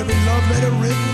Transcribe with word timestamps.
Every 0.00 0.14
love 0.24 0.50
letter 0.50 0.70
written, 0.80 1.09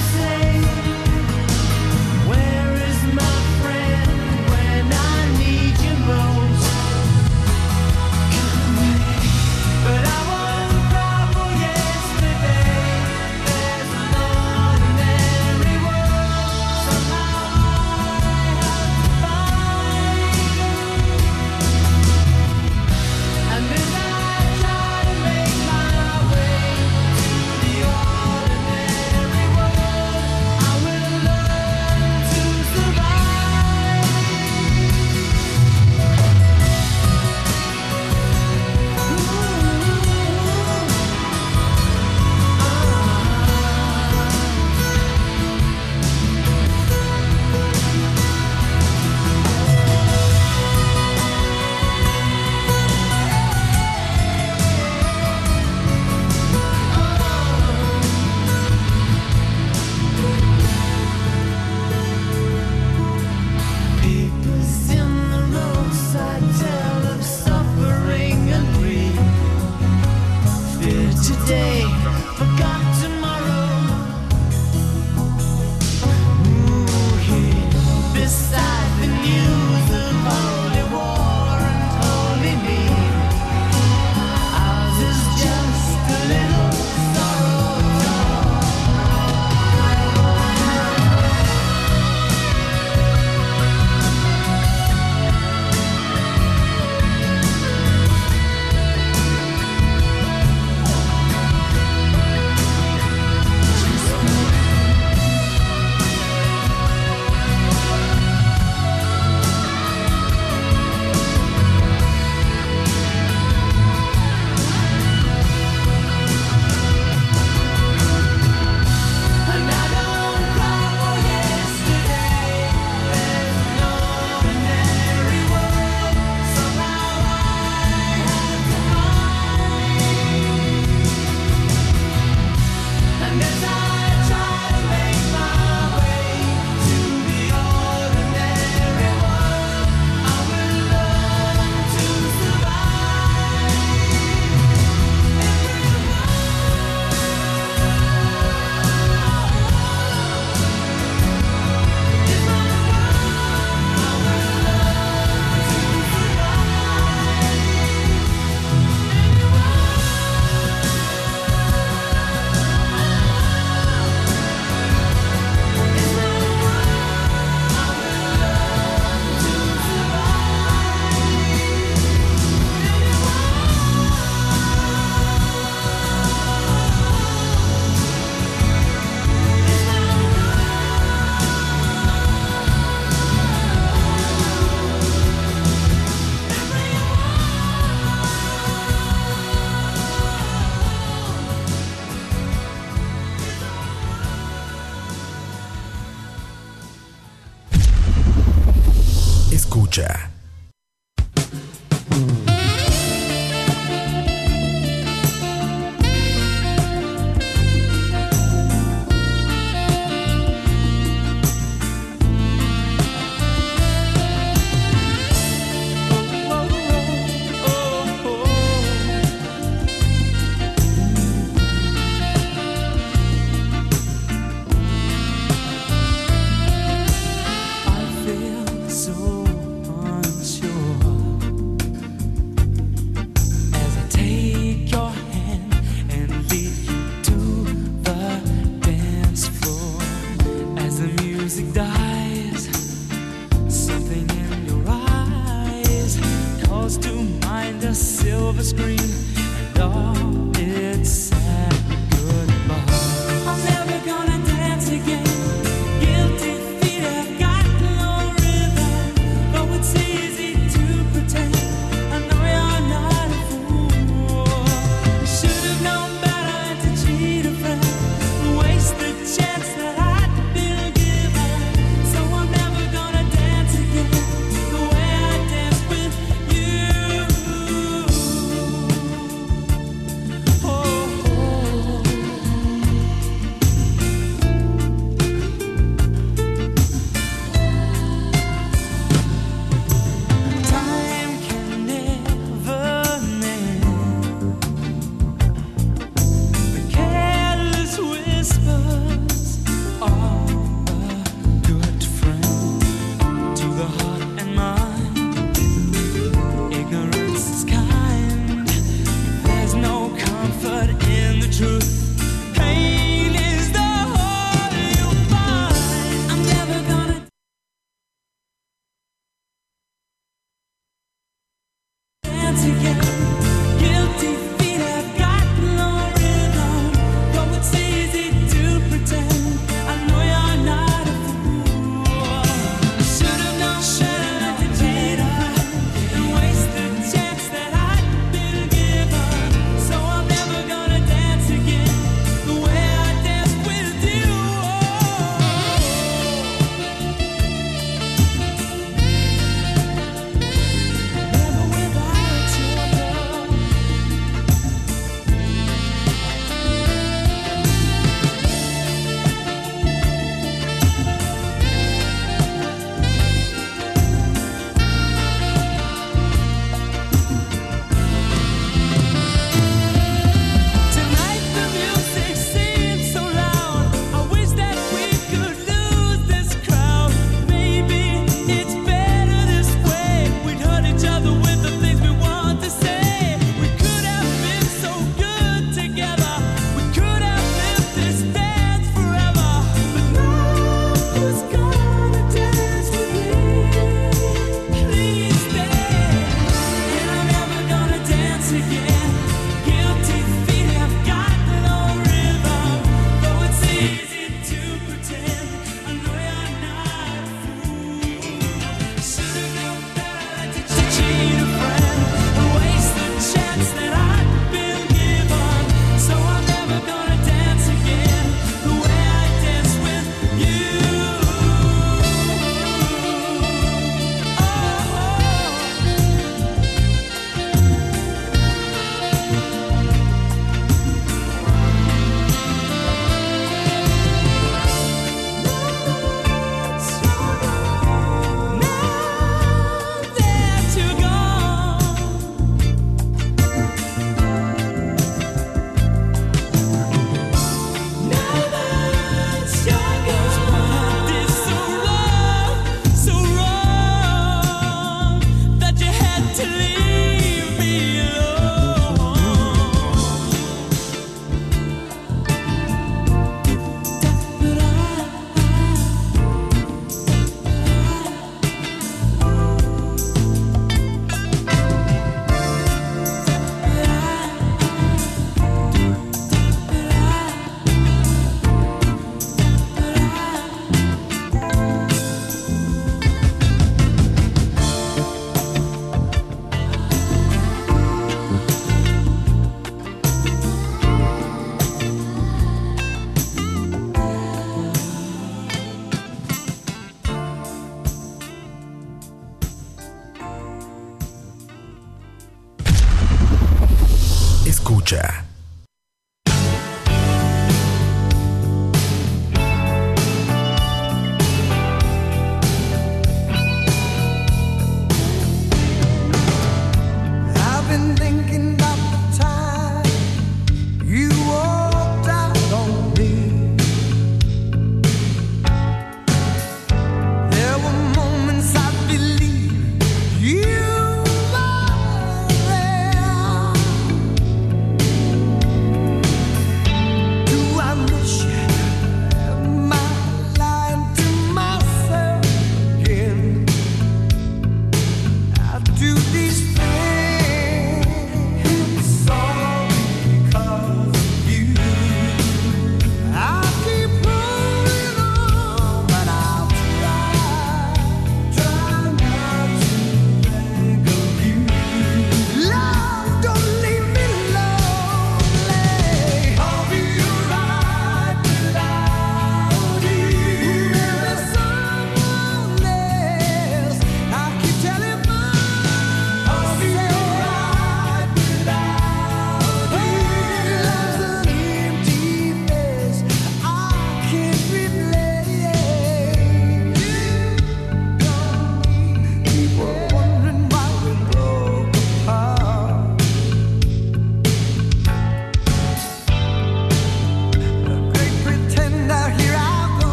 say 0.00 0.39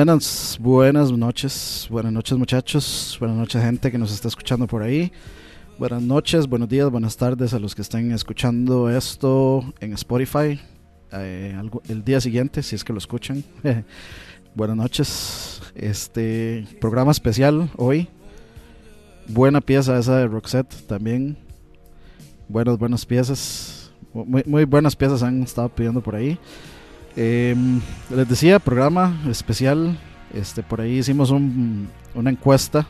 Buenas, 0.00 0.56
buenas 0.58 1.12
noches, 1.12 1.86
buenas 1.90 2.10
noches 2.10 2.38
muchachos, 2.38 3.18
buenas 3.20 3.36
noches 3.36 3.62
gente 3.62 3.92
que 3.92 3.98
nos 3.98 4.10
está 4.10 4.28
escuchando 4.28 4.66
por 4.66 4.82
ahí. 4.82 5.12
Buenas 5.78 6.00
noches, 6.00 6.48
buenos 6.48 6.70
días, 6.70 6.90
buenas 6.90 7.18
tardes 7.18 7.52
a 7.52 7.58
los 7.58 7.74
que 7.74 7.82
estén 7.82 8.10
escuchando 8.10 8.88
esto 8.88 9.62
en 9.78 9.92
Spotify 9.92 10.58
eh, 11.12 11.54
el 11.86 12.02
día 12.02 12.18
siguiente, 12.18 12.62
si 12.62 12.76
es 12.76 12.82
que 12.82 12.94
lo 12.94 12.98
escuchan. 12.98 13.44
buenas 14.54 14.78
noches. 14.78 15.60
Este 15.74 16.66
programa 16.80 17.10
especial 17.10 17.68
hoy. 17.76 18.08
Buena 19.28 19.60
pieza 19.60 19.98
esa 19.98 20.16
de 20.16 20.28
Roxette 20.28 20.86
también. 20.86 21.36
Buenas, 22.48 22.78
buenas 22.78 23.04
piezas. 23.04 23.92
Muy, 24.14 24.44
muy 24.46 24.64
buenas 24.64 24.96
piezas 24.96 25.22
han 25.22 25.42
estado 25.42 25.68
pidiendo 25.68 26.00
por 26.00 26.14
ahí. 26.16 26.38
Em, 27.16 27.80
les 28.14 28.28
decía, 28.28 28.58
programa 28.58 29.20
especial. 29.28 29.98
Este, 30.34 30.62
por 30.62 30.80
ahí 30.80 30.98
hicimos 30.98 31.30
una 31.30 32.30
encuesta 32.30 32.86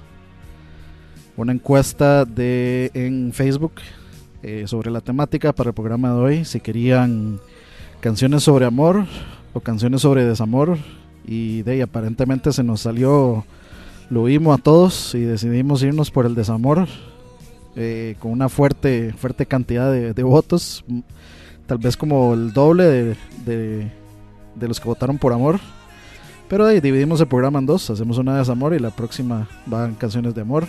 una 1.41 1.53
encuesta 1.53 2.27
de, 2.27 2.91
en 2.93 3.33
Facebook 3.33 3.73
eh, 4.43 4.65
sobre 4.67 4.91
la 4.91 5.01
temática 5.01 5.53
para 5.53 5.71
el 5.71 5.75
programa 5.75 6.11
de 6.11 6.15
hoy. 6.15 6.45
Si 6.45 6.61
querían 6.61 7.41
canciones 8.01 8.43
sobre 8.43 8.67
amor 8.67 9.07
o 9.55 9.61
canciones 9.61 10.03
sobre 10.03 10.25
desamor. 10.25 10.77
Y 11.27 11.63
de 11.63 11.73
ahí 11.73 11.81
aparentemente 11.81 12.53
se 12.53 12.63
nos 12.63 12.83
salió, 12.83 13.45
lo 14.11 14.25
vimos 14.25 14.59
a 14.59 14.63
todos 14.63 15.15
y 15.15 15.21
decidimos 15.21 15.83
irnos 15.83 16.11
por 16.11 16.27
el 16.27 16.35
desamor. 16.35 16.87
Eh, 17.77 18.17
con 18.19 18.33
una 18.33 18.49
fuerte, 18.49 19.15
fuerte 19.17 19.47
cantidad 19.47 19.91
de, 19.93 20.23
votos. 20.23 20.85
Tal 21.67 21.79
vez 21.79 21.97
como 21.97 22.35
el 22.35 22.53
doble 22.53 23.17
de, 23.47 23.91
los 24.69 24.81
que 24.81 24.89
votaron 24.89 25.19
por 25.19 25.33
amor. 25.33 25.61
Pero 26.49 26.67
ahí 26.67 26.81
dividimos 26.81 27.21
el 27.21 27.29
programa 27.29 27.61
en 27.61 27.67
dos. 27.67 27.91
Hacemos 27.91 28.19
una 28.19 28.33
de 28.33 28.39
desamor 28.41 28.75
y 28.75 28.79
la 28.79 28.91
próxima 28.91 29.49
van 29.67 29.95
canciones 29.95 30.35
de 30.35 30.41
amor. 30.41 30.67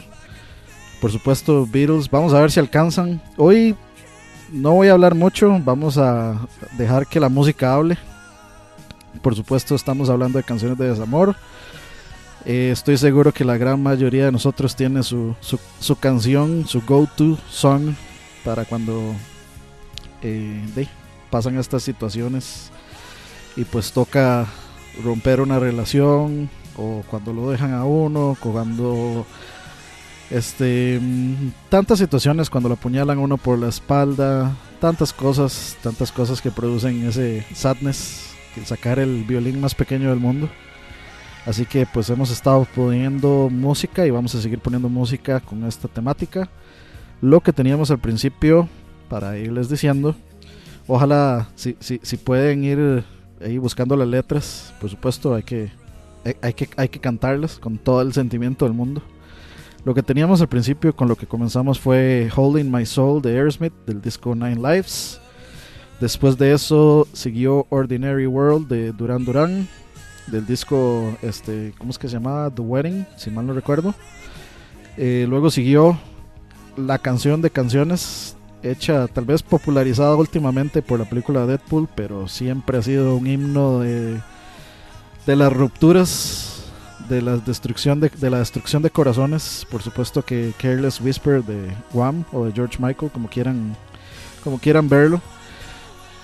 Por 1.02 1.12
supuesto, 1.12 1.68
Beatles. 1.70 2.10
Vamos 2.10 2.34
a 2.34 2.40
ver 2.40 2.52
si 2.52 2.60
alcanzan. 2.60 3.22
Hoy 3.38 3.76
no 4.52 4.74
voy 4.74 4.90
a 4.90 4.94
hablar 4.94 5.16
mucho. 5.16 5.60
Vamos 5.64 5.98
a 5.98 6.48
dejar 6.78 7.08
que 7.08 7.20
la 7.20 7.30
música 7.30 7.74
hable. 7.74 7.98
Por 9.22 9.36
supuesto, 9.36 9.74
estamos 9.74 10.10
hablando 10.10 10.38
de 10.38 10.44
canciones 10.44 10.78
de 10.78 10.90
desamor. 10.90 11.36
Eh, 12.46 12.70
estoy 12.72 12.98
seguro 12.98 13.32
que 13.32 13.46
la 13.46 13.58
gran 13.58 13.82
mayoría 13.82 14.26
de 14.26 14.32
nosotros 14.32 14.76
tiene 14.76 15.04
su, 15.04 15.36
su, 15.42 15.96
canción, 15.96 16.66
su 16.68 16.82
go-to 16.82 17.38
song 17.50 17.94
para 18.44 18.66
cuando 18.66 19.14
eh, 20.24 20.88
pasan 21.30 21.58
estas 21.58 21.84
situaciones 21.84 22.71
y 23.56 23.64
pues 23.66 23.92
toca 23.92 24.48
romper 25.04 25.42
una 25.42 25.60
relación 25.60 26.50
o 26.78 27.04
cuando 27.10 27.34
lo 27.34 27.50
dejan 27.50 27.74
a 27.74 27.86
uno, 27.86 28.38
cuando 28.40 29.26
este, 30.30 31.00
tantas 31.70 32.00
situaciones 32.00 32.50
cuando 32.50 32.70
lo 32.70 32.76
apuñalan 32.76 33.20
uno 33.20 33.38
por 33.38 33.60
la 33.60 33.68
espalda, 33.68 34.56
tantas 34.80 35.14
cosas, 35.14 35.78
tantas 35.84 36.12
cosas 36.12 36.42
que 36.42 36.52
producen 36.52 37.06
ese 37.06 37.46
sadness, 37.54 38.32
que 38.56 38.66
sacar 38.66 39.00
el 39.00 39.24
violín 39.26 39.60
más 39.60 39.76
pequeño 39.76 40.10
del 40.10 40.20
mundo. 40.20 40.50
Así 41.46 41.66
que 41.66 41.86
pues 41.86 42.10
hemos 42.10 42.30
estado 42.30 42.66
poniendo 42.76 43.50
música 43.52 44.06
y 44.06 44.12
vamos 44.12 44.36
a 44.36 44.42
seguir 44.42 44.60
poniendo 44.60 44.90
música 44.90 45.40
con 45.40 45.66
esta 45.66 45.88
temática. 45.88 46.50
Lo 47.20 47.42
que 47.42 47.52
teníamos 47.52 47.92
al 47.92 48.00
principio, 48.00 48.70
para 49.10 49.38
irles 49.38 49.68
diciendo, 49.68 50.16
ojalá 50.88 51.50
si, 51.56 51.76
si, 51.80 52.00
si 52.04 52.18
pueden 52.18 52.64
ir 52.64 53.04
ahí 53.44 53.58
buscando 53.58 53.96
las 53.96 54.08
letras, 54.08 54.74
por 54.80 54.90
supuesto 54.90 55.34
hay 55.36 55.44
que, 55.44 55.72
hay, 56.42 56.54
que, 56.54 56.70
hay 56.78 56.90
que 56.90 57.00
cantarlas 57.00 57.60
con 57.60 57.78
todo 57.78 58.02
el 58.02 58.14
sentimiento 58.14 58.66
del 58.66 58.74
mundo. 58.74 59.02
Lo 59.84 59.96
que 59.96 60.04
teníamos 60.04 60.42
al 60.42 60.48
principio 60.48 60.96
con 60.96 61.08
lo 61.08 61.16
que 61.16 61.26
comenzamos 61.26 61.80
fue 61.80 62.30
Holding 62.36 62.72
My 62.72 62.86
Soul 62.86 63.22
de 63.22 63.32
Aerosmith 63.32 63.74
del 63.88 64.02
disco 64.02 64.36
Nine 64.36 64.56
Lives. 64.56 65.20
Después 66.00 66.38
de 66.38 66.54
eso 66.54 67.08
siguió 67.14 67.66
Ordinary 67.70 68.28
World 68.28 68.68
de 68.68 68.92
Duran 68.92 69.26
Duran 69.26 69.68
del 70.28 70.46
disco, 70.46 71.16
este, 71.22 71.74
¿cómo 71.78 71.92
es 71.92 71.98
que 71.98 72.08
se 72.08 72.14
llamaba? 72.14 72.50
The 72.50 72.62
Wedding, 72.62 73.08
si 73.18 73.32
mal 73.32 73.46
no 73.46 73.54
recuerdo. 73.54 73.94
Eh, 74.98 75.26
luego 75.28 75.50
siguió 75.50 76.00
la 76.78 77.00
canción 77.00 77.42
de 77.42 77.50
canciones, 77.50 78.36
hecha 78.64 79.08
tal 79.08 79.26
vez 79.26 79.44
popularizada 79.44 80.16
últimamente 80.16 80.82
por 80.82 81.00
la 81.00 81.10
película 81.10 81.46
Deadpool, 81.46 81.88
pero 81.96 82.28
siempre 82.28 82.78
ha 82.78 82.82
sido 82.82 83.16
un 83.16 83.28
himno 83.28 83.80
de, 83.80 84.20
de 85.26 85.36
las 85.36 85.52
rupturas 85.52 86.52
de 87.10 87.22
la 87.22 87.38
destrucción 87.38 88.00
de, 88.00 88.30
la 88.30 88.40
destrucción 88.40 88.82
de 88.82 88.90
corazones, 88.90 89.68
por 89.70 89.82
supuesto 89.82 90.24
que 90.24 90.54
Careless 90.58 91.02
Whisper 91.02 91.44
de 91.44 91.76
Wham 91.94 92.24
o 92.32 92.46
de 92.46 92.54
George 92.54 92.78
Michael, 92.80 93.12
como 93.12 93.28
quieran, 93.28 93.76
como 94.44 94.60
quieran 94.60 94.88
verlo. 94.88 95.22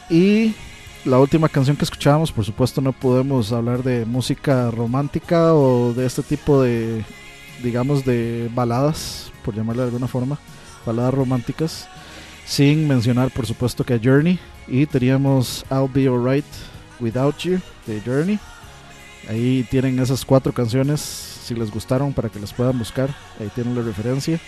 Y 0.09 0.55
la 1.03 1.19
última 1.19 1.49
canción 1.49 1.75
que 1.75 1.83
escuchábamos, 1.83 2.31
por 2.31 2.45
supuesto 2.45 2.79
no 2.79 2.93
podemos 2.93 3.51
hablar 3.51 3.83
de 3.83 4.05
música 4.05 4.71
romántica 4.71 5.53
o 5.53 5.93
de 5.93 6.05
este 6.05 6.23
tipo 6.23 6.61
de, 6.61 7.03
digamos, 7.61 8.05
de 8.05 8.49
baladas, 8.53 9.31
por 9.43 9.55
llamarle 9.55 9.81
de 9.81 9.87
alguna 9.89 10.07
forma, 10.07 10.39
baladas 10.85 11.13
románticas, 11.13 11.89
sin 12.47 12.87
mencionar 12.87 13.29
por 13.29 13.45
supuesto 13.45 13.83
que 13.83 13.93
a 13.93 13.99
Journey. 14.01 14.39
Y 14.67 14.85
teníamos 14.85 15.65
I'll 15.69 15.89
Be 15.93 16.07
Alright 16.07 16.45
Without 16.99 17.37
You 17.37 17.59
de 17.85 18.01
Journey 18.01 18.39
Ahí 19.29 19.65
tienen 19.69 19.99
esas 19.99 20.23
cuatro 20.23 20.53
canciones, 20.53 21.01
si 21.01 21.53
les 21.53 21.69
gustaron, 21.69 22.13
para 22.13 22.29
que 22.29 22.39
las 22.39 22.53
puedan 22.53 22.79
buscar. 22.79 23.09
Ahí 23.39 23.49
tienen 23.53 23.75
la 23.75 23.81
referencia, 23.81 24.39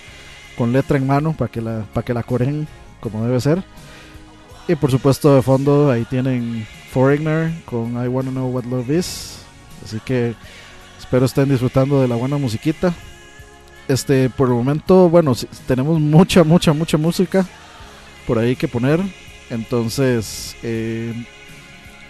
con 0.58 0.72
letra 0.72 0.98
en 0.98 1.06
mano, 1.06 1.34
para 1.34 1.52
que 1.52 1.62
la, 1.62 1.86
para 1.94 2.06
que 2.06 2.14
la 2.14 2.24
coren 2.24 2.66
como 3.02 3.24
debe 3.26 3.42
ser. 3.42 3.62
Y 4.70 4.76
por 4.76 4.90
supuesto 4.90 5.36
de 5.36 5.42
fondo 5.42 5.92
ahí 5.92 6.06
tienen 6.06 6.66
Foreigner 6.92 7.52
con 7.66 7.94
I 8.04 8.08
Wanna 8.08 8.32
Know 8.32 8.50
What 8.50 8.66
Love 8.66 8.90
Is. 8.90 9.40
Así 9.84 10.00
que 10.00 10.34
espero 10.98 11.26
estén 11.26 11.50
disfrutando 11.50 12.02
de 12.02 12.08
la 12.08 12.16
buena 12.16 12.38
musiquita. 12.38 12.94
Este, 13.90 14.30
por 14.30 14.48
el 14.48 14.54
momento, 14.54 15.10
bueno, 15.10 15.34
tenemos 15.68 16.00
mucha, 16.00 16.44
mucha, 16.44 16.72
mucha 16.72 16.98
música 16.98 17.46
por 18.30 18.38
ahí 18.38 18.56
que 18.56 18.68
poner. 18.68 19.02
Entonces, 19.50 20.56
eh, 20.62 21.16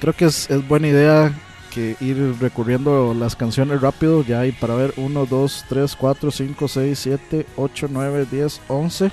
creo 0.01 0.13
que 0.13 0.25
es, 0.25 0.49
es 0.49 0.67
buena 0.67 0.89
idea 0.89 1.33
que 1.73 1.95
ir 2.01 2.35
recurriendo 2.41 3.13
las 3.13 3.37
canciones 3.37 3.79
rápido. 3.79 4.21
Ya 4.25 4.41
hay 4.41 4.51
para 4.51 4.75
ver 4.75 4.93
1, 4.97 5.25
2, 5.25 5.65
3, 5.69 5.95
4, 5.95 6.29
5, 6.29 6.67
6, 6.67 6.99
7, 6.99 7.45
8, 7.55 7.87
9, 7.89 8.27
10, 8.29 8.61
11. 8.67 9.11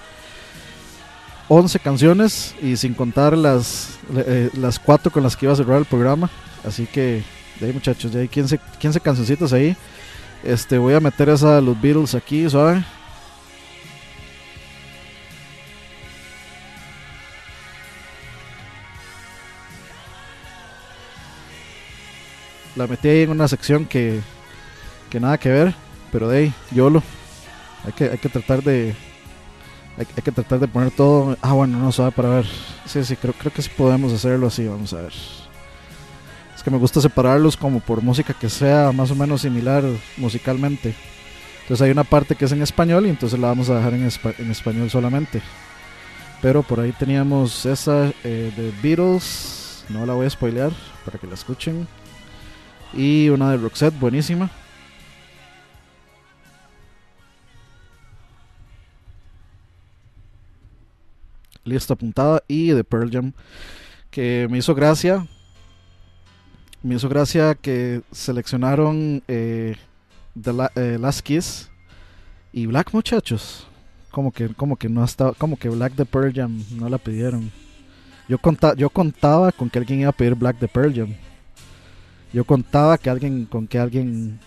11 1.49 1.79
canciones 1.79 2.57
y 2.61 2.77
sin 2.77 2.93
contar 2.93 3.39
las, 3.39 4.01
eh, 4.13 4.51
las 4.55 4.81
4 4.81 5.13
con 5.13 5.23
las 5.23 5.37
que 5.37 5.47
iba 5.47 5.53
a 5.53 5.57
cerrar 5.57 5.79
el 5.79 5.85
programa. 5.85 6.29
Así 6.65 6.87
que, 6.87 7.23
de 7.61 7.67
ahí 7.67 7.73
muchachos, 7.73 8.13
de 8.13 8.23
ahí 8.23 8.29
15, 8.29 8.59
15 8.81 8.99
cancioncitas 8.99 9.53
ahí. 9.53 9.77
Este, 10.43 10.77
voy 10.77 10.95
a 10.95 10.99
meter 10.99 11.29
esa 11.29 11.55
de 11.55 11.63
los 11.63 11.81
Beatles 11.81 12.17
aquí, 12.17 12.51
¿saben? 12.51 12.85
La 22.77 22.87
metí 22.87 23.09
ahí 23.09 23.23
en 23.23 23.31
una 23.31 23.49
sección 23.49 23.87
que, 23.87 24.21
que 25.11 25.19
nada 25.19 25.39
que 25.39 25.49
ver, 25.49 25.75
pero 26.13 26.29
de 26.29 26.39
ahí, 26.39 26.55
YOLO. 26.71 27.03
Hay 27.85 27.93
que, 27.93 28.05
hay 28.05 28.19
que 28.19 28.29
tratar 28.29 28.63
de. 28.63 28.95
Hay, 29.99 30.05
que 30.05 30.33
tratar 30.33 30.59
de 30.59 30.69
poner 30.69 30.91
todo. 30.91 31.37
Ah, 31.41 31.55
bueno, 31.55 31.79
no 31.79 31.91
sabe 31.91 32.13
para 32.13 32.29
ver. 32.29 32.47
Sí, 32.85 33.03
sí, 33.05 33.17
creo, 33.17 33.33
creo 33.33 33.53
que 33.53 33.63
sí 33.63 33.71
podemos 33.75 34.13
hacerlo 34.13 34.49
así. 34.49 34.67
Vamos 34.67 34.93
a 34.93 35.03
ver. 35.03 35.13
Es 36.55 36.63
que 36.63 36.71
me 36.71 36.77
gusta 36.77 37.01
separarlos 37.01 37.57
como 37.57 37.81
por 37.81 38.03
música 38.03 38.35
que 38.35 38.51
sea 38.51 38.93
más 38.93 39.11
o 39.11 39.15
menos 39.15 39.41
similar 39.43 39.85
musicalmente. 40.19 40.95
Entonces 41.63 41.83
hay 41.83 41.91
una 41.91 42.05
parte 42.05 42.35
que 42.35 42.45
es 42.45 42.53
en 42.53 42.63
español 42.63 43.07
y 43.07 43.11
entonces 43.11 43.39
la 43.39 43.49
vamos 43.49 43.71
a 43.71 43.77
dejar 43.77 43.95
en, 43.95 44.03
en 44.03 44.51
español 44.51 44.91
solamente. 44.91 45.41
Pero 46.43 46.63
por 46.63 46.81
ahí 46.81 46.93
teníamos 46.93 47.65
esa 47.65 48.13
eh, 48.23 48.53
de 48.55 48.73
Beatles. 48.83 49.85
No 49.89 50.05
la 50.05 50.13
voy 50.13 50.27
a 50.27 50.31
spoilear 50.31 50.73
para 51.05 51.19
que 51.19 51.27
la 51.27 51.35
escuchen. 51.35 51.89
Y 52.93 53.29
una 53.29 53.51
de 53.51 53.59
Roxette, 53.59 53.99
buenísima. 53.99 54.51
Lista 61.65 61.95
apuntada. 61.95 62.43
Y 62.49 62.69
de 62.69 62.85
Pearl 62.85 63.11
Jam. 63.11 63.33
Que 64.11 64.47
me 64.51 64.59
hizo 64.59 64.75
gracia. 64.75 65.27
Me 66.83 66.95
hizo 66.95 67.09
gracia 67.09 67.55
que 67.55 68.03
seleccionaron 68.13 69.23
eh, 69.27 69.77
The 70.41 70.53
eh, 70.77 70.99
Last 71.01 71.21
Kiss 71.21 71.71
y 72.53 72.67
Black 72.67 72.93
muchachos. 72.93 73.67
Como 74.11 74.33
que, 74.33 74.49
como 74.49 74.77
que 74.77 74.89
no 74.89 75.05
estaba, 75.05 75.33
como 75.33 75.59
que 75.59 75.69
Black 75.69 75.95
de 75.95 76.07
Pearl 76.07 76.33
Jam 76.33 76.65
no 76.71 76.89
la 76.89 76.99
pidieron. 76.99 77.51
Yo, 78.29 78.39
yo 78.77 78.91
contaba 78.91 79.53
con 79.53 79.69
que 79.69 79.79
alguien 79.79 80.01
iba 80.01 80.11
a 80.11 80.13
pedir 80.13 80.35
Black 80.35 80.59
de 80.59 80.69
Pearl 80.69 80.95
Jam. 80.95 81.15
Yo 82.33 82.45
contaba 82.45 82.99
que 82.99 83.09
alguien, 83.11 83.47
con 83.47 83.67
que 83.67 83.79
alguien 83.79 84.39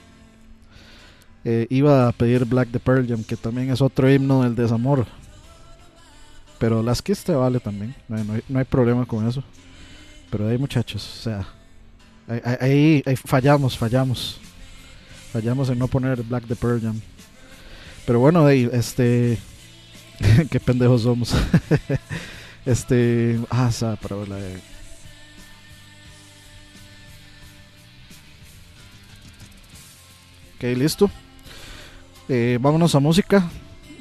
eh, 1.45 1.65
iba 1.69 2.07
a 2.07 2.11
pedir 2.11 2.45
Black 2.45 2.69
de 2.69 2.79
Pearl 2.79 3.07
Jam, 3.07 3.23
que 3.23 3.35
también 3.37 3.71
es 3.71 3.81
otro 3.81 4.11
himno 4.11 4.43
del 4.43 4.55
desamor. 4.55 5.05
Pero 6.59 6.83
las 6.83 7.01
Kiss 7.01 7.23
te 7.23 7.31
vale 7.33 7.59
también. 7.59 7.95
No 8.07 8.17
hay, 8.17 8.23
no 8.23 8.33
hay- 8.33 8.43
hay 8.55 8.65
problema 8.65 9.05
con 9.05 9.27
eso. 9.27 9.43
Pero 10.29 10.45
de 10.45 10.51
ahí, 10.51 10.57
muchachos, 10.57 11.03
o 11.19 11.23
sea, 11.23 11.47
ahí, 12.59 13.01
fallamos, 13.25 13.77
fallamos. 13.77 14.39
Fallamos 15.31 15.69
en 15.69 15.79
no 15.79 15.87
poner 15.87 16.21
Black 16.23 16.45
the 16.47 16.55
Pearl 16.55 16.81
Jam. 16.81 16.99
Pero 18.05 18.19
bueno, 18.19 18.45
de 18.45 18.51
ahí, 18.53 18.69
este. 18.73 19.37
qué 20.51 20.59
pendejos 20.59 21.03
somos. 21.03 21.33
este. 22.65 23.39
Ah, 23.49 23.71
para 24.01 24.15
la 24.25 24.37
Ok, 30.59 30.65
listo. 30.75 31.09
Eh, 32.27 32.57
vámonos 32.59 32.93
a 32.93 32.99
música 32.99 33.49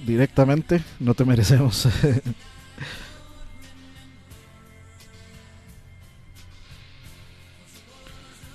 directamente. 0.05 0.83
No 0.99 1.15
te 1.15 1.25
merecemos. 1.25 1.87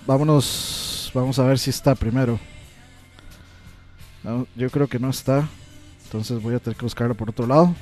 vámonos. 0.05 1.09
Vamos 1.13 1.39
a 1.39 1.45
ver 1.45 1.57
si 1.57 1.69
está 1.69 1.95
primero. 1.95 2.37
Yo 4.57 4.69
creo 4.69 4.89
que 4.89 4.99
no 4.99 5.09
está. 5.09 5.47
Entonces 6.03 6.41
voy 6.41 6.55
a 6.55 6.59
tener 6.59 6.75
que 6.75 6.83
buscarlo 6.83 7.15
por 7.15 7.29
otro 7.29 7.47
lado. 7.47 7.73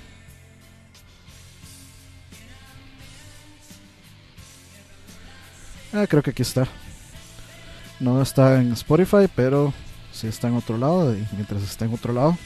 Ah, 5.92 6.06
creo 6.08 6.22
que 6.22 6.30
aquí 6.30 6.44
está. 6.44 6.68
No 8.00 8.22
está 8.22 8.62
en 8.62 8.74
Spotify, 8.74 9.28
pero 9.36 9.74
sí 10.22 10.28
está 10.28 10.48
en 10.48 10.56
otro 10.56 10.78
lado. 10.78 11.14
Y 11.14 11.28
mientras 11.34 11.64
está 11.64 11.86
en 11.86 11.94
otro 11.94 12.14
lado, 12.14 12.38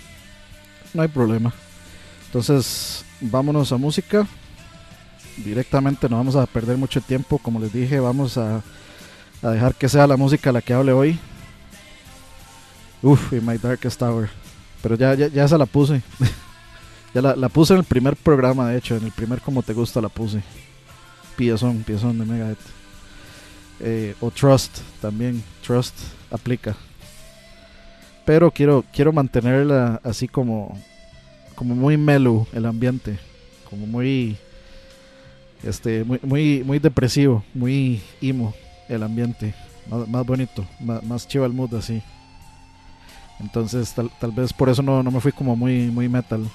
no 0.93 1.01
hay 1.01 1.09
problema. 1.09 1.53
Entonces, 2.27 3.03
vámonos 3.19 3.71
a 3.71 3.77
música. 3.77 4.25
Directamente 5.38 6.07
no 6.07 6.15
vamos 6.15 6.35
a 6.38 6.45
perder 6.45 6.77
mucho 6.77 7.01
tiempo. 7.01 7.38
Como 7.38 7.59
les 7.59 7.73
dije, 7.73 7.99
vamos 7.99 8.38
a, 8.38 8.61
dejar 9.41 9.75
que 9.75 9.89
sea 9.89 10.07
la 10.07 10.17
música 10.17 10.51
la 10.51 10.61
que 10.61 10.73
hable 10.73 10.93
hoy. 10.93 11.19
Uf, 13.01 13.33
y 13.33 13.41
My 13.41 13.57
Darkest 13.57 14.01
Hour. 14.01 14.29
Pero 14.81 14.95
ya, 14.95 15.13
ya, 15.13 15.47
se 15.47 15.57
la 15.57 15.65
puse. 15.65 16.01
ya 17.13 17.21
la, 17.21 17.35
la 17.35 17.49
puse 17.49 17.73
en 17.73 17.79
el 17.79 17.85
primer 17.85 18.15
programa, 18.15 18.69
de 18.69 18.77
hecho. 18.77 18.95
En 18.95 19.03
el 19.03 19.11
primer 19.11 19.41
Como 19.41 19.63
Te 19.63 19.73
Gusta 19.73 19.99
la 19.99 20.09
puse. 20.09 20.41
Piezón, 21.35 21.83
piezón 21.83 22.17
de 22.17 22.25
Megadeth. 22.25 22.57
Eh, 23.81 24.15
o 24.21 24.31
Trust 24.31 24.79
también. 25.01 25.43
Trust 25.61 25.95
aplica. 26.31 26.75
Pero 28.25 28.51
quiero, 28.51 28.83
quiero 28.91 29.13
mantenerla 29.13 30.01
así 30.03 30.27
como, 30.27 30.77
como 31.55 31.75
muy 31.75 31.95
mellow 31.97 32.47
el 32.53 32.65
ambiente. 32.65 33.19
Como 33.69 33.85
muy, 33.85 34.38
este, 35.63 36.03
muy, 36.03 36.63
muy, 36.63 36.79
depresivo, 36.79 37.43
muy 37.53 38.01
emo 38.21 38.53
el 38.89 39.03
ambiente. 39.03 39.53
Más, 39.89 40.07
más 40.07 40.25
bonito, 40.25 40.65
más, 40.79 41.03
más 41.03 41.27
chiva 41.27 41.45
el 41.45 41.53
mood 41.53 41.75
así. 41.75 42.01
Entonces 43.39 43.93
tal, 43.93 44.09
tal 44.19 44.31
vez 44.31 44.53
por 44.53 44.69
eso 44.69 44.81
no, 44.81 45.03
no 45.03 45.11
me 45.11 45.19
fui 45.19 45.31
como 45.31 45.55
muy, 45.55 45.88
muy 45.88 46.09
metal. 46.09 46.49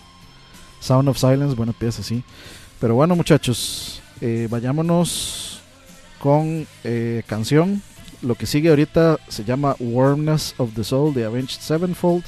Sound 0.80 1.08
of 1.08 1.18
Silence, 1.18 1.54
buena 1.54 1.72
pieza, 1.72 2.02
sí. 2.02 2.24
Pero 2.80 2.94
bueno 2.94 3.14
muchachos, 3.14 4.02
eh, 4.20 4.48
vayámonos 4.50 5.60
con 6.18 6.66
eh, 6.84 7.22
canción. 7.26 7.82
Lo 8.22 8.34
que 8.34 8.46
sigue 8.46 8.68
ahorita 8.68 9.18
se 9.28 9.44
llama 9.44 9.76
Warmness 9.78 10.54
of 10.58 10.74
the 10.74 10.84
Soul 10.84 11.14
de 11.14 11.24
Avenged 11.24 11.60
Sevenfold. 11.60 12.24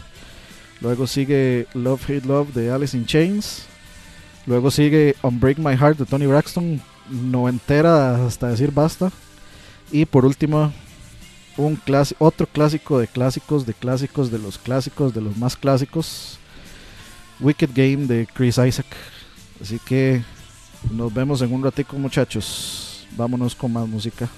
Luego 0.81 1.07
sigue 1.07 1.67
Love 1.75 2.03
Hate 2.05 2.27
Love 2.27 2.55
de 2.55 2.71
Alice 2.71 2.97
in 2.97 3.05
Chains. 3.05 3.65
Luego 4.47 4.71
sigue 4.71 5.15
Unbreak 5.23 5.59
My 5.59 5.77
Heart 5.77 5.99
de 5.99 6.07
Tony 6.07 6.27
Braxton. 6.27 6.81
No 7.11 7.49
entera 7.49 8.27
hasta 8.27 8.49
decir 8.49 8.73
basta. 8.73 9.13
Y 9.91 10.07
por 10.07 10.25
último, 10.25 10.73
un 11.59 11.79
otro 12.19 12.47
clásico 12.47 12.99
de 12.99 13.07
clásicos, 13.07 13.67
de 13.67 13.75
clásicos, 13.75 14.31
de 14.31 14.39
los 14.39 14.57
clásicos, 14.57 15.13
de 15.13 15.21
los 15.21 15.37
más 15.37 15.57
clásicos. 15.57 16.39
Wicked 17.39 17.71
Game 17.75 18.07
de 18.07 18.27
Chris 18.33 18.57
Isaac. 18.57 18.87
Así 19.61 19.79
que 19.79 20.23
nos 20.91 21.13
vemos 21.13 21.43
en 21.43 21.53
un 21.53 21.63
ratico 21.63 21.99
muchachos. 21.99 23.07
Vámonos 23.17 23.55
con 23.55 23.75
más 23.75 23.87
música. 23.87 24.31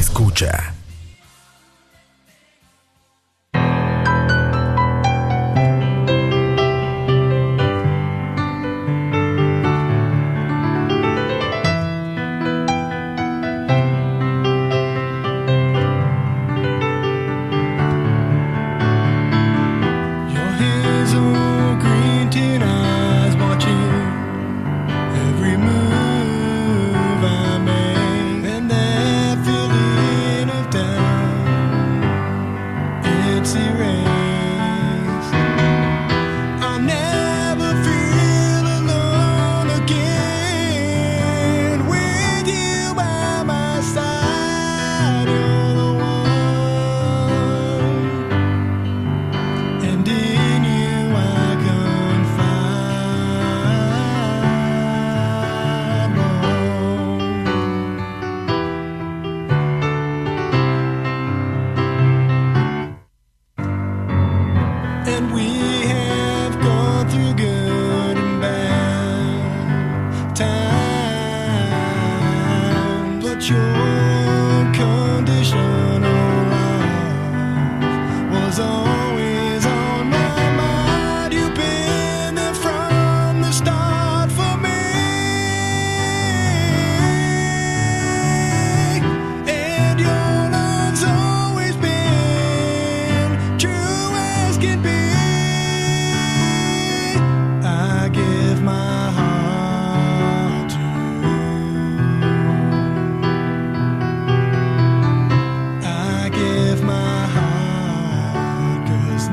Escucha. 0.00 0.79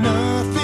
Nothing 0.01 0.56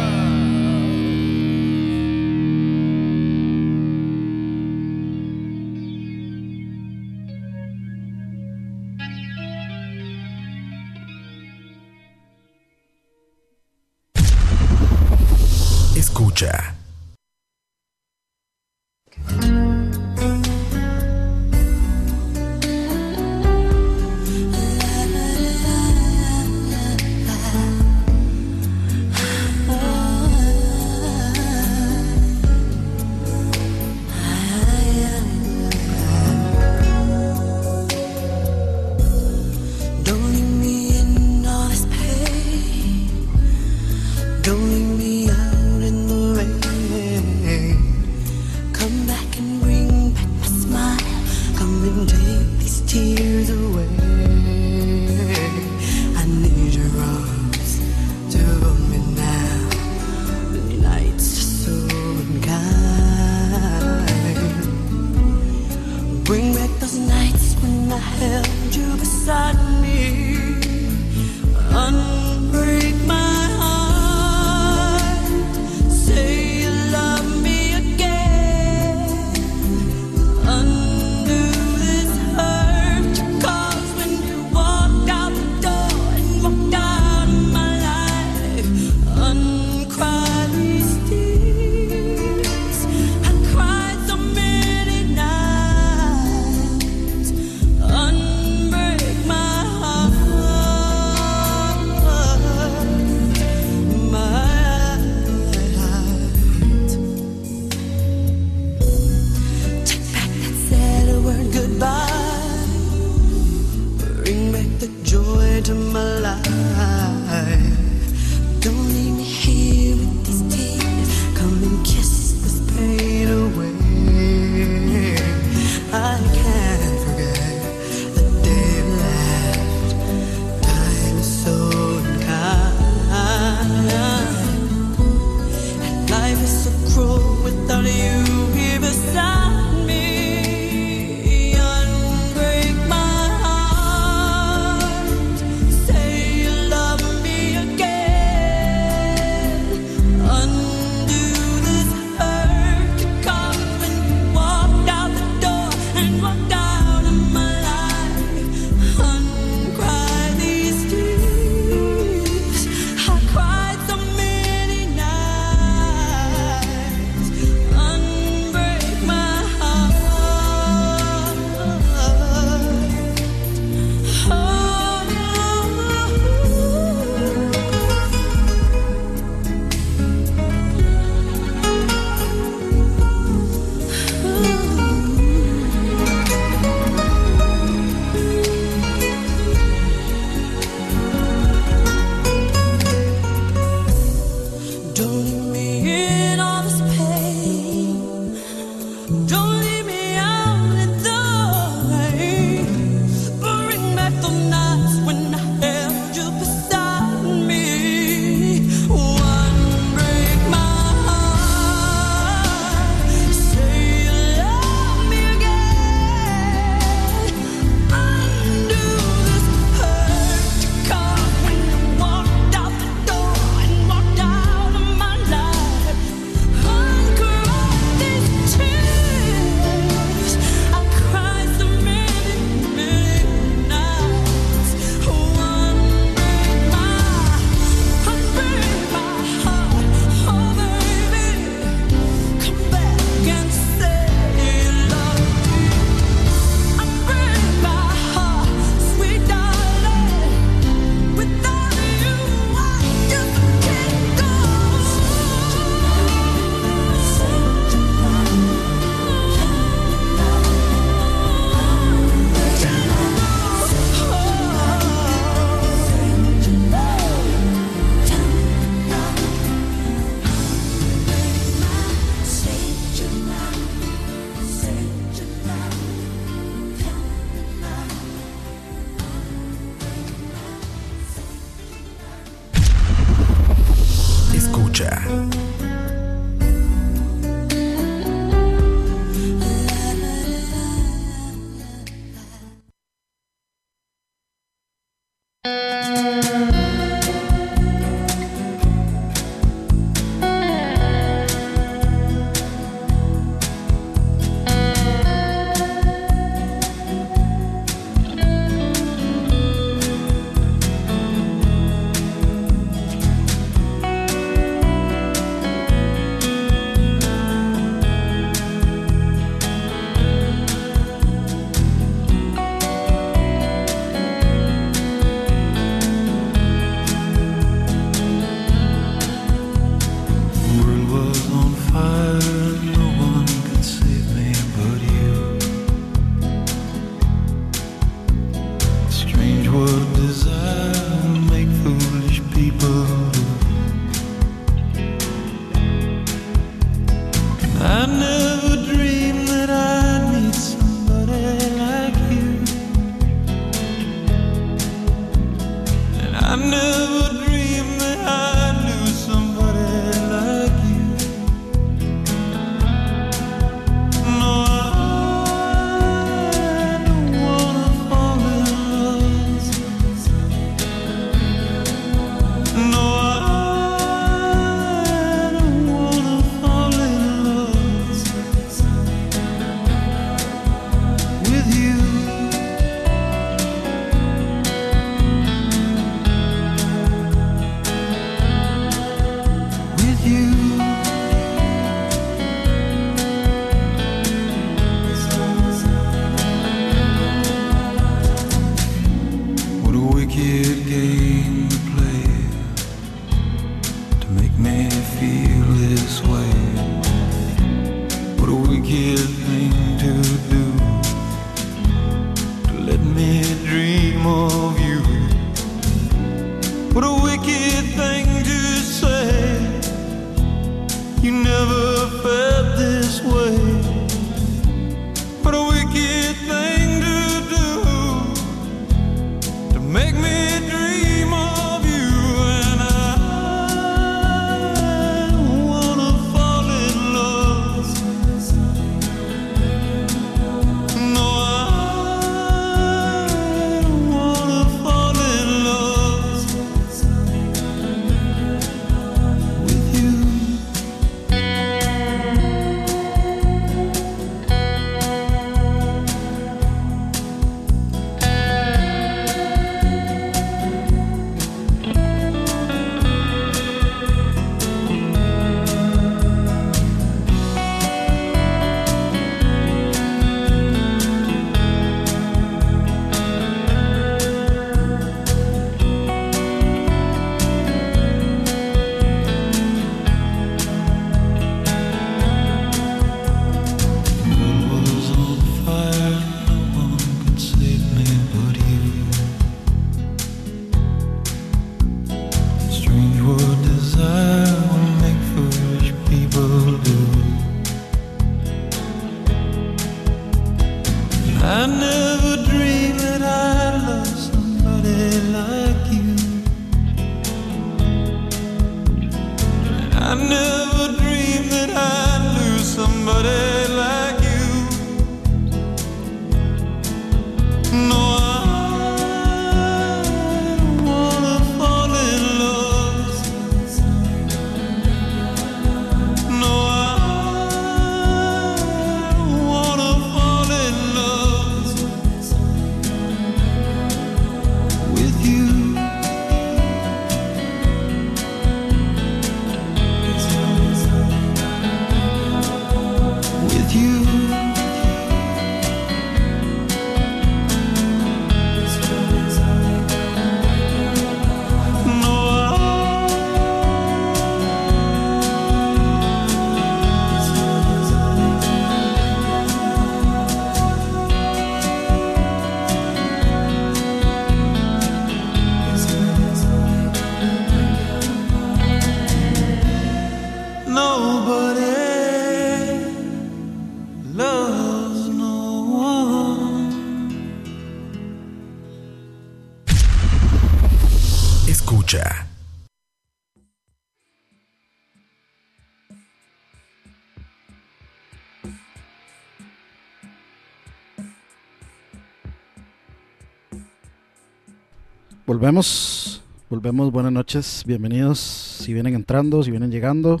Volvemos, 595.22 596.02
volvemos, 596.28 596.72
buenas 596.72 596.90
noches, 596.90 597.44
bienvenidos 597.46 598.00
si 598.00 598.52
vienen 598.52 598.74
entrando, 598.74 599.22
si 599.22 599.30
vienen 599.30 599.52
llegando, 599.52 600.00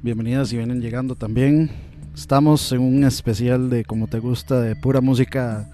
bienvenidas 0.00 0.48
si 0.48 0.56
vienen 0.56 0.80
llegando 0.80 1.14
también. 1.14 1.70
Estamos 2.14 2.72
en 2.72 2.80
un 2.80 3.04
especial 3.04 3.68
de 3.68 3.84
como 3.84 4.06
te 4.06 4.18
gusta, 4.18 4.62
de 4.62 4.74
pura 4.74 5.02
música 5.02 5.68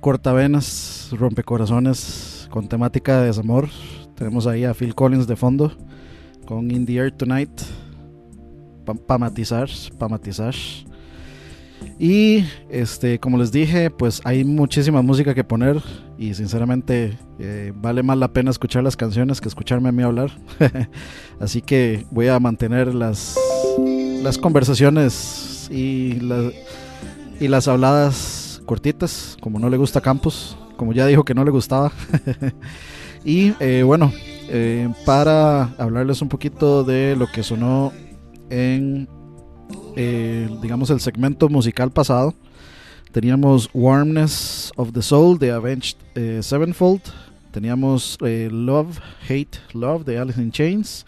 cortavenas, 0.00 1.10
rompecorazones, 1.12 2.48
con 2.50 2.68
temática 2.68 3.20
de 3.20 3.26
desamor. 3.26 3.68
Tenemos 4.16 4.48
ahí 4.48 4.64
a 4.64 4.74
Phil 4.74 4.96
Collins 4.96 5.28
de 5.28 5.36
fondo, 5.36 5.70
con 6.44 6.72
In 6.72 6.86
the 6.86 6.96
Air 6.96 7.12
Tonight, 7.12 7.62
para 8.84 8.98
pa 8.98 9.16
matizar, 9.16 9.68
pa 9.96 10.08
matizar. 10.08 10.56
Y 11.98 12.44
este, 12.70 13.18
como 13.18 13.38
les 13.38 13.52
dije, 13.52 13.90
pues 13.90 14.20
hay 14.24 14.44
muchísima 14.44 15.00
música 15.02 15.34
que 15.34 15.44
poner 15.44 15.80
y 16.18 16.34
sinceramente 16.34 17.16
eh, 17.38 17.72
vale 17.74 18.02
más 18.02 18.18
la 18.18 18.32
pena 18.32 18.50
escuchar 18.50 18.82
las 18.82 18.96
canciones 18.96 19.40
que 19.40 19.48
escucharme 19.48 19.88
a 19.88 19.92
mí 19.92 20.02
hablar. 20.02 20.30
Así 21.40 21.62
que 21.62 22.04
voy 22.10 22.28
a 22.28 22.38
mantener 22.40 22.94
las, 22.94 23.38
las 24.22 24.38
conversaciones 24.38 25.68
y, 25.70 26.14
la- 26.20 26.50
y 27.40 27.48
las 27.48 27.68
habladas 27.68 28.62
cortitas, 28.66 29.36
como 29.40 29.58
no 29.58 29.68
le 29.70 29.76
gusta 29.76 30.00
Campos, 30.00 30.56
como 30.76 30.92
ya 30.92 31.06
dijo 31.06 31.24
que 31.24 31.34
no 31.34 31.44
le 31.44 31.50
gustaba. 31.50 31.92
y 33.24 33.52
eh, 33.60 33.82
bueno, 33.84 34.12
eh, 34.48 34.88
para 35.06 35.64
hablarles 35.78 36.22
un 36.22 36.28
poquito 36.28 36.84
de 36.84 37.16
lo 37.16 37.26
que 37.26 37.42
sonó 37.42 37.92
en 38.50 39.08
eh, 39.96 40.48
digamos, 40.60 40.90
el 40.90 41.00
segmento 41.00 41.48
musical 41.48 41.90
pasado. 41.90 42.34
Teníamos 43.12 43.70
Warmness 43.72 44.72
of 44.76 44.92
the 44.92 45.02
Soul 45.02 45.38
de 45.38 45.52
Avenged 45.52 45.96
eh, 46.14 46.40
Sevenfold. 46.42 47.00
Teníamos 47.52 48.18
eh, 48.24 48.48
Love, 48.50 48.98
Hate, 49.22 49.60
Love 49.72 50.04
de 50.04 50.18
Alice 50.18 50.40
in 50.42 50.50
Chains. 50.50 51.06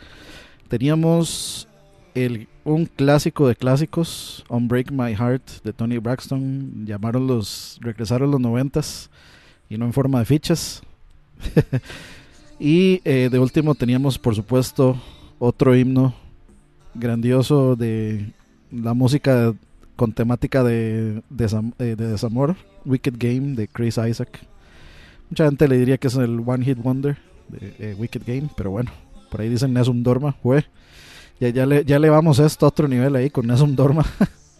Teníamos 0.68 1.66
el, 2.14 2.46
un 2.64 2.86
clásico 2.86 3.48
de 3.48 3.56
clásicos, 3.56 4.44
Unbreak 4.48 4.92
My 4.92 5.14
Heart 5.14 5.64
de 5.64 5.72
Tony 5.72 5.98
Braxton. 5.98 6.86
Llamaron 6.86 7.26
los, 7.26 7.78
regresaron 7.80 8.30
los 8.30 8.40
noventas 8.40 9.10
y 9.68 9.76
no 9.76 9.86
en 9.86 9.92
forma 9.92 10.20
de 10.20 10.24
fichas. 10.24 10.82
y 12.60 13.00
de 13.00 13.38
último 13.38 13.74
teníamos, 13.74 14.16
por 14.16 14.36
supuesto, 14.36 14.96
otro 15.40 15.74
himno 15.74 16.14
grandioso 16.94 17.76
de 17.76 18.32
la 18.82 18.94
música 18.94 19.54
con 19.96 20.12
temática 20.12 20.62
de, 20.62 21.22
eh, 21.38 21.96
de 21.96 22.08
desamor, 22.08 22.56
Wicked 22.84 23.14
Game 23.18 23.56
de 23.56 23.68
Chris 23.68 23.98
Isaac. 23.98 24.40
Mucha 25.30 25.46
gente 25.46 25.66
le 25.66 25.78
diría 25.78 25.98
que 25.98 26.08
es 26.08 26.14
el 26.14 26.42
One 26.46 26.64
Hit 26.64 26.78
Wonder 26.78 27.16
de 27.48 27.74
eh, 27.78 27.94
Wicked 27.98 28.22
Game, 28.26 28.48
pero 28.56 28.70
bueno, 28.70 28.90
por 29.30 29.40
ahí 29.40 29.48
dicen 29.48 29.72
Nessun 29.72 30.02
Dorma, 30.02 30.32
fue. 30.42 30.64
Ya, 31.40 31.48
ya, 31.48 31.66
le, 31.66 31.84
ya 31.84 31.98
le 31.98 32.08
vamos 32.08 32.38
esto 32.38 32.64
a 32.64 32.68
otro 32.68 32.88
nivel 32.88 33.16
ahí 33.16 33.30
con 33.30 33.46
Nessun 33.46 33.74
Dorma. 33.74 34.04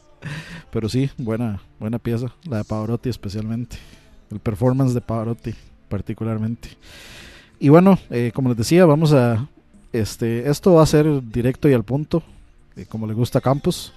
pero 0.70 0.88
sí, 0.88 1.10
buena, 1.16 1.60
buena 1.78 1.98
pieza, 1.98 2.32
la 2.48 2.58
de 2.58 2.64
Pavarotti 2.64 3.08
especialmente. 3.08 3.76
El 4.30 4.40
performance 4.40 4.92
de 4.92 5.00
Pavarotti 5.00 5.54
particularmente. 5.88 6.70
Y 7.58 7.68
bueno, 7.68 7.98
eh, 8.10 8.32
como 8.34 8.48
les 8.50 8.58
decía, 8.58 8.84
vamos 8.86 9.12
a... 9.12 9.48
Este, 9.92 10.50
esto 10.50 10.74
va 10.74 10.82
a 10.82 10.86
ser 10.86 11.22
directo 11.30 11.68
y 11.70 11.72
al 11.72 11.84
punto, 11.84 12.22
eh, 12.76 12.84
como 12.86 13.06
le 13.06 13.14
gusta 13.14 13.38
a 13.38 13.42
Campos. 13.42 13.94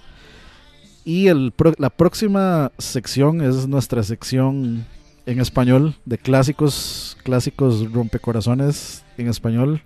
Y 1.04 1.28
el 1.28 1.52
la 1.78 1.90
próxima 1.90 2.72
sección 2.78 3.40
es 3.40 3.66
nuestra 3.66 4.02
sección 4.02 4.86
en 5.26 5.40
español 5.40 5.94
de 6.04 6.18
clásicos, 6.18 7.16
clásicos 7.22 7.90
rompecorazones 7.92 9.04
en 9.16 9.28
español. 9.28 9.82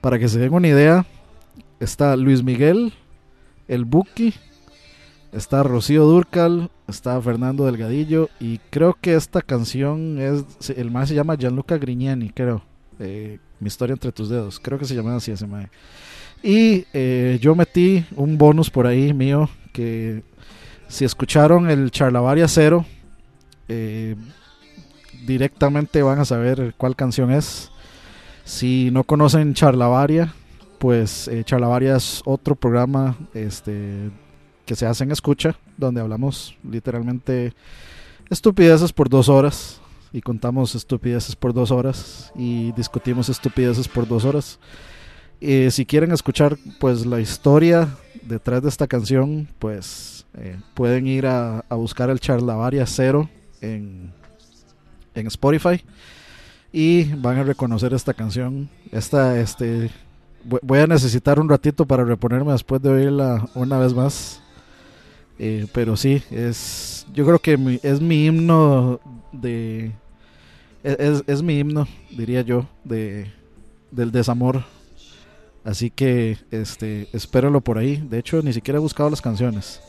Para 0.00 0.18
que 0.18 0.28
se 0.28 0.38
den 0.38 0.52
una 0.52 0.68
idea, 0.68 1.06
está 1.80 2.16
Luis 2.16 2.42
Miguel, 2.42 2.92
el 3.68 3.84
Buki, 3.84 4.34
está 5.32 5.62
Rocío 5.62 6.04
Durcal, 6.04 6.70
está 6.88 7.20
Fernando 7.20 7.66
Delgadillo 7.66 8.28
y 8.40 8.58
creo 8.70 8.96
que 9.00 9.14
esta 9.14 9.42
canción 9.42 10.18
es, 10.18 10.70
el 10.70 10.90
más 10.90 11.08
se 11.08 11.14
llama 11.14 11.36
Gianluca 11.36 11.78
Grignani, 11.78 12.30
creo. 12.30 12.62
Eh, 12.98 13.38
Mi 13.60 13.68
historia 13.68 13.92
entre 13.92 14.12
tus 14.12 14.28
dedos, 14.28 14.58
creo 14.58 14.78
que 14.78 14.84
se 14.84 14.94
llama 14.94 15.16
así 15.16 15.30
ese. 15.30 15.46
Y 16.42 16.84
eh, 16.92 17.38
yo 17.40 17.54
metí 17.54 18.04
un 18.16 18.36
bonus 18.36 18.70
por 18.70 18.86
ahí 18.86 19.14
mío 19.14 19.48
que 19.72 20.22
si 20.88 21.04
escucharon 21.04 21.70
el 21.70 21.90
Charlavaria 21.90 22.46
Cero, 22.48 22.84
eh, 23.68 24.16
directamente 25.26 26.02
van 26.02 26.18
a 26.18 26.24
saber 26.24 26.74
cuál 26.76 26.96
canción 26.96 27.30
es. 27.30 27.70
Si 28.44 28.90
no 28.90 29.04
conocen 29.04 29.54
Charlavaria, 29.54 30.34
pues 30.78 31.28
eh, 31.28 31.44
Charlavaria 31.44 31.96
es 31.96 32.22
otro 32.24 32.56
programa 32.56 33.16
este, 33.34 34.10
que 34.66 34.74
se 34.76 34.86
hace 34.86 35.04
en 35.04 35.12
escucha, 35.12 35.56
donde 35.76 36.00
hablamos 36.00 36.56
literalmente 36.68 37.54
estupideces 38.28 38.92
por 38.92 39.08
dos 39.08 39.28
horas 39.28 39.80
y 40.12 40.20
contamos 40.20 40.74
estupideces 40.74 41.36
por 41.36 41.54
dos 41.54 41.70
horas 41.70 42.32
y 42.34 42.72
discutimos 42.72 43.28
estupideces 43.28 43.88
por 43.88 44.06
dos 44.06 44.24
horas. 44.24 44.58
Eh, 45.44 45.70
si 45.72 45.84
quieren 45.84 46.12
escuchar 46.12 46.56
pues 46.78 47.04
la 47.04 47.18
historia 47.20 47.88
detrás 48.22 48.62
de 48.62 48.68
esta 48.68 48.86
canción, 48.86 49.48
pues 49.58 50.24
eh, 50.34 50.56
pueden 50.74 51.08
ir 51.08 51.26
a, 51.26 51.64
a 51.68 51.74
buscar 51.74 52.10
el 52.10 52.20
Charlavaria 52.20 52.86
Cero 52.86 53.28
en, 53.60 54.12
en 55.16 55.26
Spotify 55.26 55.82
y 56.72 57.04
van 57.14 57.38
a 57.38 57.42
reconocer 57.42 57.92
esta 57.92 58.14
canción. 58.14 58.68
Esta, 58.92 59.40
este, 59.40 59.90
vo- 60.48 60.60
voy 60.62 60.78
a 60.78 60.86
necesitar 60.86 61.40
un 61.40 61.48
ratito 61.48 61.86
para 61.86 62.04
reponerme 62.04 62.52
después 62.52 62.80
de 62.80 62.90
oírla 62.90 63.48
una 63.54 63.78
vez 63.78 63.92
más. 63.94 64.40
Eh, 65.40 65.66
pero 65.72 65.96
sí, 65.96 66.22
es, 66.30 67.04
yo 67.12 67.24
creo 67.26 67.40
que 67.40 67.56
mi- 67.56 67.80
es 67.82 68.00
mi 68.00 68.26
himno 68.26 69.00
de, 69.32 69.90
es, 70.84 70.96
es- 71.00 71.24
es 71.26 71.42
mi 71.42 71.58
himno, 71.58 71.88
diría 72.16 72.42
yo, 72.42 72.68
de, 72.84 73.28
del 73.90 74.12
desamor. 74.12 74.62
Así 75.64 75.90
que 75.90 76.38
este, 76.50 77.08
espéralo 77.12 77.60
por 77.60 77.78
ahí. 77.78 77.96
De 77.96 78.18
hecho, 78.18 78.42
ni 78.42 78.52
siquiera 78.52 78.78
he 78.78 78.80
buscado 78.80 79.10
las 79.10 79.22
canciones. 79.22 79.80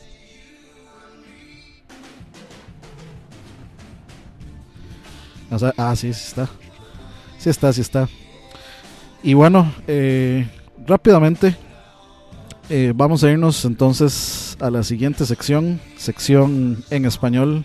O 5.50 5.58
sea, 5.58 5.74
ah, 5.76 5.94
sí, 5.96 6.12
sí 6.12 6.24
está. 6.28 6.48
Sí 7.38 7.50
está, 7.50 7.72
sí 7.72 7.80
está. 7.80 8.08
Y 9.22 9.34
bueno, 9.34 9.72
eh, 9.86 10.46
rápidamente 10.86 11.56
eh, 12.70 12.92
vamos 12.94 13.22
a 13.24 13.30
irnos 13.30 13.64
entonces 13.64 14.56
a 14.60 14.70
la 14.70 14.82
siguiente 14.82 15.26
sección, 15.26 15.80
sección 15.96 16.84
en 16.90 17.04
español. 17.04 17.64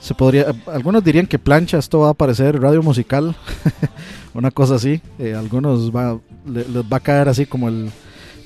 Se 0.00 0.14
podría, 0.14 0.46
algunos 0.66 1.04
dirían 1.04 1.26
que 1.26 1.38
plancha, 1.38 1.78
esto 1.78 1.98
va 2.00 2.08
a 2.08 2.10
aparecer 2.12 2.58
radio 2.60 2.82
musical, 2.82 3.36
una 4.34 4.50
cosa 4.50 4.76
así. 4.76 5.00
Eh, 5.18 5.34
algunos 5.34 5.94
va, 5.94 6.18
le- 6.46 6.66
les 6.68 6.84
va 6.84 6.96
a 6.96 7.00
caer 7.00 7.28
así 7.28 7.44
como 7.46 7.68
el, 7.68 7.90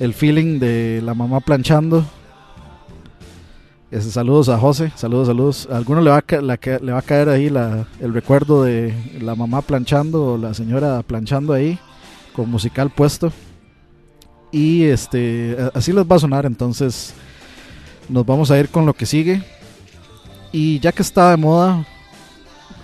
el 0.01 0.15
feeling 0.15 0.59
de 0.59 1.01
la 1.05 1.15
mamá 1.15 1.41
planchando. 1.41 2.05
Ese, 3.93 4.11
saludos 4.11 4.49
a 4.49 4.59
José, 4.59 4.91
saludos, 4.97 5.29
saludos. 5.29 5.69
Algunos 5.71 6.03
le 6.03 6.11
va 6.11 6.19
a, 6.19 6.25
le 6.81 6.93
va 6.93 6.99
a 6.99 7.03
caer 7.03 7.29
ahí 7.29 7.49
la, 7.49 7.87
el 8.01 8.13
recuerdo 8.13 8.65
de 8.65 8.93
la 9.21 9.37
mamá 9.37 9.63
planchando 9.63 10.33
o 10.33 10.39
la 10.39 10.55
señora 10.55 11.03
planchando 11.07 11.53
ahí 11.53 11.79
con 12.35 12.51
musical 12.51 12.91
puesto. 12.91 13.33
Y 14.51 14.85
este 14.85 15.57
así 15.75 15.93
les 15.93 16.05
va 16.05 16.17
a 16.17 16.21
sonar, 16.21 16.47
entonces 16.47 17.15
nos 18.09 18.27
vamos 18.27 18.51
a 18.51 18.59
ir 18.59 18.69
con 18.69 18.87
lo 18.87 18.95
que 18.95 19.07
sigue. 19.07 19.43
Y 20.57 20.79
ya 20.79 20.93
que 20.93 21.03
está 21.03 21.31
de 21.31 21.37
moda, 21.37 21.85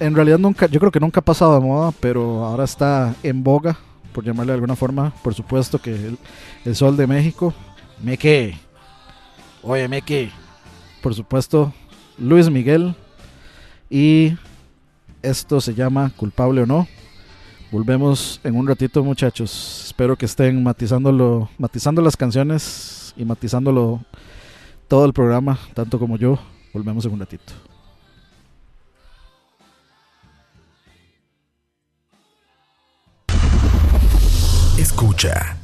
en 0.01 0.13
realidad 0.13 0.41
nunca, 0.41 0.67
yo 0.67 0.81
creo 0.81 0.91
que 0.91 0.99
nunca 0.99 1.21
ha 1.21 1.25
pasado 1.25 1.55
de 1.55 1.65
moda, 1.65 1.93
pero 2.01 2.45
ahora 2.45 2.65
está 2.65 3.15
en 3.23 3.45
boga, 3.45 3.79
por 4.13 4.25
llamarle 4.25 4.51
de 4.51 4.55
alguna 4.55 4.75
forma, 4.75 5.13
por 5.23 5.35
supuesto 5.35 5.81
que 5.81 6.17
el, 6.65 6.75
sol 6.75 6.97
de 6.97 7.07
México, 7.07 7.55
Meque, 8.03 8.59
oye 9.63 9.87
Meque, 9.87 10.33
por 11.01 11.15
supuesto 11.15 11.73
Luis 12.19 12.51
Miguel, 12.51 12.93
y 13.89 14.33
esto 15.23 15.61
se 15.61 15.73
llama 15.73 16.11
Culpable 16.17 16.63
o 16.63 16.67
no. 16.67 16.89
Volvemos 17.71 18.41
en 18.43 18.57
un 18.57 18.67
ratito, 18.67 19.05
muchachos. 19.05 19.85
Espero 19.87 20.17
que 20.17 20.27
estén 20.27 20.61
matizándolo, 20.61 21.49
matizando 21.57 22.03
las 22.03 22.17
canciones 22.17 23.15
y 23.17 23.25
matizándolo 23.25 24.01
todo 24.89 25.05
el 25.05 25.13
programa, 25.13 25.57
tanto 25.73 26.01
como 26.01 26.17
yo. 26.17 26.37
Volvemos 26.73 27.05
en 27.05 27.13
un 27.13 27.21
ratito. 27.21 27.53
Escucha. 34.79 35.60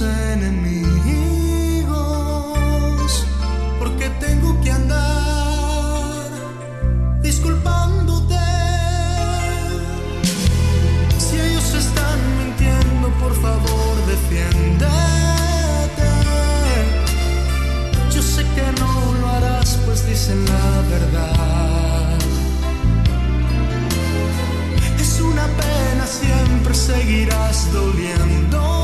enemigos, 0.00 0.84
porque 3.78 4.08
tengo 4.20 4.60
que 4.62 4.72
andar 4.72 6.30
disculpándote. 7.22 8.34
Si 11.18 11.36
ellos 11.36 11.74
están 11.74 12.18
mintiendo, 12.38 13.08
por 13.20 13.34
favor, 13.40 13.94
defiéndete. 14.06 14.88
Yo 18.14 18.22
sé 18.22 18.42
que 18.54 18.66
no 18.80 19.14
lo 19.20 19.28
harás, 19.28 19.78
pues 19.84 20.06
dicen 20.06 20.44
la 20.46 20.82
verdad. 20.94 22.18
Es 24.98 25.20
una 25.20 25.46
pena, 25.46 26.06
siempre 26.06 26.74
seguirás 26.74 27.72
doliendo. 27.72 28.83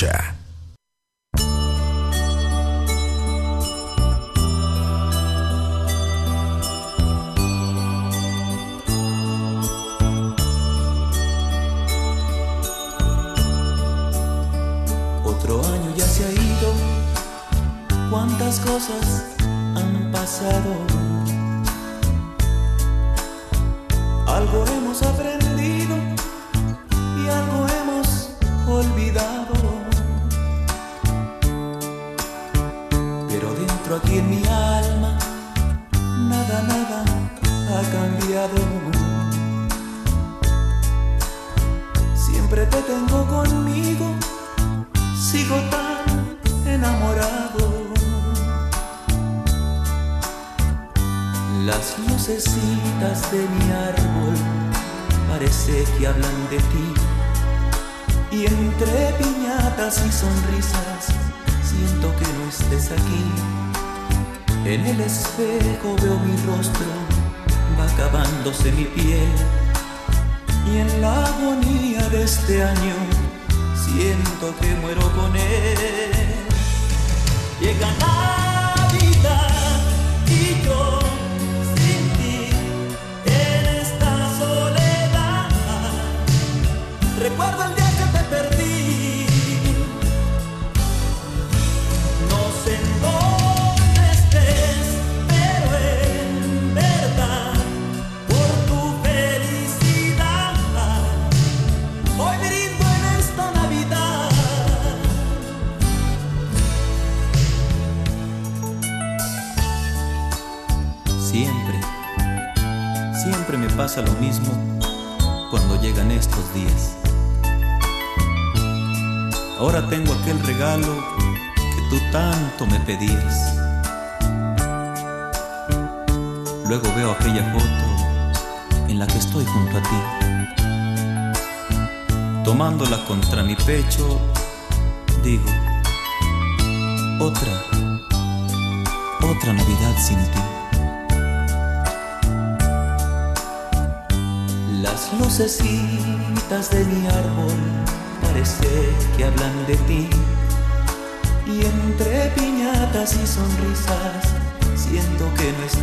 Roger. 0.00 0.37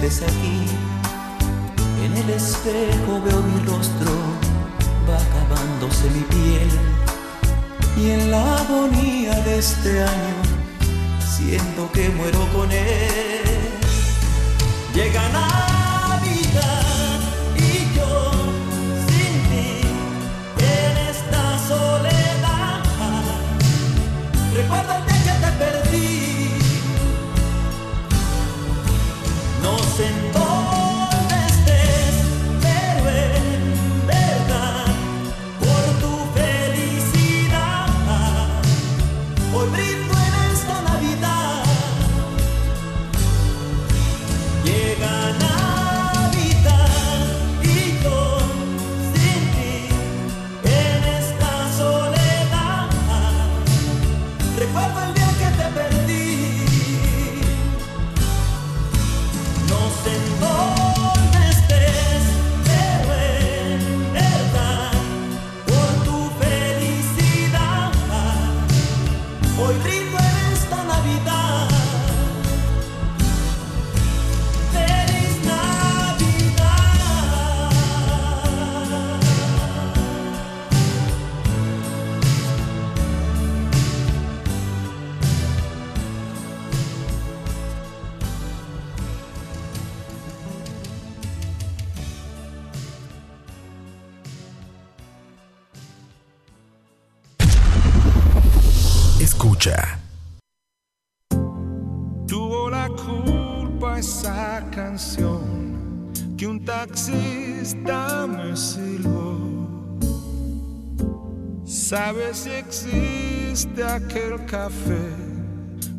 aquí, 0.05 0.67
en 2.03 2.15
el 2.15 2.29
espejo 2.29 3.21
veo 3.25 3.41
mi 3.41 3.59
rostro, 3.65 4.11
va 5.09 5.17
acabándose 5.17 6.07
mi 6.11 6.21
piel. 6.21 6.69
Y 7.97 8.11
en 8.11 8.29
la 8.29 8.59
agonía 8.59 9.33
de 9.41 9.57
este 9.57 10.03
año, 10.03 10.35
siento 11.25 11.91
que 11.91 12.09
muero 12.09 12.47
con 12.53 12.71
él. 12.71 13.41
Llegan 14.93 15.35
a 15.35 15.74
Sabes 111.87 112.37
si 112.37 112.49
existe 112.49 113.83
aquel 113.83 114.43
café, 114.47 115.07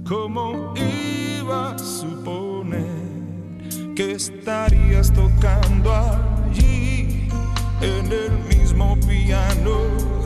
como 0.04 0.74
iba 0.74 1.74
a 1.74 1.78
suponer 1.78 2.82
que 3.94 4.10
estarías 4.10 5.12
tocando 5.12 5.94
allí 5.94 7.28
en 7.80 8.10
el 8.10 8.32
mismo 8.48 8.98
piano 9.06 9.78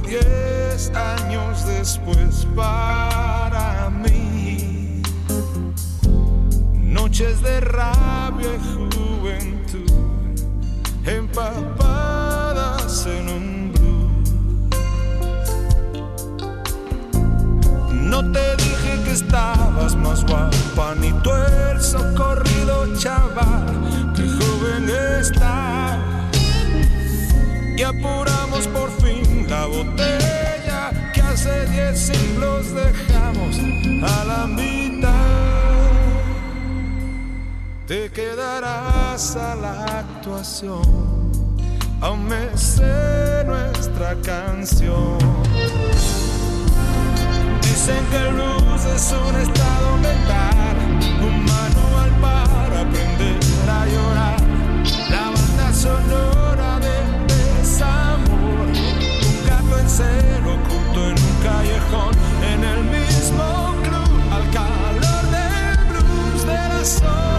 diez 0.08 0.90
años 0.94 1.66
después 1.66 2.46
para 2.56 3.90
mí. 3.90 5.02
Noches 6.72 7.42
de 7.42 7.60
rabia 7.60 8.54
y 8.54 8.58
juventud 8.74 9.90
empapadas 11.04 13.04
en 13.04 13.28
un 13.28 13.49
No 18.10 18.24
te 18.32 18.56
dije 18.56 19.00
que 19.04 19.12
estabas 19.12 19.94
más 19.94 20.24
guapa, 20.26 20.96
ni 20.96 21.12
tú 21.22 21.30
el 21.32 21.80
socorrido 21.80 22.92
chaval, 22.98 23.66
que 24.16 24.28
joven 24.28 24.90
está. 25.20 25.96
Y 27.76 27.82
apuramos 27.84 28.66
por 28.66 28.90
fin 29.00 29.46
la 29.48 29.64
botella 29.66 30.90
que 31.14 31.20
hace 31.22 31.66
diez 31.66 32.00
siglos 32.00 32.74
dejamos 32.74 33.56
a 34.02 34.24
la 34.24 34.46
mitad. 34.48 35.10
Te 37.86 38.10
quedarás 38.10 39.36
a 39.36 39.54
la 39.54 39.84
actuación, 40.00 41.30
aún 42.00 42.26
me 42.26 42.58
sé 42.58 43.44
nuestra 43.46 44.16
canción. 44.22 45.16
Dicen 47.80 48.04
que 48.10 48.16
el 48.18 48.34
blues 48.34 48.84
es 48.94 49.10
un 49.10 49.34
estado 49.36 49.96
mental, 49.96 50.76
un 51.22 51.44
manual 51.46 52.10
para 52.20 52.80
aprender 52.82 53.38
a 53.70 53.86
llorar. 53.86 54.36
La 55.08 55.30
banda 55.30 55.72
sonora 55.72 56.78
del 56.78 57.26
desamor, 57.26 58.66
un 58.68 59.46
gato 59.46 59.78
en 59.78 59.88
cero 59.88 60.58
oculto 60.60 61.06
en 61.06 61.16
un 61.24 61.36
callejón, 61.42 62.14
en 62.52 62.64
el 62.64 62.84
mismo 62.84 63.74
club, 63.82 64.10
al 64.30 64.50
calor 64.50 65.24
del 65.30 65.84
blues 65.88 66.44
de 66.44 66.52
la 66.52 66.84
soledad. 66.84 67.29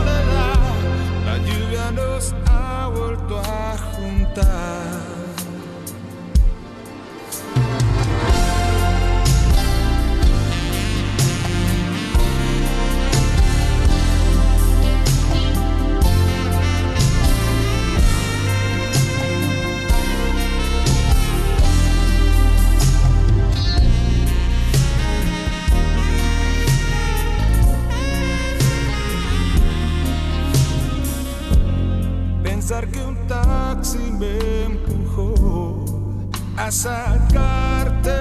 A 36.65 36.71
sacarte 36.71 38.11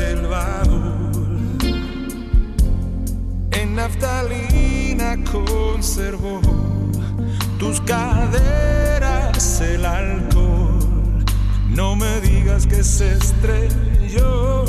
del 0.00 0.26
baúl. 0.26 1.58
En 3.52 3.74
naftalina 3.74 5.16
conservó 5.30 6.40
tus 7.58 7.80
caderas 7.82 9.60
el 9.60 9.84
alcohol. 9.84 11.24
No 11.68 11.94
me 11.94 12.20
digas 12.22 12.66
que 12.66 12.82
se 12.82 13.12
estrelló 13.12 14.64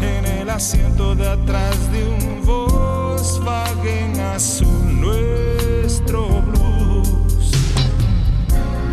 en 0.00 0.24
el 0.24 0.48
asiento 0.48 1.14
de 1.14 1.28
atrás 1.28 1.76
de 1.92 2.02
un 2.02 2.46
Volkswagen 2.46 4.20
azul 4.34 5.00
nuestro. 5.00 6.43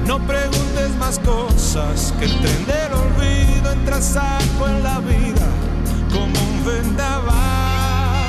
No 0.06 0.20
preguntes 0.20 0.96
más 1.00 1.20
cosas 1.20 2.14
que 2.20 2.26
el 2.26 2.40
tren 2.42 2.66
del 2.66 2.94
olvido 2.94 3.72
entra 3.72 4.02
saco 4.02 4.68
en 4.68 4.84
la 4.84 5.00
vida 5.00 5.48
como 6.12 6.40
un 6.40 6.66
vendaval. 6.66 8.28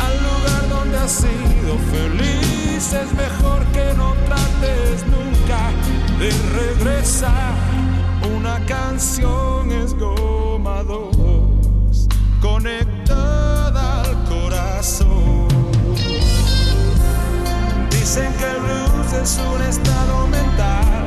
Al 0.00 0.16
lugar 0.22 0.68
donde 0.68 0.98
has 0.98 1.12
sido 1.12 1.78
feliz 1.90 2.92
es 2.92 3.12
mejor 3.12 3.64
que 3.72 3.92
no 3.96 4.14
trates 4.26 5.04
nunca 5.06 5.70
de 6.18 6.30
regresar. 6.58 7.54
Una 8.36 8.58
canción 8.66 9.70
es 9.72 9.94
goma 9.94 10.82
dos, 10.82 12.08
conectada 12.40 14.02
al 14.02 14.24
corazón. 14.24 15.48
Dicen 17.90 18.32
que 18.34 18.44
el 18.44 18.69
es 19.12 19.38
un 19.38 19.60
estado 19.62 20.26
mental, 20.28 21.06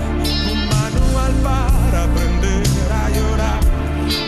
un 0.52 0.68
manual 0.68 1.32
para 1.42 2.04
aprender 2.04 2.64
a 2.92 3.10
llorar. 3.10 3.60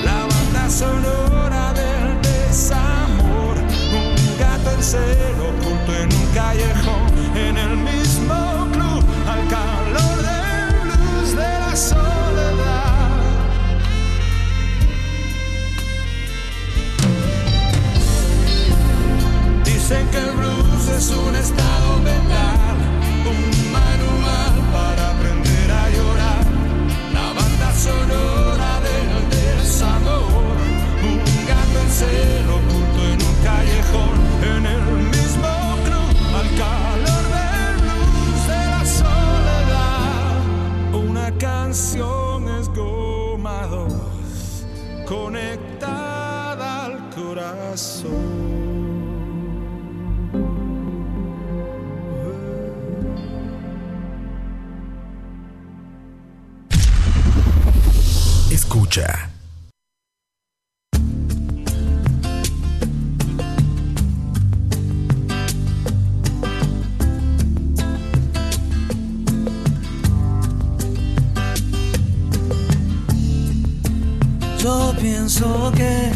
La 0.04 0.26
banda 0.26 0.70
sonora 0.70 1.74
del 1.74 2.22
desamor, 2.22 3.58
un 3.92 4.38
gato 4.40 4.72
en 4.72 4.84
celo 4.84 5.50
oculto 5.50 5.94
en 5.94 6.14
un 6.14 6.28
callejón, 6.34 7.06
en 7.36 7.58
el 7.58 7.78
mismo 7.78 8.68
club, 8.72 9.04
al 9.28 9.48
calor 9.48 10.18
del 10.24 10.80
blues 10.84 11.36
de 11.36 11.60
la 11.60 11.76
soledad. 11.76 13.22
Dicen 19.66 20.08
que 20.10 20.18
el 20.18 20.32
blues 20.32 20.88
es 20.98 21.10
un 21.10 21.36
estado 21.36 21.98
mental, 21.98 22.55
Una 41.76 41.84
canción 41.84 42.48
es 42.58 42.70
goma 42.70 43.68
dos, 43.68 44.66
conectada 45.06 46.86
al 46.86 47.10
corazón. 47.10 48.14
Escucha. 58.50 59.25
Pienso 75.26 75.72
que 75.72 76.12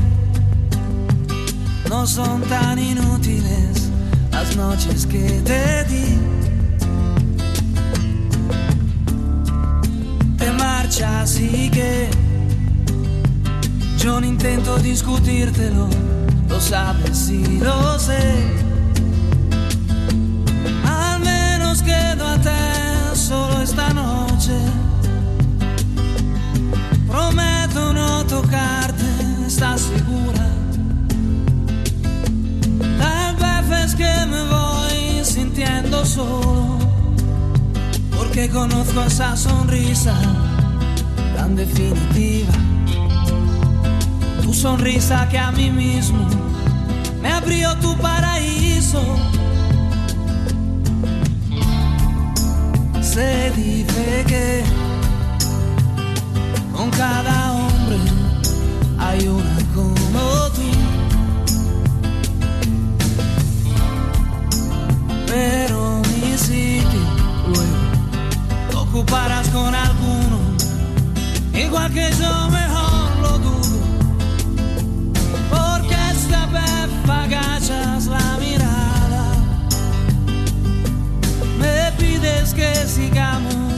no 1.90 2.06
son 2.06 2.42
tan 2.44 2.78
inútiles 2.78 3.90
las 4.32 4.56
noches 4.56 5.08
que 5.08 5.42
te 5.44 5.84
di. 5.86 6.20
Te 10.38 10.52
marchas 10.52 11.40
y 11.40 11.72
que 11.72 12.08
yo 13.98 14.22
no 14.22 14.28
intento 14.28 14.78
discutírtelo, 14.78 15.88
lo 16.48 16.62
sabes 16.62 17.32
y 17.32 17.58
lo 17.58 17.98
sé. 17.98 18.46
Al 20.86 21.20
menos 21.22 21.82
quédate 21.82 22.52
solo 23.16 23.60
esta 23.64 23.92
noche. 23.92 24.54
Prometo 27.08 27.59
tocarte, 28.30 29.04
¿estás 29.48 29.82
segura? 29.82 30.48
Tal 33.00 33.36
vez 33.36 33.86
es 33.86 33.96
que 33.96 34.26
me 34.28 34.44
voy 34.44 35.26
sintiendo 35.26 36.06
solo, 36.06 36.78
porque 38.16 38.48
conozco 38.50 39.02
esa 39.02 39.36
sonrisa 39.36 40.14
tan 41.36 41.56
definitiva. 41.56 42.54
Tu 44.44 44.54
sonrisa 44.54 45.28
que 45.30 45.40
a 45.40 45.52
mí 45.52 45.72
mismo 45.72 46.28
me 47.22 47.32
abrió 47.32 47.76
tu 47.78 47.98
paraíso. 47.98 49.02
Se 53.02 53.52
dice 53.56 54.24
que 54.28 54.64
con 56.76 56.90
cada 56.92 57.59
hay 59.10 59.28
una 59.28 59.58
como 59.74 60.50
tú. 60.56 60.70
Pero 65.28 66.02
mi 66.10 66.38
sitio 66.38 67.04
ocuparás 68.76 69.48
con 69.50 69.74
alguno, 69.74 70.38
igual 71.54 71.92
que 71.92 72.12
yo 72.20 72.50
mejor 72.50 73.10
lo 73.24 73.40
dudo. 73.40 73.80
Porque 75.50 75.96
esta 76.12 76.46
vez 76.48 76.90
agachas 77.10 78.06
la 78.06 78.38
mirada, 78.40 79.26
me 81.60 81.92
pides 81.98 82.54
que 82.54 82.76
sigamos 82.88 83.69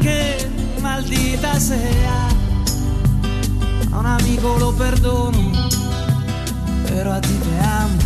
que 0.00 0.48
maldita 0.82 1.58
sea. 1.60 2.28
A 3.92 3.98
un 3.98 4.06
amigo 4.06 4.56
lo 4.58 4.72
perdono, 4.72 5.52
pero 6.88 7.12
a 7.12 7.20
ti 7.20 7.36
te 7.46 7.60
amo. 7.66 7.98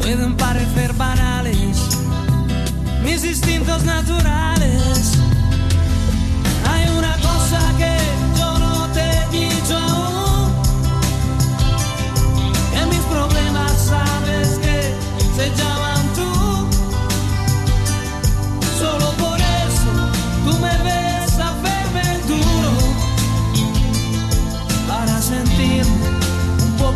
Pueden 0.00 0.36
parecer 0.36 0.92
banales 0.94 1.92
mis 3.02 3.24
instintos 3.24 3.84
naturales. 3.84 5.18
Hay 6.70 6.88
una 6.96 7.16
cosa 7.16 7.60
que 7.78 7.91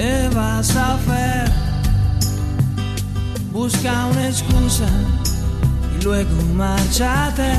¿Qué 0.00 0.30
vas 0.34 0.74
a 0.76 0.94
hacer? 0.94 1.52
Busca 3.52 4.06
una 4.06 4.28
excusa 4.28 4.88
y 5.94 6.02
luego 6.02 6.30
márchate. 6.54 7.52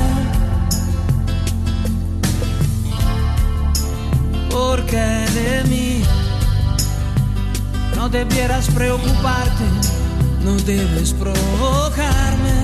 Porque 4.50 4.96
de 4.96 5.64
mí 5.70 6.02
no 7.94 8.08
debieras 8.08 8.66
preocuparte, 8.70 9.66
no 10.44 10.56
debes 10.66 11.12
provocarme. 11.12 12.58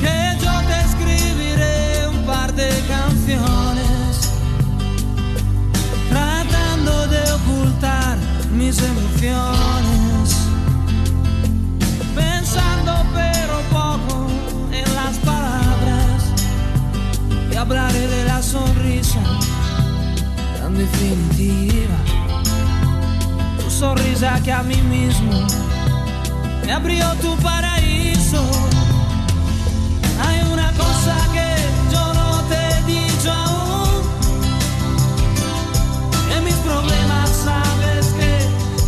Que 0.00 0.44
yo 0.44 0.52
te 0.66 0.80
escribiré 0.88 2.08
un 2.08 2.26
par 2.26 2.52
de 2.52 2.68
canciones 2.88 3.69
mis 8.60 8.78
emociones. 8.82 10.36
Pensando 12.14 12.92
pero 13.14 13.56
poco 13.70 14.26
en 14.70 14.94
las 14.94 15.16
palabras. 15.18 16.18
Y 17.50 17.56
hablaré 17.56 18.06
de 18.06 18.24
la 18.24 18.42
sonrisa 18.42 19.22
tan 20.58 20.74
definitiva. 20.76 21.98
Tu 23.60 23.70
sonrisa 23.70 24.40
que 24.44 24.52
a 24.52 24.62
mí 24.62 24.80
mismo 24.96 25.46
me 26.66 26.72
abrió 26.72 27.06
tu 27.22 27.34
paraíso 27.36 28.42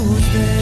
tus 0.00 0.32
dedos. 0.32 0.59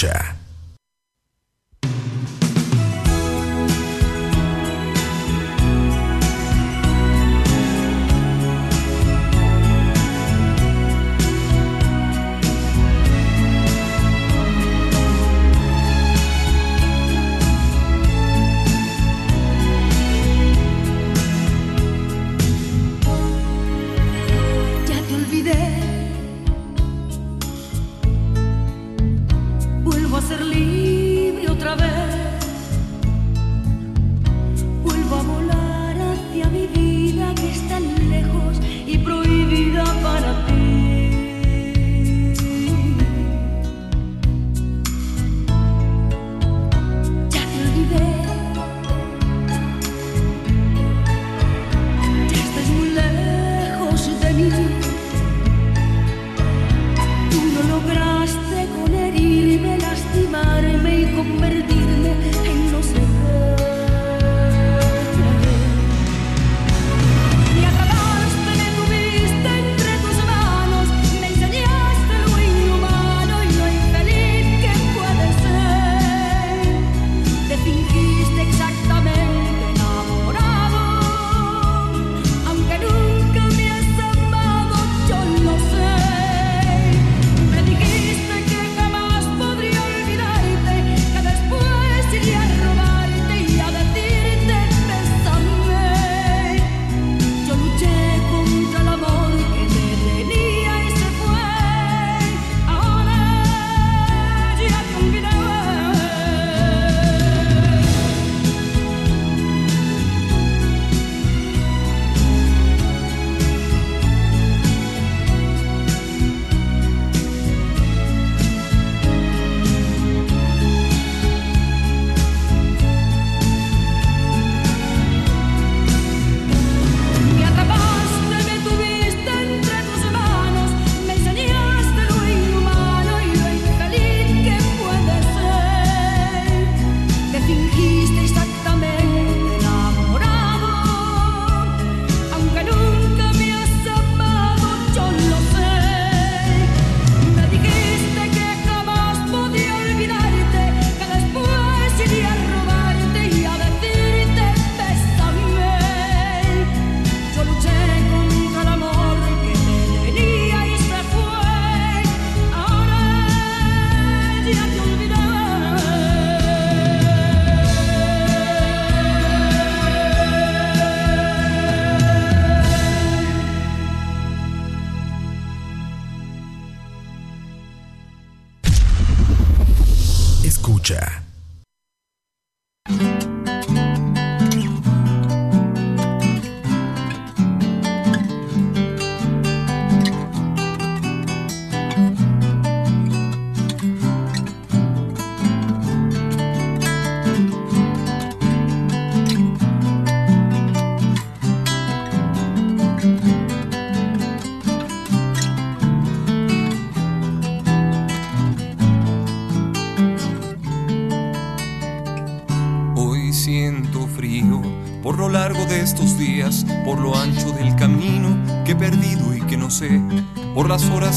Escucha. 0.00 0.39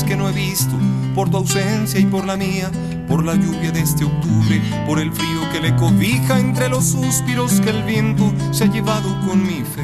Que 0.01 0.15
no 0.15 0.27
he 0.27 0.31
visto, 0.31 0.75
por 1.13 1.29
tu 1.29 1.37
ausencia 1.37 1.99
y 1.99 2.05
por 2.05 2.25
la 2.25 2.35
mía, 2.35 2.71
por 3.07 3.23
la 3.23 3.35
lluvia 3.35 3.71
de 3.71 3.81
este 3.81 4.05
octubre, 4.05 4.59
por 4.87 4.97
el 4.97 5.11
frío 5.11 5.41
que 5.51 5.59
le 5.59 5.75
cobija 5.75 6.39
entre 6.39 6.69
los 6.69 6.85
suspiros 6.85 7.59
que 7.59 7.69
el 7.69 7.83
viento 7.83 8.33
se 8.51 8.63
ha 8.63 8.67
llevado 8.67 9.15
con 9.27 9.43
mi 9.43 9.61
fe. 9.61 9.83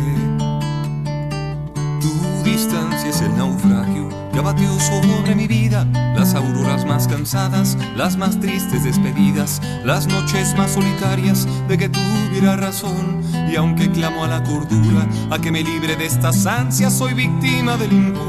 Tu 2.02 2.44
distancia 2.44 3.10
es 3.10 3.22
el 3.22 3.36
naufragio 3.38 4.10
que 4.32 4.40
abatió 4.40 4.80
sobre 4.80 5.36
mi 5.36 5.48
vida, 5.48 5.86
las 6.16 6.34
auroras 6.34 6.86
más 6.86 7.08
cansadas, 7.08 7.78
las 7.96 8.18
más 8.18 8.40
tristes 8.40 8.84
despedidas, 8.84 9.62
las 9.84 10.08
noches 10.08 10.56
más 10.58 10.72
solitarias 10.72 11.48
de 11.68 11.78
que 11.78 11.90
tuviera 11.90 12.56
razón. 12.56 13.22
Y 13.52 13.56
aunque 13.58 13.92
clamo 13.92 14.24
a 14.24 14.28
la 14.28 14.44
cordura, 14.44 15.08
a 15.30 15.40
que 15.40 15.52
me 15.52 15.62
libre 15.62 15.96
de 15.96 16.06
estas 16.06 16.46
ansias, 16.46 16.94
soy 16.94 17.14
víctima 17.14 17.78
del 17.78 17.92
impulso 17.92 18.29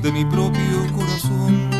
de 0.00 0.12
mi 0.12 0.24
propio 0.24 0.86
corazón. 0.94 1.70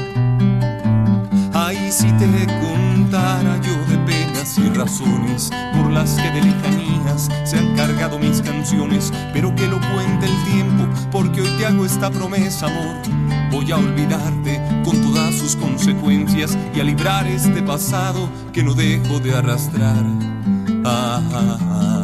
Ay, 1.54 1.92
si 1.92 2.10
te 2.14 2.26
contara 2.60 3.60
yo 3.60 3.76
de 3.88 3.96
penas 3.98 4.58
y 4.58 4.68
razones 4.70 5.50
por 5.76 5.92
las 5.92 6.10
que 6.14 6.30
de 6.32 6.42
lejanías 6.42 7.28
se 7.44 7.58
han 7.58 7.76
cargado 7.76 8.18
mis 8.18 8.42
canciones, 8.42 9.12
pero 9.32 9.54
que 9.54 9.68
lo 9.68 9.78
cuente 9.92 10.26
el 10.26 10.44
tiempo, 10.52 10.88
porque 11.12 11.42
hoy 11.42 11.48
te 11.58 11.66
hago 11.66 11.84
esta 11.84 12.10
promesa, 12.10 12.66
amor. 12.66 12.96
Voy 13.52 13.70
a 13.70 13.76
olvidarte 13.76 14.60
con 14.84 15.00
todas 15.02 15.32
sus 15.36 15.54
consecuencias 15.54 16.58
y 16.74 16.80
a 16.80 16.84
librar 16.84 17.28
este 17.28 17.62
pasado 17.62 18.28
que 18.52 18.64
no 18.64 18.74
dejo 18.74 19.20
de 19.20 19.32
arrastrar. 19.32 20.04
Ah, 20.84 21.22
ah, 21.32 21.58
ah. 21.60 22.00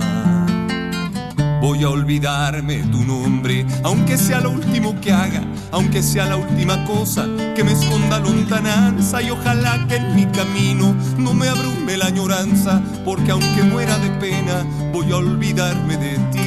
Voy 1.60 1.82
a 1.82 1.88
olvidarme 1.88 2.76
tu 2.92 3.02
nombre, 3.02 3.66
aunque 3.82 4.16
sea 4.16 4.40
lo 4.40 4.50
último 4.50 5.00
que 5.00 5.12
haga, 5.12 5.42
aunque 5.72 6.02
sea 6.02 6.26
la 6.26 6.36
última 6.36 6.84
cosa 6.84 7.26
que 7.54 7.64
me 7.64 7.72
esconda 7.72 8.18
lontananza 8.18 9.22
y 9.22 9.30
ojalá 9.30 9.86
que 9.88 9.96
en 9.96 10.14
mi 10.14 10.26
camino 10.26 10.94
no 11.18 11.34
me 11.34 11.48
abrume 11.48 11.96
la 11.96 12.06
añoranza, 12.06 12.82
porque 13.04 13.30
aunque 13.30 13.62
muera 13.62 13.98
de 13.98 14.10
pena, 14.10 14.64
voy 14.92 15.12
a 15.12 15.16
olvidarme 15.16 15.96
de 15.96 16.18
ti. 16.32 16.45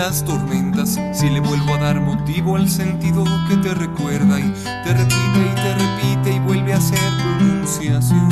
Las 0.00 0.24
tormentas 0.24 0.98
si 1.12 1.28
le 1.28 1.40
vuelvo 1.40 1.74
a 1.74 1.78
dar 1.78 2.00
motivo 2.00 2.56
al 2.56 2.70
sentido 2.70 3.22
que 3.46 3.56
te 3.58 3.74
recuerda 3.74 4.40
y 4.40 4.50
te 4.82 4.94
repite 4.94 5.40
y 5.44 5.54
te 5.54 5.74
repite 5.74 6.32
y 6.36 6.38
vuelve 6.38 6.72
a 6.72 6.80
ser 6.80 6.98
pronunciación 7.22 8.30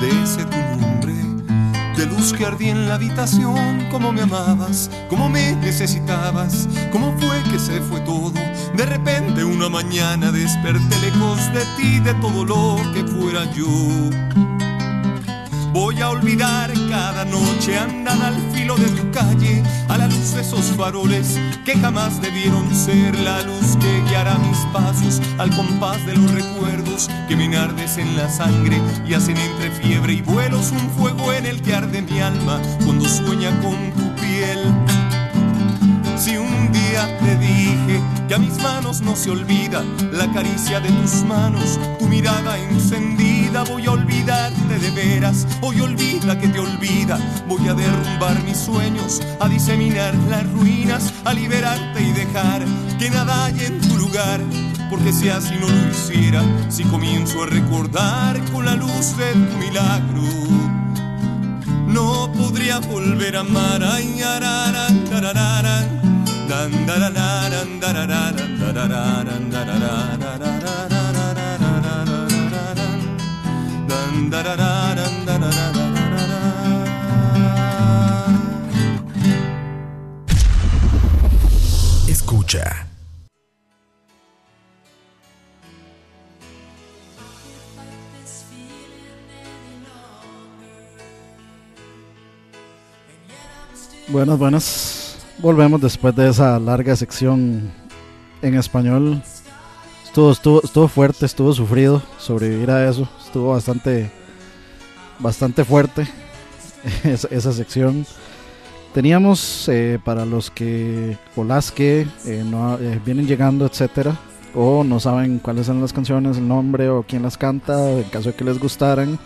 de 0.00 0.22
ese 0.22 0.44
tu 0.46 0.56
nombre 0.80 1.12
de 1.94 2.06
luz 2.06 2.32
que 2.32 2.46
ardía 2.46 2.72
en 2.72 2.88
la 2.88 2.94
habitación 2.94 3.86
como 3.90 4.12
me 4.12 4.22
amabas 4.22 4.90
como 5.10 5.28
me 5.28 5.54
necesitabas 5.56 6.66
cómo 6.90 7.14
fue 7.18 7.42
que 7.52 7.58
se 7.58 7.82
fue 7.82 8.00
todo. 8.00 8.32
De 8.74 8.86
repente 8.86 9.44
una 9.44 9.68
mañana 9.68 10.32
desperté 10.32 10.96
lejos 11.02 11.52
de 11.52 11.64
ti 11.76 12.00
de 12.00 12.14
todo 12.14 12.46
lo 12.46 12.76
que 12.94 13.04
fuera 13.04 13.44
yo 13.52 14.53
Voy 15.74 16.00
a 16.00 16.10
olvidar 16.10 16.72
cada 16.88 17.24
noche 17.24 17.76
andar 17.76 18.22
al 18.22 18.40
filo 18.52 18.76
de 18.76 18.86
tu 18.90 19.10
calle, 19.10 19.60
a 19.88 19.98
la 19.98 20.06
luz 20.06 20.32
de 20.32 20.42
esos 20.42 20.66
faroles 20.76 21.36
que 21.64 21.76
jamás 21.76 22.22
debieron 22.22 22.72
ser 22.72 23.18
la 23.18 23.42
luz 23.42 23.76
que 23.80 24.00
guiará 24.08 24.38
mis 24.38 24.56
pasos 24.72 25.20
al 25.36 25.50
compás 25.50 26.06
de 26.06 26.14
los 26.14 26.30
recuerdos 26.30 27.10
que 27.26 27.34
me 27.34 27.46
enardes 27.46 27.98
en 27.98 28.16
la 28.16 28.28
sangre 28.28 28.80
y 29.04 29.14
hacen 29.14 29.36
entre 29.36 29.72
fiebre 29.72 30.12
y 30.12 30.22
vuelos 30.22 30.70
un 30.70 30.88
fuego 30.90 31.32
en 31.32 31.44
el 31.44 31.60
que 31.60 31.74
arde 31.74 32.02
mi 32.02 32.20
alma 32.20 32.62
cuando 32.84 33.08
sueña 33.08 33.50
con 33.60 33.74
tu 33.94 34.14
piel. 34.22 34.60
Si 36.16 36.36
un 36.36 36.70
día 36.70 37.18
te 37.18 37.36
dije 37.38 38.00
que 38.28 38.34
a 38.34 38.38
mis 38.38 38.56
manos 38.62 39.02
no 39.02 39.16
se 39.16 39.30
olvida 39.30 39.84
la 40.12 40.30
caricia 40.32 40.80
de 40.80 40.88
tus 40.88 41.22
manos, 41.24 41.78
tu 41.98 42.06
mirada 42.06 42.58
encendida, 42.58 43.64
voy 43.64 43.86
a 43.86 43.92
olvidarte 43.92 44.78
de 44.78 44.90
veras, 44.90 45.46
hoy 45.60 45.80
olvida 45.80 46.38
que 46.38 46.48
te 46.48 46.58
olvida, 46.58 47.18
voy 47.48 47.68
a 47.68 47.74
derrumbar 47.74 48.42
mis 48.44 48.58
sueños, 48.58 49.20
a 49.40 49.48
diseminar 49.48 50.14
las 50.30 50.50
ruinas, 50.52 51.12
a 51.24 51.34
liberarte 51.34 52.02
y 52.02 52.12
dejar 52.12 52.64
que 52.98 53.10
nada 53.10 53.46
haya 53.46 53.66
en 53.66 53.80
tu 53.80 53.96
lugar. 53.96 54.40
Porque 54.90 55.12
si 55.12 55.28
así 55.28 55.54
no 55.60 55.68
lo 55.68 55.90
hiciera, 55.90 56.42
si 56.68 56.84
comienzo 56.84 57.42
a 57.42 57.46
recordar 57.46 58.38
con 58.52 58.64
la 58.64 58.76
luz 58.76 59.16
de 59.16 59.32
tu 59.32 59.56
milagro, 59.58 60.22
no 61.88 62.30
podría 62.32 62.78
volver 62.78 63.36
a 63.36 63.40
amar. 63.40 63.82
Ay, 63.82 64.20
tarararan, 65.10 66.13
Escucha. 82.08 82.86
Buenas, 94.08 94.38
buenas. 94.38 95.03
Volvemos 95.44 95.78
después 95.78 96.16
de 96.16 96.30
esa 96.30 96.58
larga 96.58 96.96
sección 96.96 97.70
en 98.40 98.54
español. 98.54 99.22
Estuvo, 100.02 100.32
estuvo, 100.32 100.62
estuvo 100.64 100.88
fuerte, 100.88 101.26
estuvo 101.26 101.52
sufrido 101.52 102.02
sobrevivir 102.16 102.70
a 102.70 102.88
eso. 102.88 103.06
Estuvo 103.22 103.50
bastante, 103.50 104.10
bastante 105.18 105.62
fuerte 105.62 106.08
esa, 107.04 107.52
sección. 107.52 108.06
Teníamos 108.94 109.68
eh, 109.68 109.98
para 110.02 110.24
los 110.24 110.50
que 110.50 111.18
o 111.36 111.44
las 111.44 111.70
que 111.70 112.06
vienen 113.04 113.26
llegando, 113.26 113.66
etcétera, 113.66 114.16
o 114.54 114.82
no 114.82 114.98
saben 114.98 115.40
cuáles 115.40 115.66
son 115.66 115.78
las 115.78 115.92
canciones, 115.92 116.38
el 116.38 116.48
nombre 116.48 116.88
o 116.88 117.04
quién 117.06 117.22
las 117.22 117.36
canta, 117.36 117.90
en 117.90 118.04
caso 118.04 118.30
de 118.30 118.34
que 118.34 118.44
les 118.44 118.58
gustaran 118.58 119.18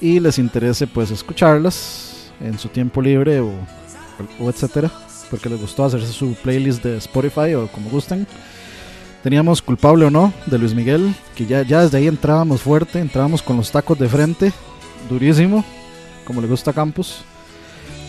y 0.00 0.18
les 0.18 0.38
interese 0.38 0.86
pues 0.86 1.10
escucharlas 1.10 2.32
en 2.40 2.58
su 2.58 2.70
tiempo 2.70 3.02
libre 3.02 3.40
o 3.40 4.48
etcétera, 4.48 4.90
porque 5.32 5.48
les 5.48 5.58
gustó 5.58 5.86
hacerse 5.86 6.12
su 6.12 6.34
playlist 6.34 6.84
de 6.84 6.98
Spotify 6.98 7.54
o 7.54 7.66
como 7.68 7.88
gusten. 7.88 8.26
Teníamos 9.22 9.62
Culpable 9.62 10.04
o 10.04 10.10
no 10.10 10.30
de 10.44 10.58
Luis 10.58 10.74
Miguel, 10.74 11.14
que 11.34 11.46
ya, 11.46 11.62
ya 11.62 11.80
desde 11.80 11.96
ahí 11.96 12.06
entrábamos 12.06 12.60
fuerte, 12.60 13.00
entrábamos 13.00 13.40
con 13.40 13.56
los 13.56 13.70
tacos 13.70 13.98
de 13.98 14.08
frente, 14.08 14.52
durísimo, 15.08 15.64
como 16.26 16.42
le 16.42 16.48
gusta 16.48 16.72
a 16.72 16.74
Campos. 16.74 17.24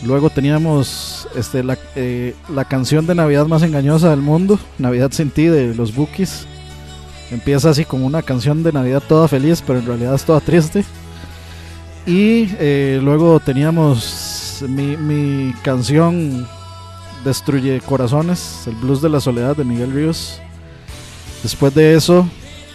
Luego 0.04 0.28
teníamos 0.28 1.26
este, 1.34 1.64
la, 1.64 1.78
eh, 1.96 2.34
la 2.50 2.66
canción 2.66 3.06
de 3.06 3.14
Navidad 3.14 3.46
más 3.46 3.62
engañosa 3.62 4.10
del 4.10 4.20
mundo, 4.20 4.58
Navidad 4.78 5.10
sin 5.12 5.30
ti 5.30 5.46
de 5.46 5.74
los 5.74 5.94
Bookies. 5.94 6.46
Empieza 7.30 7.70
así 7.70 7.86
como 7.86 8.04
una 8.04 8.20
canción 8.20 8.62
de 8.62 8.72
Navidad 8.72 9.02
toda 9.08 9.28
feliz, 9.28 9.64
pero 9.66 9.78
en 9.78 9.86
realidad 9.86 10.14
es 10.14 10.24
toda 10.24 10.40
triste. 10.40 10.84
Y 12.04 12.50
eh, 12.58 13.00
luego 13.02 13.40
teníamos 13.40 14.62
mi, 14.68 14.98
mi 14.98 15.54
canción 15.62 16.46
Destruye 17.24 17.80
Corazones, 17.80 18.66
el 18.66 18.74
blues 18.74 19.00
de 19.00 19.08
la 19.08 19.20
soledad 19.20 19.56
de 19.56 19.64
Miguel 19.64 19.92
Ríos. 19.92 20.40
Después 21.42 21.74
de 21.74 21.94
eso 21.94 22.28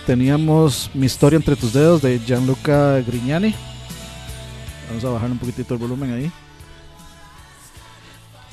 teníamos 0.06 0.90
Mi 0.94 1.06
historia 1.06 1.38
entre 1.38 1.56
tus 1.56 1.74
dedos 1.74 2.02
de 2.02 2.20
Gianluca 2.20 3.00
Grignani. 3.02 3.54
Vamos 4.90 5.06
a 5.06 5.10
bajar 5.10 5.30
un 5.32 5.38
poquitito 5.38 5.76
el 5.76 5.80
volumen 5.80 6.12
ahí. 6.12 6.32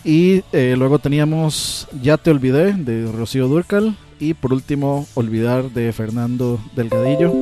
Y 0.04 0.42
eh, 0.52 0.74
luego 0.76 0.98
teníamos 0.98 1.88
Ya 2.02 2.16
te 2.18 2.30
olvidé 2.30 2.74
de 2.74 3.10
Rocío 3.10 3.48
Durcal. 3.48 3.96
Y 4.18 4.32
por 4.34 4.52
último, 4.52 5.06
Olvidar 5.14 5.70
de 5.70 5.92
Fernando 5.92 6.58
Delgadillo. 6.74 7.32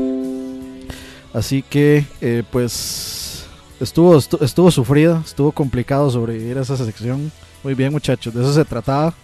Así 1.33 1.63
que, 1.63 2.05
eh, 2.21 2.43
pues, 2.51 3.47
estuvo, 3.81 4.17
estu- 4.17 4.43
estuvo 4.43 4.71
sufrida, 4.73 5.23
estuvo 5.25 5.53
complicado 5.53 6.11
sobrevivir 6.11 6.59
a 6.59 6.63
esa 6.63 6.77
sección. 6.77 7.31
Muy 7.65 7.73
bien, 7.73 7.91
muchachos, 7.91 8.35
de 8.35 8.43
eso 8.43 8.53
se 8.53 8.65
trataba. 8.67 9.15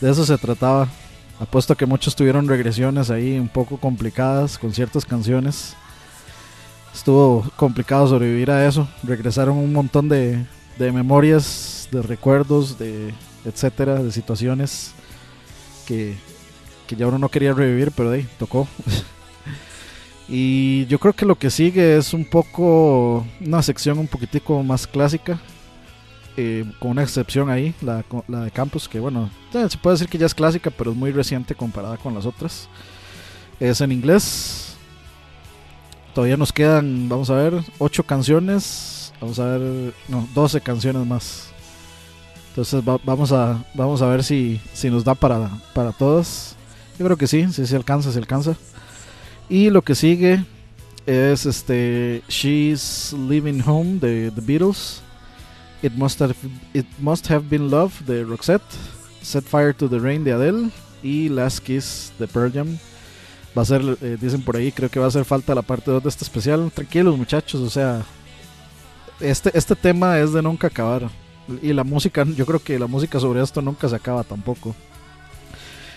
De 0.00 0.08
eso 0.08 0.24
se 0.24 0.38
trataba. 0.38 0.86
Apuesto 1.40 1.76
que 1.76 1.86
muchos 1.86 2.14
tuvieron 2.14 2.46
regresiones 2.46 3.10
ahí 3.10 3.36
un 3.36 3.48
poco 3.48 3.78
complicadas 3.78 4.56
con 4.56 4.72
ciertas 4.72 5.04
canciones. 5.04 5.74
estuvo 6.94 7.44
complicado 7.56 8.06
sobrevivir 8.06 8.52
a 8.52 8.64
eso. 8.64 8.88
Regresaron 9.02 9.56
un 9.56 9.72
montón 9.72 10.08
de, 10.08 10.46
de 10.78 10.92
memorias, 10.92 11.88
de 11.90 12.00
recuerdos, 12.00 12.78
de 12.78 13.12
etcétera, 13.44 14.04
de 14.04 14.12
situaciones 14.12 14.92
que, 15.84 16.14
que 16.86 16.94
ya 16.94 17.08
uno 17.08 17.18
no 17.18 17.28
quería 17.28 17.54
revivir, 17.54 17.90
pero 17.90 18.12
ahí 18.12 18.24
tocó. 18.38 18.68
y 20.28 20.86
yo 20.86 21.00
creo 21.00 21.12
que 21.12 21.26
lo 21.26 21.34
que 21.34 21.50
sigue 21.50 21.96
es 21.96 22.14
un 22.14 22.24
poco 22.24 23.26
una 23.40 23.62
sección 23.62 23.98
un 23.98 24.06
poquitico 24.06 24.62
más 24.62 24.86
clásica. 24.86 25.40
Eh, 26.40 26.64
con 26.78 26.92
una 26.92 27.02
excepción 27.02 27.50
ahí, 27.50 27.74
la, 27.82 28.04
la 28.28 28.44
de 28.44 28.50
Campus, 28.52 28.88
que 28.88 29.00
bueno, 29.00 29.28
eh, 29.52 29.66
se 29.68 29.76
puede 29.76 29.94
decir 29.94 30.08
que 30.08 30.16
ya 30.18 30.26
es 30.26 30.34
clásica, 30.34 30.70
pero 30.70 30.92
es 30.92 30.96
muy 30.96 31.10
reciente 31.10 31.54
comparada 31.54 31.96
con 31.98 32.14
las 32.14 32.24
otras. 32.24 32.68
Es 33.60 33.80
en 33.80 33.90
inglés. 33.92 34.76
Todavía 36.14 36.36
nos 36.36 36.52
quedan, 36.52 37.08
vamos 37.08 37.28
a 37.30 37.34
ver, 37.34 37.54
8 37.78 38.04
canciones. 38.04 39.12
Vamos 39.20 39.38
a 39.40 39.46
ver, 39.46 39.92
no, 40.08 40.28
12 40.34 40.60
canciones 40.60 41.04
más. 41.06 41.48
Entonces 42.50 42.82
va- 42.88 43.00
vamos, 43.04 43.32
a, 43.32 43.64
vamos 43.74 44.00
a 44.02 44.06
ver 44.06 44.22
si, 44.24 44.60
si 44.72 44.90
nos 44.90 45.04
da 45.04 45.14
para, 45.14 45.50
para 45.74 45.92
todas. 45.92 46.54
Yo 46.98 47.04
creo 47.04 47.16
que 47.16 47.26
sí, 47.26 47.46
sí 47.52 47.66
se 47.66 47.76
alcanza, 47.76 48.10
se 48.12 48.18
alcanza. 48.18 48.56
Y 49.48 49.70
lo 49.70 49.82
que 49.82 49.94
sigue 49.94 50.44
es 51.06 51.46
este 51.46 52.22
She's 52.28 53.12
Living 53.28 53.60
Home 53.66 53.98
de 53.98 54.30
The 54.30 54.40
Beatles. 54.40 55.02
It 55.82 55.92
Must 55.92 56.20
Have, 56.20 56.34
It 56.74 56.86
Must 56.98 57.30
Have 57.30 57.48
Been 57.48 57.70
Love 57.70 57.92
de 58.06 58.24
Roxette. 58.24 58.62
Set 59.22 59.44
Fire 59.44 59.72
to 59.74 59.88
the 59.88 59.98
Rain 59.98 60.24
de 60.24 60.32
Adele. 60.32 60.70
Y 61.02 61.28
Last 61.28 61.60
Kiss 61.60 62.12
de 62.18 62.26
Pearl 62.26 62.52
Jam. 62.52 62.78
Va 63.56 63.62
a 63.62 63.64
ser, 63.64 63.82
eh, 64.02 64.16
dicen 64.20 64.42
por 64.42 64.56
ahí, 64.56 64.72
creo 64.72 64.90
que 64.90 64.98
va 64.98 65.06
a 65.06 65.08
hacer 65.08 65.24
falta 65.24 65.54
la 65.54 65.62
parte 65.62 65.90
2 65.90 66.02
de 66.02 66.08
este 66.08 66.24
especial. 66.24 66.70
Tranquilos 66.72 67.16
muchachos, 67.16 67.60
o 67.60 67.70
sea, 67.70 68.02
este, 69.20 69.56
este 69.56 69.74
tema 69.74 70.18
es 70.18 70.32
de 70.32 70.42
nunca 70.42 70.66
acabar. 70.66 71.08
Y 71.62 71.72
la 71.72 71.84
música, 71.84 72.24
yo 72.24 72.44
creo 72.44 72.62
que 72.62 72.78
la 72.78 72.86
música 72.86 73.18
sobre 73.18 73.42
esto 73.42 73.62
nunca 73.62 73.88
se 73.88 73.96
acaba 73.96 74.22
tampoco. 74.22 74.74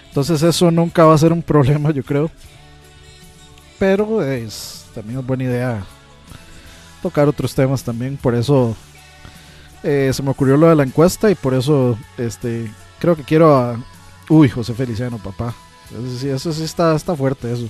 Entonces 0.08 0.41
eso 0.44 0.72
nunca 0.72 1.06
va 1.06 1.14
a 1.14 1.18
ser 1.18 1.34
un 1.34 1.41
problema, 1.44 1.91
yo 1.91 2.03
creo. 2.03 2.32
Pero 3.80 4.24
es 4.24 4.86
también 4.94 5.20
es 5.20 5.26
buena 5.26 5.44
idea 5.45 5.84
tocar 7.02 7.28
otros 7.28 7.56
temas 7.56 7.84
también. 7.84 8.18
Por 8.18 8.36
eso 8.36 8.76
eh, 9.84 10.12
se 10.14 10.24
me 10.24 10.32
ocurrió 10.32 10.58
lo 10.58 10.68
de 10.68 10.76
la 10.76 10.84
encuesta 10.84 11.30
y 11.30 11.36
por 11.36 11.53
eso 11.53 11.98
este 12.18 12.72
creo 12.99 13.16
que 13.16 13.24
quiero 13.24 13.56
a... 13.56 13.84
Uy, 14.30 14.48
José 14.48 14.74
Feliciano, 14.74 15.18
papá. 15.18 15.53
Eso 15.90 16.18
sí, 16.20 16.30
eso 16.30 16.53
sí 16.53 16.64
está, 16.64 16.95
está 16.95 17.16
fuerte 17.16 17.52
eso. 17.52 17.68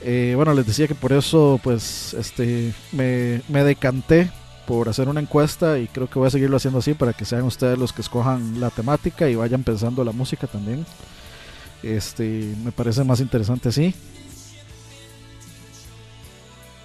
Eh, 0.00 0.34
bueno, 0.36 0.52
les 0.54 0.66
decía 0.66 0.86
que 0.86 0.94
por 0.94 1.12
eso 1.12 1.58
pues 1.62 2.14
este 2.14 2.74
me, 2.92 3.42
me 3.48 3.64
decanté 3.64 4.30
por 4.66 4.88
hacer 4.88 5.08
una 5.08 5.20
encuesta 5.20 5.78
y 5.78 5.88
creo 5.88 6.10
que 6.10 6.18
voy 6.18 6.28
a 6.28 6.30
seguirlo 6.30 6.58
haciendo 6.58 6.80
así 6.80 6.92
para 6.92 7.14
que 7.14 7.24
sean 7.24 7.44
ustedes 7.44 7.78
los 7.78 7.92
que 7.92 8.02
escojan 8.02 8.60
la 8.60 8.70
temática 8.70 9.28
y 9.28 9.34
vayan 9.34 9.64
pensando 9.64 10.04
la 10.04 10.12
música 10.12 10.46
también. 10.46 10.84
Este, 11.82 12.54
me 12.62 12.72
parece 12.72 13.02
más 13.04 13.20
interesante 13.20 13.70
así. 13.70 13.94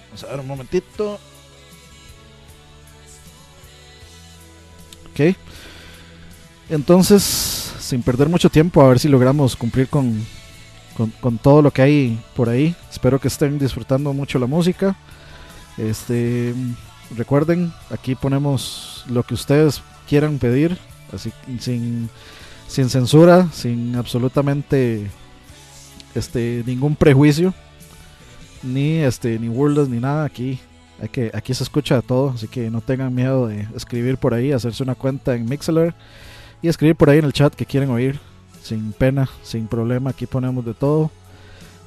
Vamos 0.06 0.24
a 0.24 0.26
ver 0.28 0.40
un 0.40 0.46
momentito. 0.46 1.18
Ok. 5.14 5.36
Entonces, 6.70 7.22
sin 7.78 8.02
perder 8.02 8.28
mucho 8.28 8.50
tiempo, 8.50 8.82
a 8.82 8.88
ver 8.88 8.98
si 8.98 9.08
logramos 9.08 9.54
cumplir 9.54 9.86
con, 9.88 10.26
con, 11.20 11.38
todo 11.38 11.62
lo 11.62 11.70
que 11.70 11.82
hay 11.82 12.20
por 12.34 12.48
ahí. 12.48 12.74
Espero 12.90 13.20
que 13.20 13.28
estén 13.28 13.56
disfrutando 13.56 14.12
mucho 14.12 14.40
la 14.40 14.46
música. 14.46 14.96
Este, 15.78 16.52
recuerden, 17.16 17.72
aquí 17.90 18.16
ponemos 18.16 19.04
lo 19.08 19.22
que 19.22 19.34
ustedes 19.34 19.82
quieran 20.08 20.38
pedir, 20.38 20.78
así 21.12 21.32
sin, 21.60 22.10
sin 22.66 22.90
censura, 22.90 23.48
sin 23.52 23.94
absolutamente 23.94 25.10
este 26.16 26.64
ningún 26.66 26.96
prejuicio, 26.96 27.54
ni 28.64 28.96
este 28.96 29.38
ni 29.38 29.46
burlas 29.46 29.88
ni 29.88 29.98
nada. 29.98 30.24
Aquí 30.24 30.58
hay 31.00 31.08
que 31.08 31.30
aquí 31.34 31.54
se 31.54 31.64
escucha 31.64 31.96
de 31.96 32.02
todo, 32.02 32.30
así 32.30 32.48
que 32.48 32.70
no 32.70 32.80
tengan 32.80 33.14
miedo 33.14 33.46
de 33.46 33.66
escribir 33.74 34.16
por 34.16 34.34
ahí, 34.34 34.52
hacerse 34.52 34.82
una 34.82 34.94
cuenta 34.94 35.34
en 35.34 35.48
Mixler 35.48 35.94
y 36.62 36.68
escribir 36.68 36.96
por 36.96 37.10
ahí 37.10 37.18
en 37.18 37.24
el 37.24 37.32
chat 37.32 37.54
que 37.54 37.66
quieren 37.66 37.90
oír, 37.90 38.18
sin 38.62 38.92
pena, 38.92 39.28
sin 39.42 39.66
problema. 39.66 40.10
Aquí 40.10 40.26
ponemos 40.26 40.64
de 40.64 40.74
todo, 40.74 41.10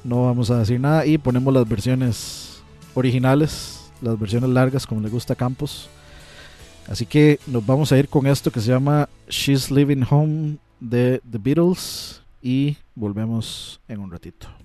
no 0.04 0.24
vamos 0.24 0.50
a 0.50 0.58
decir 0.58 0.78
nada 0.80 1.06
y 1.06 1.18
ponemos 1.18 1.52
las 1.52 1.68
versiones 1.68 2.62
originales 2.94 3.78
las 4.00 4.18
versiones 4.18 4.50
largas 4.50 4.86
como 4.86 5.00
le 5.00 5.08
gusta 5.08 5.34
Campos. 5.34 5.88
Así 6.88 7.06
que 7.06 7.38
nos 7.46 7.64
vamos 7.64 7.92
a 7.92 7.98
ir 7.98 8.08
con 8.08 8.26
esto 8.26 8.50
que 8.50 8.60
se 8.60 8.70
llama 8.70 9.08
She's 9.28 9.70
Living 9.70 10.04
Home 10.08 10.56
de 10.80 11.20
The 11.30 11.38
Beatles 11.38 12.22
y 12.40 12.76
volvemos 12.94 13.80
en 13.88 14.00
un 14.00 14.10
ratito. 14.10 14.57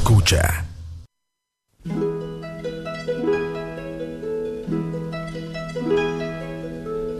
Escucha. 0.00 0.64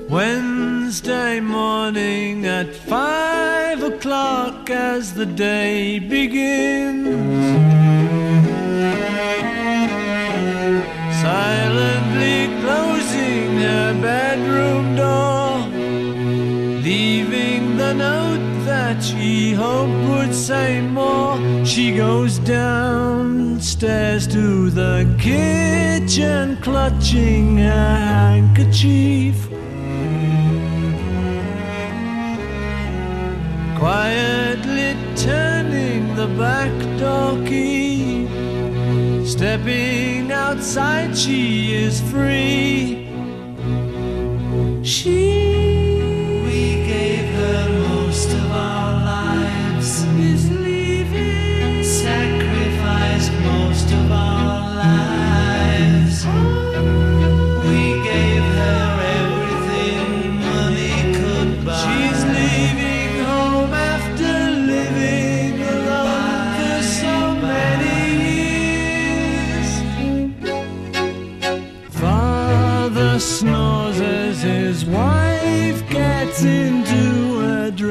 Wednesday 0.09 1.41
morning 1.41 2.47
at 2.47 2.75
five 2.75 3.83
o'clock 3.83 4.71
as 4.71 5.13
the 5.13 5.27
day 5.27 5.99
begins. 5.99 7.07
Silently 11.21 12.49
closing 12.63 13.59
her 13.59 13.93
bedroom 14.01 14.97
door, 14.97 15.59
leaving 16.83 17.77
the 17.77 17.93
note 17.93 18.30
that 18.91 19.05
she 19.05 19.53
hoped 19.53 20.09
would 20.09 20.35
say 20.35 20.81
more. 20.81 21.39
She 21.65 21.97
goes 21.97 22.39
downstairs 22.39 24.27
to 24.29 24.69
the 24.71 25.07
kitchen, 25.19 26.57
clutching 26.61 27.59
her 27.59 27.97
handkerchief. 28.17 29.49
quietly 33.81 34.95
turning 35.17 36.15
the 36.15 36.27
back 36.43 36.75
door 36.99 37.33
key. 37.49 38.29
Stepping 39.25 40.31
outside, 40.31 41.17
she 41.17 41.73
is 41.73 41.99
free. 42.11 43.09
She 44.83 45.80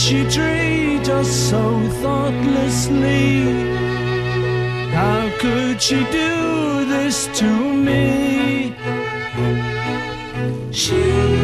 she 0.00 0.24
treat 0.30 1.06
us 1.10 1.30
so 1.50 1.62
thoughtlessly? 2.02 3.42
How 4.92 5.30
could 5.38 5.80
she 5.80 5.98
do 6.10 6.86
this 6.86 7.28
to 7.38 7.50
me? 7.86 8.74
She 10.72 11.39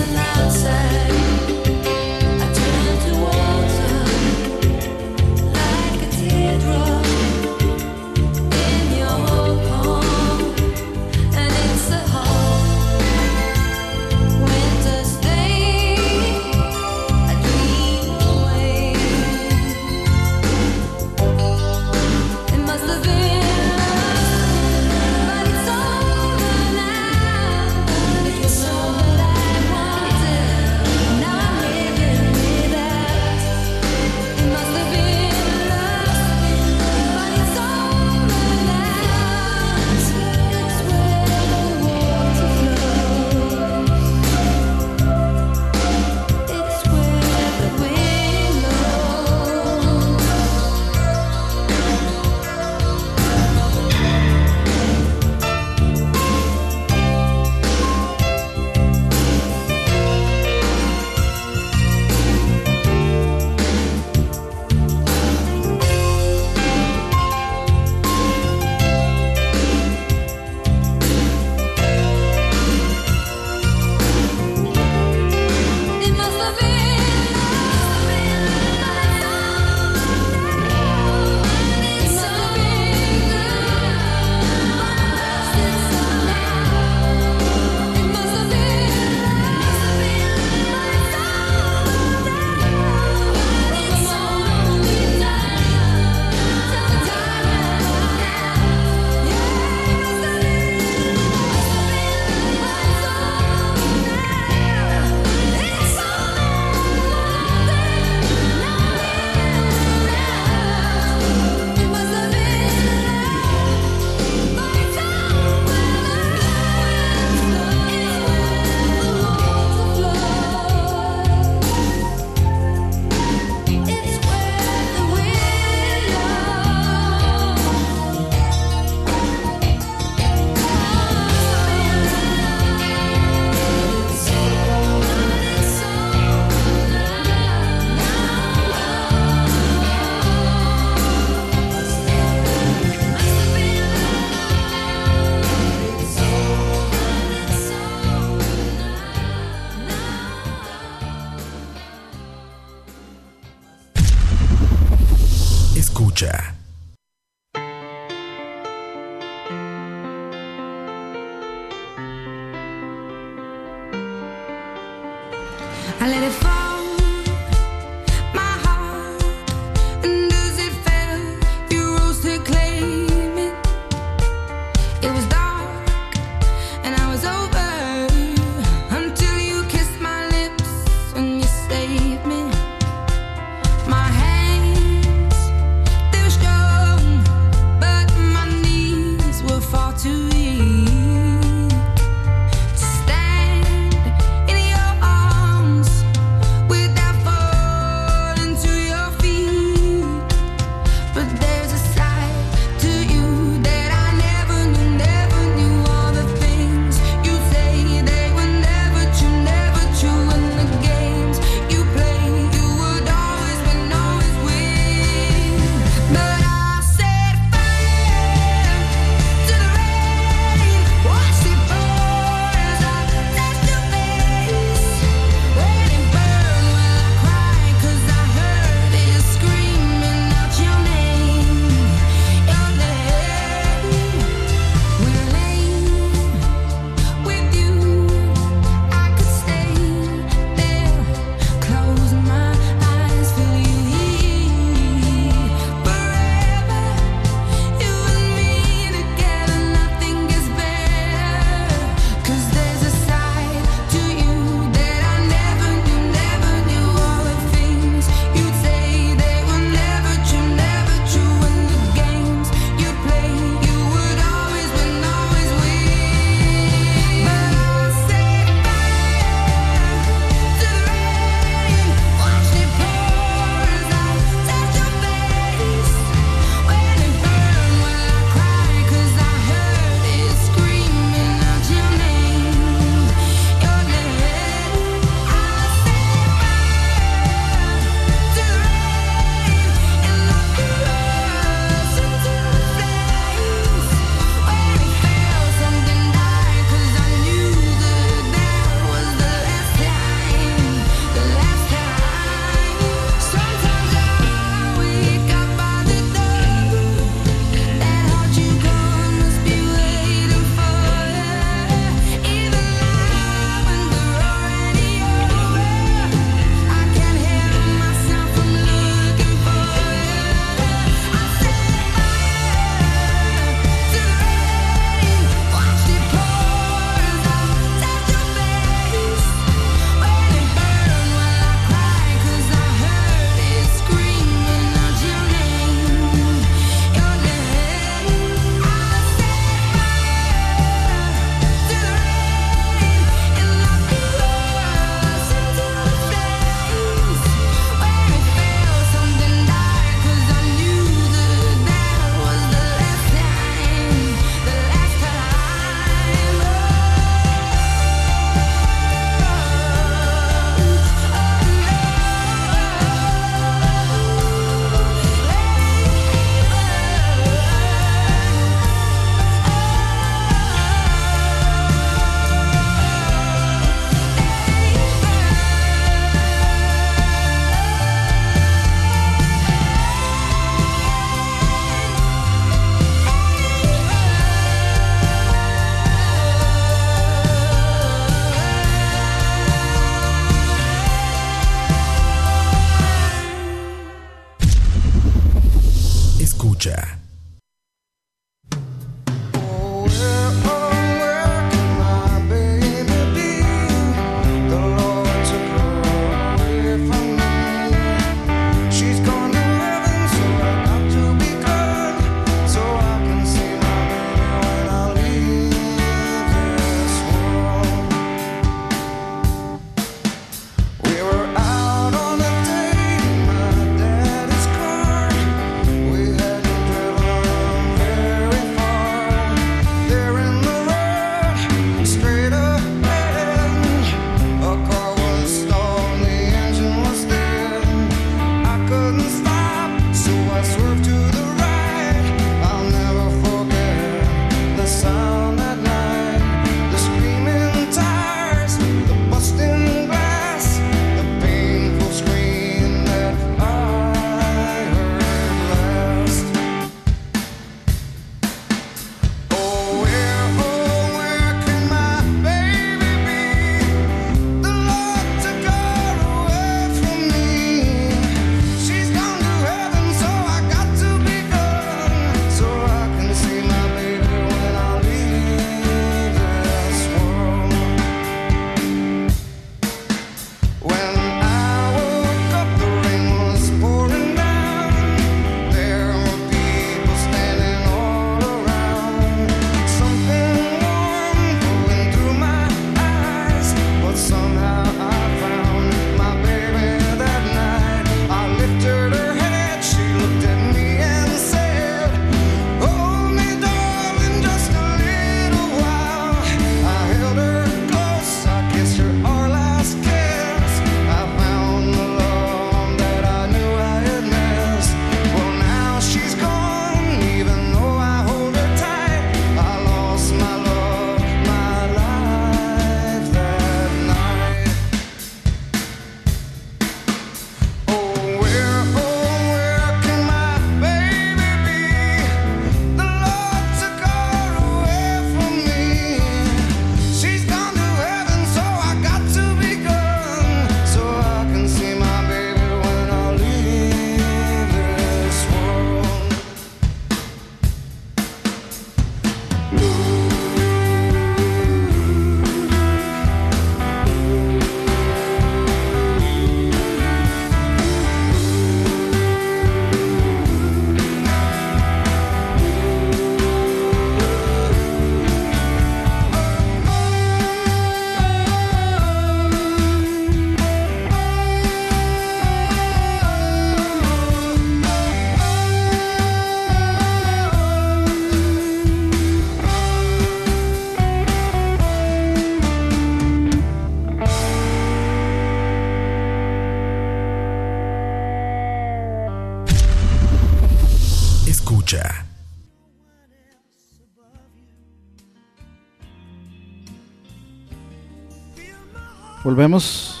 Volvemos. 599.30 600.00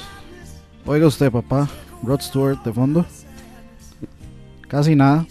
Oiga 0.84 1.06
usted, 1.06 1.30
papá. 1.30 1.68
Rod 2.02 2.20
Stewart 2.20 2.64
de 2.64 2.72
fondo. 2.72 3.06
Casi 4.66 4.96
nada. 4.96 5.24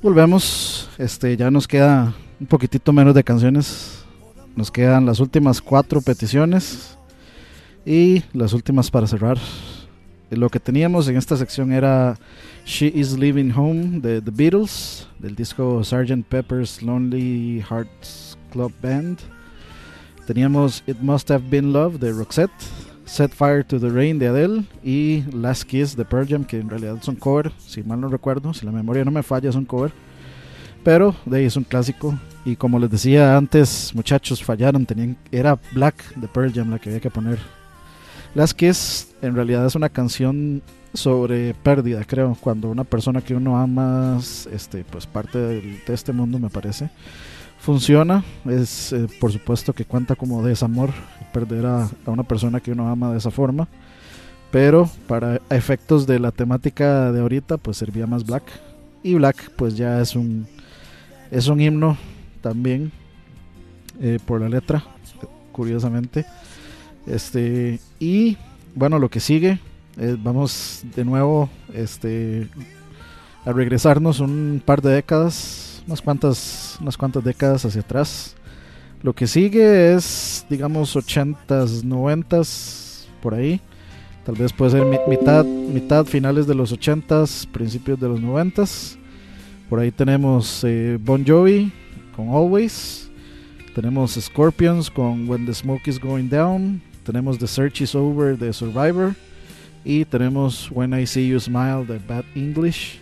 Volvemos. 0.00 0.88
Este, 0.96 1.36
ya 1.36 1.50
nos 1.50 1.66
queda 1.66 2.14
un 2.38 2.46
poquitito 2.46 2.92
menos 2.92 3.12
de 3.12 3.24
canciones. 3.24 4.04
Nos 4.54 4.70
quedan 4.70 5.06
las 5.06 5.18
últimas 5.18 5.60
cuatro 5.60 6.00
peticiones. 6.02 6.96
Y 7.84 8.22
las 8.32 8.52
últimas 8.52 8.92
para 8.92 9.08
cerrar. 9.08 9.38
Lo 10.30 10.48
que 10.48 10.60
teníamos 10.60 11.08
en 11.08 11.16
esta 11.16 11.36
sección 11.36 11.72
era 11.72 12.16
She 12.64 12.92
Is 12.94 13.18
Leaving 13.18 13.50
Home 13.56 13.98
de 14.02 14.22
The 14.22 14.30
Beatles, 14.30 15.08
del 15.18 15.34
disco 15.34 15.82
Sgt. 15.82 16.24
Pepper's 16.28 16.80
Lonely 16.80 17.60
Hearts 17.68 18.38
Club 18.52 18.72
Band. 18.80 19.18
Teníamos 20.26 20.82
It 20.86 21.00
Must 21.00 21.30
Have 21.30 21.50
Been 21.50 21.72
Love 21.72 21.98
de 21.98 22.10
Roxette, 22.10 22.50
Set 23.04 23.32
Fire 23.32 23.64
to 23.64 23.78
the 23.78 23.88
Rain 23.88 24.18
de 24.18 24.28
Adele 24.28 24.64
y 24.82 25.24
Last 25.32 25.64
Kiss 25.64 25.96
de 25.96 26.04
Pearl 26.04 26.26
Jam, 26.26 26.44
que 26.44 26.58
en 26.58 26.68
realidad 26.68 26.98
son 27.02 27.16
cover, 27.16 27.52
si 27.58 27.82
mal 27.82 28.00
no 28.00 28.08
recuerdo, 28.08 28.54
si 28.54 28.64
la 28.64 28.72
memoria 28.72 29.04
no 29.04 29.10
me 29.10 29.22
falla, 29.22 29.52
son 29.52 29.64
cover. 29.64 29.92
Pero 30.82 31.14
de 31.24 31.38
ahí 31.38 31.44
es 31.44 31.56
un 31.56 31.64
clásico. 31.64 32.18
Y 32.44 32.56
como 32.56 32.78
les 32.78 32.90
decía 32.90 33.36
antes, 33.36 33.94
muchachos, 33.94 34.42
fallaron, 34.42 34.84
tenían, 34.84 35.16
era 35.30 35.58
Black 35.72 36.14
de 36.16 36.28
Pearl 36.28 36.52
Jam 36.52 36.70
la 36.70 36.78
que 36.78 36.90
había 36.90 37.00
que 37.00 37.10
poner. 37.10 37.38
Last 38.34 38.56
Kiss 38.56 39.14
en 39.22 39.34
realidad 39.34 39.64
es 39.64 39.74
una 39.74 39.88
canción 39.88 40.62
sobre 40.92 41.54
pérdida, 41.54 42.04
creo, 42.04 42.36
cuando 42.40 42.68
una 42.68 42.84
persona 42.84 43.20
que 43.20 43.34
uno 43.34 43.58
ama, 43.58 44.18
este, 44.52 44.84
pues 44.84 45.06
parte 45.06 45.38
de 45.38 45.82
este 45.88 46.12
mundo, 46.12 46.38
me 46.38 46.50
parece 46.50 46.90
funciona. 47.64 48.22
Es 48.44 48.92
eh, 48.92 49.06
por 49.18 49.32
supuesto 49.32 49.72
que 49.72 49.86
cuenta 49.86 50.14
como 50.14 50.44
desamor 50.44 50.90
perder 51.32 51.64
a, 51.66 51.88
una 52.06 52.22
persona 52.22 52.60
que 52.60 52.72
uno 52.72 52.88
ama 52.88 53.10
de 53.10 53.18
esa 53.18 53.30
forma. 53.30 53.66
Pero 54.50 54.88
para 55.08 55.40
efectos 55.50 56.06
de 56.06 56.20
la 56.20 56.30
temática 56.30 57.10
de 57.10 57.20
ahorita, 57.20 57.56
pues 57.56 57.78
servía 57.78 58.06
más 58.06 58.24
Black. 58.24 58.44
Y 59.02 59.14
Black, 59.14 59.50
pues 59.56 59.76
ya 59.76 60.00
es 60.00 60.14
un 60.14 60.46
es 61.30 61.48
un 61.48 61.60
himno 61.60 61.96
también 62.40 62.92
eh, 64.00 64.18
por 64.24 64.40
la 64.40 64.48
letra, 64.48 64.84
curiosamente. 65.50 66.26
Este 67.06 67.80
y 67.98 68.36
bueno, 68.74 68.98
lo 68.98 69.08
que 69.08 69.20
sigue, 69.20 69.58
eh, 69.98 70.16
vamos 70.22 70.84
de 70.94 71.04
nuevo, 71.04 71.48
este 71.72 72.48
a 73.44 73.52
regresarnos 73.52 74.20
un 74.20 74.62
par 74.64 74.80
de 74.82 74.90
décadas, 74.90 75.73
unas 75.86 76.00
cuantas, 76.00 76.78
unas 76.80 76.96
cuantas 76.96 77.22
décadas 77.24 77.64
hacia 77.64 77.80
atrás. 77.82 78.34
Lo 79.02 79.12
que 79.12 79.26
sigue 79.26 79.94
es, 79.94 80.46
digamos, 80.48 80.96
80s, 80.96 81.82
90s, 81.84 83.06
por 83.20 83.34
ahí. 83.34 83.60
Tal 84.24 84.34
vez 84.36 84.52
puede 84.52 84.70
ser 84.72 84.84
mi- 84.86 84.96
mitad, 85.08 85.44
mitad, 85.44 86.06
finales 86.06 86.46
de 86.46 86.54
los 86.54 86.72
80s, 86.72 87.46
principios 87.52 88.00
de 88.00 88.08
los 88.08 88.20
90s. 88.20 88.96
Por 89.68 89.78
ahí 89.80 89.90
tenemos 89.90 90.62
eh, 90.64 90.98
Bon 91.00 91.22
Jovi 91.26 91.70
con 92.16 92.28
Always. 92.30 93.10
Tenemos 93.74 94.12
Scorpions 94.12 94.88
con 94.90 95.28
When 95.28 95.44
the 95.44 95.52
Smoke 95.52 95.90
is 95.90 95.98
Going 96.00 96.28
Down. 96.30 96.80
Tenemos 97.04 97.38
The 97.38 97.46
Search 97.46 97.82
is 97.82 97.94
Over 97.94 98.38
de 98.38 98.52
Survivor. 98.54 99.14
Y 99.84 100.06
tenemos 100.06 100.70
When 100.70 100.98
I 100.98 101.06
See 101.06 101.28
You 101.28 101.38
Smile 101.38 101.84
de 101.86 101.98
Bad 101.98 102.24
English. 102.34 103.00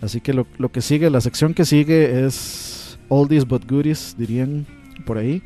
Así 0.00 0.20
que 0.20 0.32
lo, 0.32 0.46
lo 0.58 0.70
que 0.70 0.80
sigue, 0.80 1.10
la 1.10 1.20
sección 1.20 1.54
que 1.54 1.64
sigue 1.64 2.24
es 2.24 2.98
Oldies 3.08 3.46
but 3.46 3.68
Goodies, 3.68 4.14
dirían 4.16 4.66
por 5.04 5.18
ahí. 5.18 5.42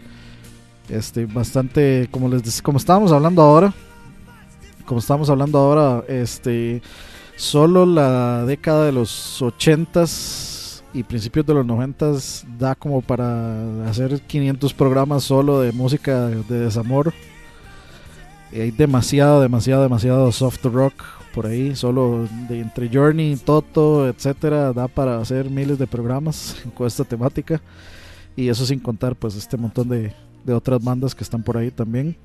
Este, 0.89 1.27
bastante, 1.27 2.09
como 2.11 2.29
les 2.29 2.61
como 2.61 2.79
estábamos 2.79 3.11
hablando 3.11 3.43
ahora, 3.43 3.73
como 4.85 5.01
estamos 5.01 5.31
hablando 5.31 5.59
ahora, 5.59 6.05
este, 6.09 6.83
solo 7.37 7.87
la 7.87 8.45
década 8.45 8.85
de 8.85 8.93
los 8.93 9.41
80s 9.41 10.83
y 10.93 11.03
principios 11.03 11.47
de 11.47 11.55
los 11.55 11.67
90s 11.67 12.45
da 12.59 12.75
como 12.75 13.01
para 13.01 13.89
hacer 13.89 14.21
500 14.21 14.75
programas 14.75 15.25
solo 15.25 15.61
de 15.61 15.73
música 15.73 16.27
de 16.27 16.59
desamor. 16.61 17.13
Y 18.53 18.61
hay 18.61 18.71
demasiado, 18.71 19.41
demasiado, 19.41 19.83
demasiado 19.83 20.31
soft 20.31 20.65
rock 20.67 20.95
por 21.35 21.47
ahí, 21.47 21.75
solo 21.75 22.29
de 22.49 22.61
entre 22.61 22.89
Journey, 22.89 23.37
Toto, 23.37 24.09
etcétera, 24.09 24.73
da 24.73 24.87
para 24.87 25.19
hacer 25.19 25.51
miles 25.51 25.79
de 25.79 25.87
programas 25.87 26.57
con 26.75 26.87
esta 26.87 27.05
temática. 27.05 27.61
Y 28.37 28.49
eso 28.49 28.65
sin 28.65 28.79
contar 28.79 29.17
pues 29.17 29.35
este 29.35 29.57
montón 29.57 29.89
de, 29.89 30.13
de 30.45 30.55
otras 30.55 30.83
bandas 30.83 31.15
que 31.15 31.25
están 31.25 31.43
por 31.43 31.57
ahí 31.57 31.71
también. 31.71 32.17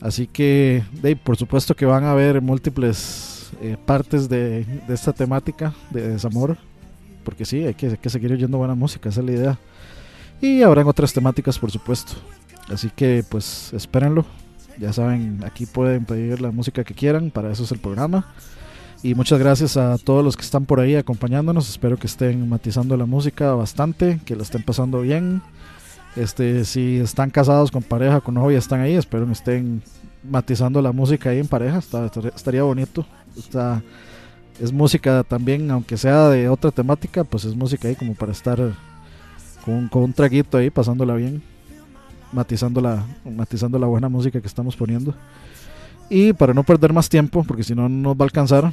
Así 0.00 0.26
que, 0.26 0.84
de, 1.02 1.16
por 1.16 1.36
supuesto 1.36 1.74
que 1.74 1.86
van 1.86 2.04
a 2.04 2.12
haber 2.12 2.40
múltiples 2.40 3.50
eh, 3.60 3.76
partes 3.84 4.28
de, 4.28 4.64
de 4.64 4.94
esta 4.94 5.12
temática 5.12 5.74
de 5.90 6.08
desamor. 6.08 6.58
Porque 7.24 7.44
sí, 7.44 7.64
hay 7.64 7.74
que, 7.74 7.88
hay 7.88 7.96
que 7.96 8.10
seguir 8.10 8.32
oyendo 8.32 8.58
buena 8.58 8.74
música, 8.74 9.08
esa 9.08 9.20
es 9.20 9.26
la 9.26 9.32
idea. 9.32 9.58
Y 10.40 10.62
habrán 10.62 10.86
otras 10.86 11.12
temáticas, 11.12 11.58
por 11.58 11.70
supuesto. 11.70 12.12
Así 12.68 12.90
que, 12.94 13.24
pues, 13.28 13.72
espérenlo. 13.72 14.24
Ya 14.78 14.92
saben, 14.92 15.40
aquí 15.44 15.66
pueden 15.66 16.04
pedir 16.04 16.40
la 16.40 16.50
música 16.50 16.84
que 16.84 16.94
quieran, 16.94 17.30
para 17.30 17.50
eso 17.50 17.64
es 17.64 17.72
el 17.72 17.78
programa. 17.78 18.26
Y 19.02 19.14
muchas 19.14 19.38
gracias 19.38 19.76
a 19.76 19.96
todos 19.98 20.24
los 20.24 20.36
que 20.36 20.42
están 20.42 20.64
por 20.64 20.80
ahí 20.80 20.96
acompañándonos. 20.96 21.68
Espero 21.68 21.96
que 21.96 22.06
estén 22.06 22.48
matizando 22.48 22.96
la 22.96 23.06
música 23.06 23.54
bastante, 23.54 24.20
que 24.24 24.34
la 24.34 24.42
estén 24.42 24.62
pasando 24.62 25.02
bien. 25.02 25.40
Este, 26.16 26.64
si 26.64 26.98
están 26.98 27.30
casados 27.30 27.70
con 27.70 27.82
pareja, 27.82 28.20
con 28.20 28.34
novia, 28.34 28.58
están 28.58 28.80
ahí. 28.80 28.94
Espero 28.94 29.26
que 29.26 29.32
estén 29.32 29.82
matizando 30.28 30.82
la 30.82 30.90
música 30.90 31.30
ahí 31.30 31.38
en 31.38 31.46
pareja. 31.46 31.78
Estaría 32.34 32.64
bonito. 32.64 33.06
Está, 33.36 33.82
es 34.60 34.72
música 34.72 35.22
también, 35.22 35.70
aunque 35.70 35.96
sea 35.96 36.28
de 36.28 36.48
otra 36.48 36.72
temática, 36.72 37.22
pues 37.22 37.44
es 37.44 37.54
música 37.54 37.86
ahí 37.86 37.94
como 37.94 38.14
para 38.14 38.32
estar 38.32 38.58
con, 39.64 39.88
con 39.88 40.02
un 40.02 40.12
traguito 40.12 40.58
ahí, 40.58 40.70
pasándola 40.70 41.14
bien, 41.14 41.42
matizando 42.32 42.80
la, 42.80 43.04
matizando 43.24 43.78
la 43.78 43.86
buena 43.86 44.08
música 44.08 44.40
que 44.40 44.46
estamos 44.46 44.76
poniendo. 44.76 45.14
Y 46.10 46.32
para 46.32 46.54
no 46.54 46.62
perder 46.62 46.92
más 46.92 47.08
tiempo, 47.08 47.44
porque 47.44 47.62
si 47.62 47.74
no 47.74 47.88
no 47.88 48.08
nos 48.10 48.16
va 48.16 48.22
a 48.22 48.24
alcanzar, 48.24 48.72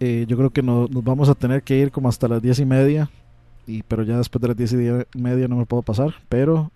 eh, 0.00 0.26
yo 0.28 0.36
creo 0.36 0.50
que 0.50 0.62
no- 0.62 0.88
nos 0.88 1.04
vamos 1.04 1.28
a 1.28 1.34
tener 1.34 1.62
que 1.62 1.78
ir 1.78 1.90
como 1.90 2.08
hasta 2.08 2.28
las 2.28 2.42
diez 2.42 2.58
y 2.58 2.64
media. 2.64 3.10
Y, 3.66 3.82
pero 3.82 4.02
ya 4.04 4.18
después 4.18 4.40
de 4.42 4.48
las 4.48 4.56
diez 4.56 4.72
y 4.72 5.18
media 5.18 5.48
no 5.48 5.56
me 5.56 5.66
puedo 5.66 5.82
pasar. 5.82 6.14
Pero 6.28 6.70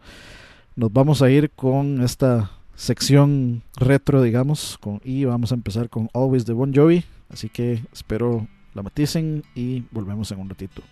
nos 0.76 0.92
vamos 0.92 1.22
a 1.22 1.30
ir 1.30 1.50
con 1.50 2.00
esta 2.02 2.50
sección 2.74 3.62
retro, 3.76 4.22
digamos. 4.22 4.78
Con, 4.80 5.00
y 5.04 5.24
vamos 5.24 5.52
a 5.52 5.54
empezar 5.56 5.88
con 5.88 6.08
Always 6.14 6.46
de 6.46 6.52
Bon 6.52 6.72
Jovi. 6.74 7.04
Así 7.28 7.48
que 7.48 7.82
espero 7.92 8.46
la 8.74 8.82
maticen 8.82 9.42
y 9.54 9.84
volvemos 9.90 10.30
en 10.32 10.40
un 10.40 10.48
ratito. 10.48 10.82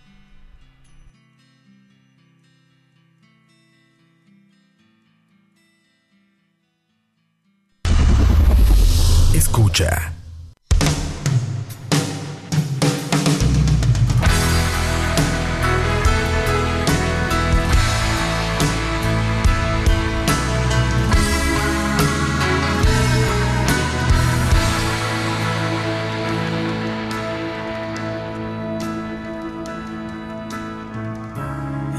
Escucha. 9.49 10.11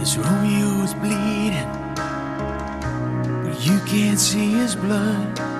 As 0.01 0.17
Romeo 0.17 0.85
is 0.85 0.95
bleeding, 0.95 1.69
but 3.45 3.67
you 3.67 3.81
can't 3.87 4.21
see 4.21 4.53
his 4.53 4.77
blood. 4.77 5.60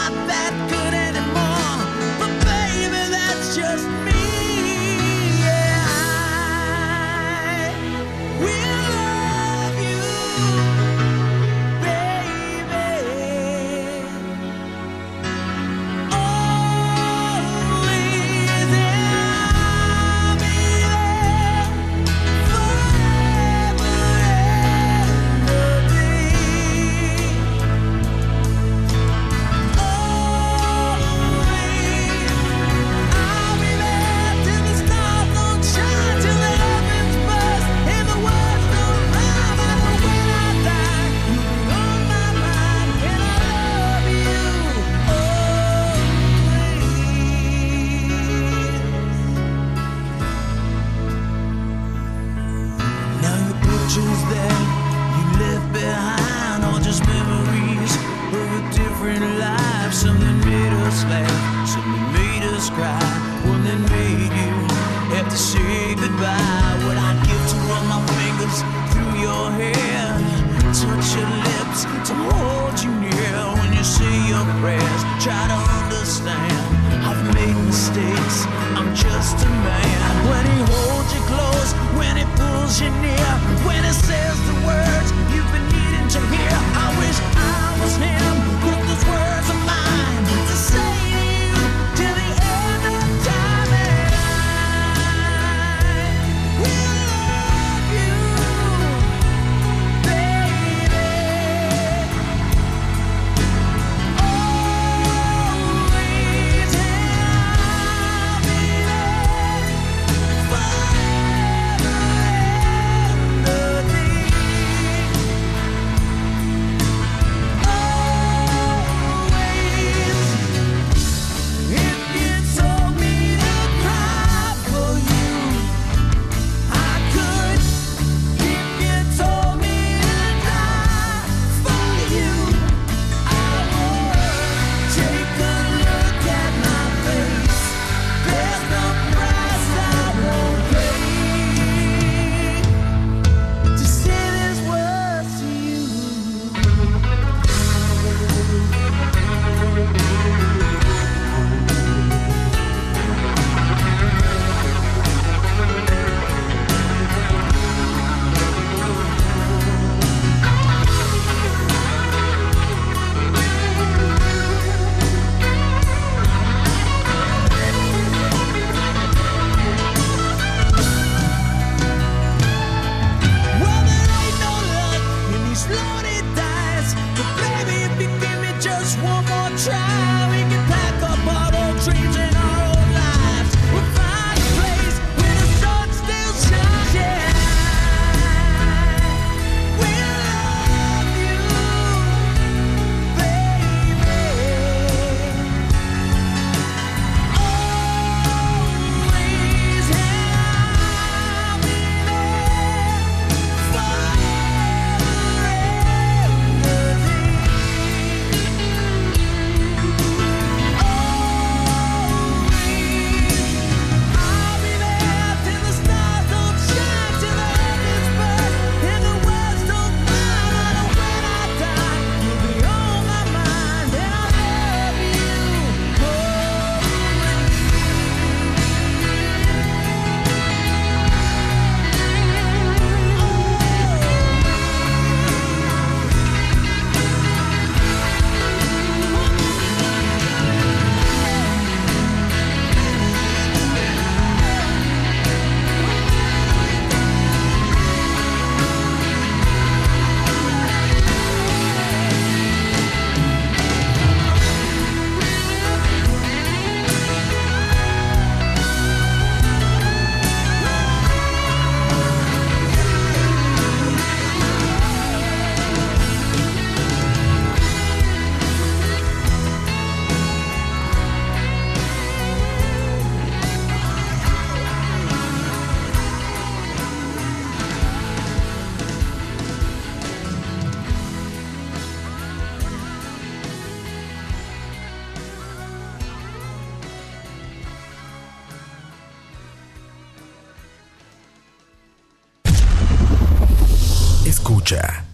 Escucha. 294.41 295.10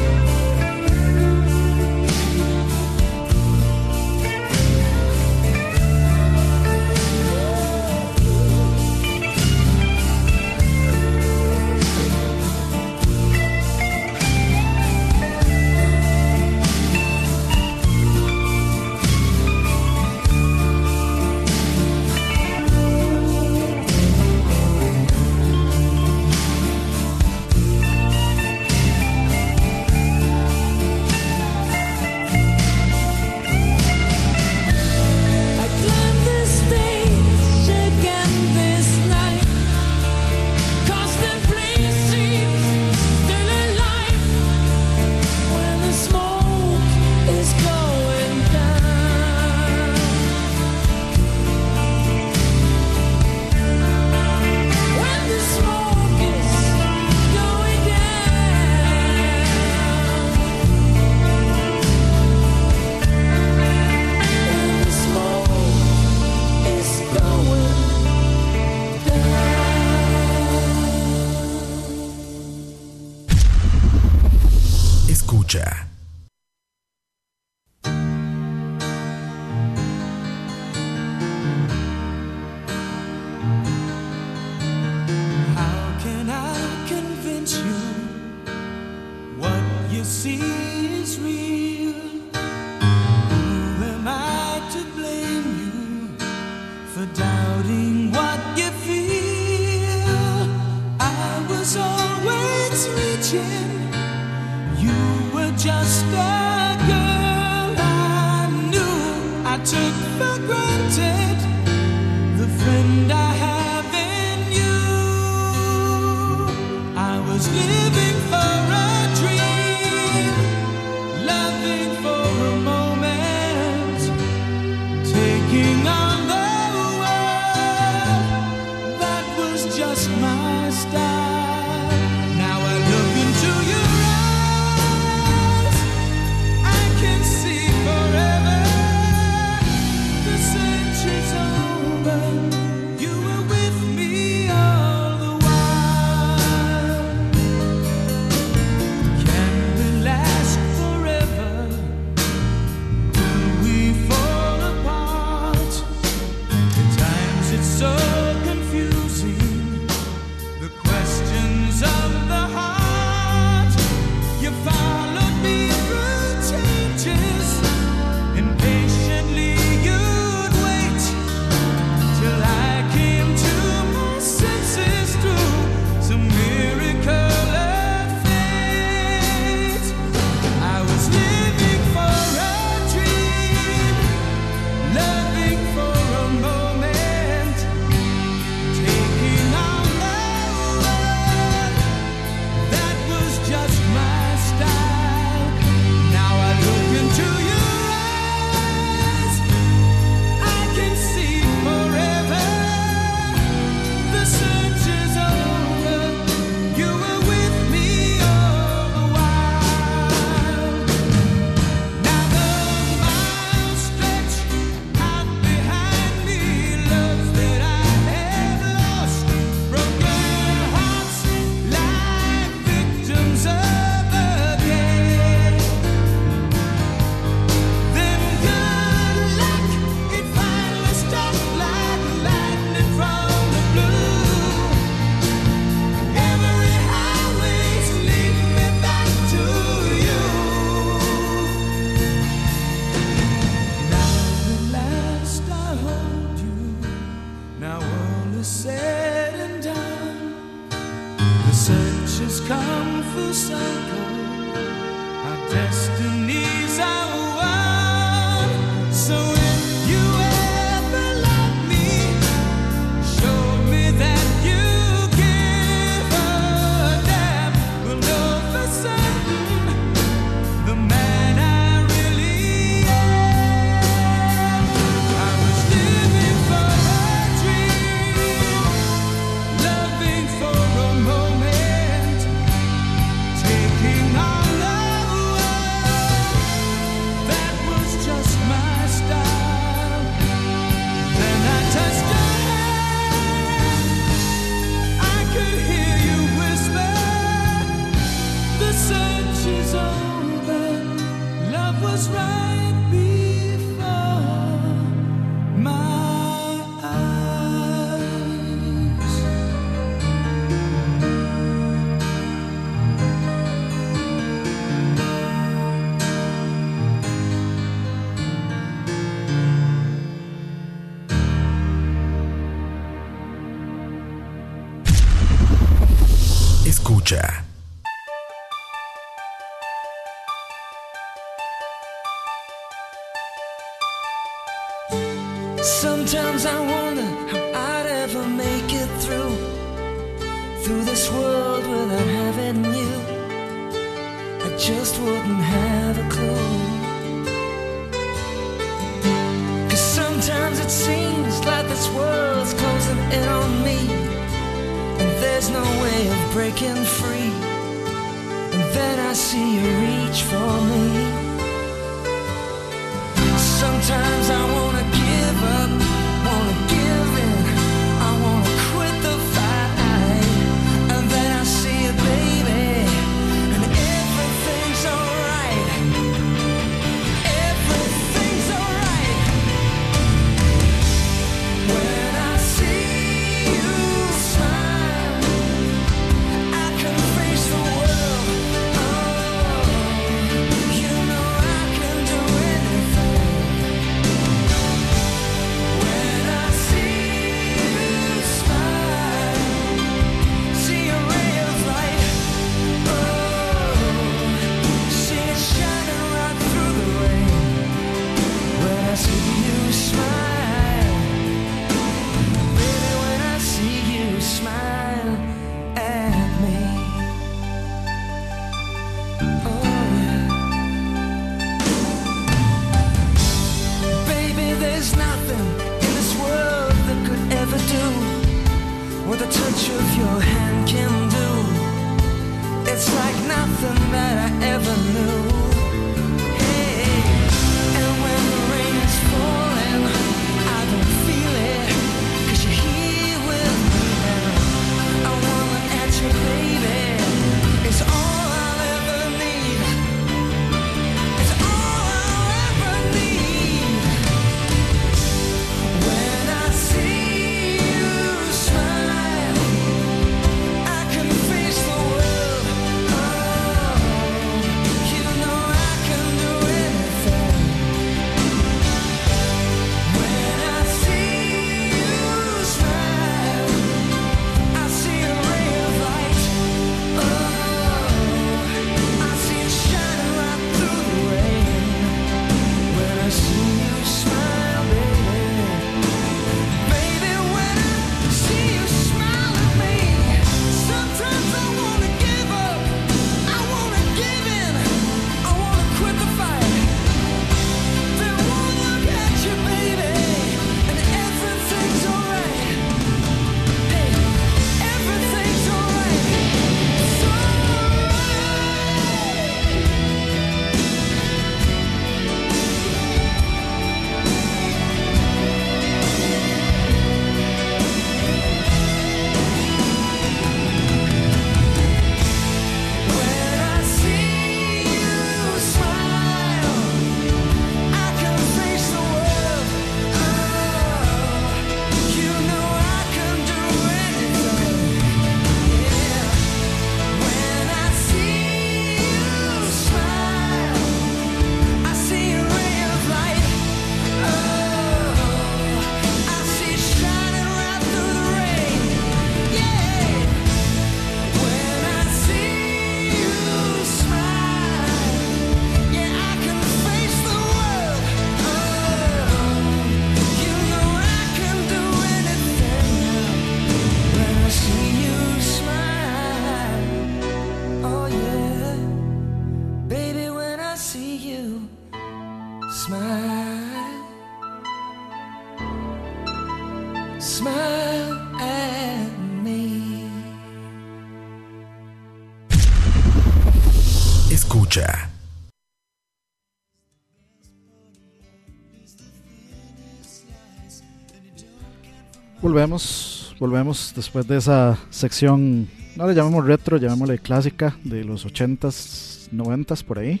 Volvemos, 592.30 593.16
volvemos 593.18 593.72
después 593.74 594.06
de 594.06 594.16
esa 594.16 594.56
sección, 594.70 595.48
no 595.74 595.88
le 595.88 595.96
llamemos 595.96 596.24
retro, 596.24 596.58
llamémosle 596.58 597.00
clásica 597.00 597.56
de 597.64 597.82
los 597.82 598.06
80s, 598.06 599.10
90s 599.10 599.64
por 599.64 599.80
ahí. 599.80 600.00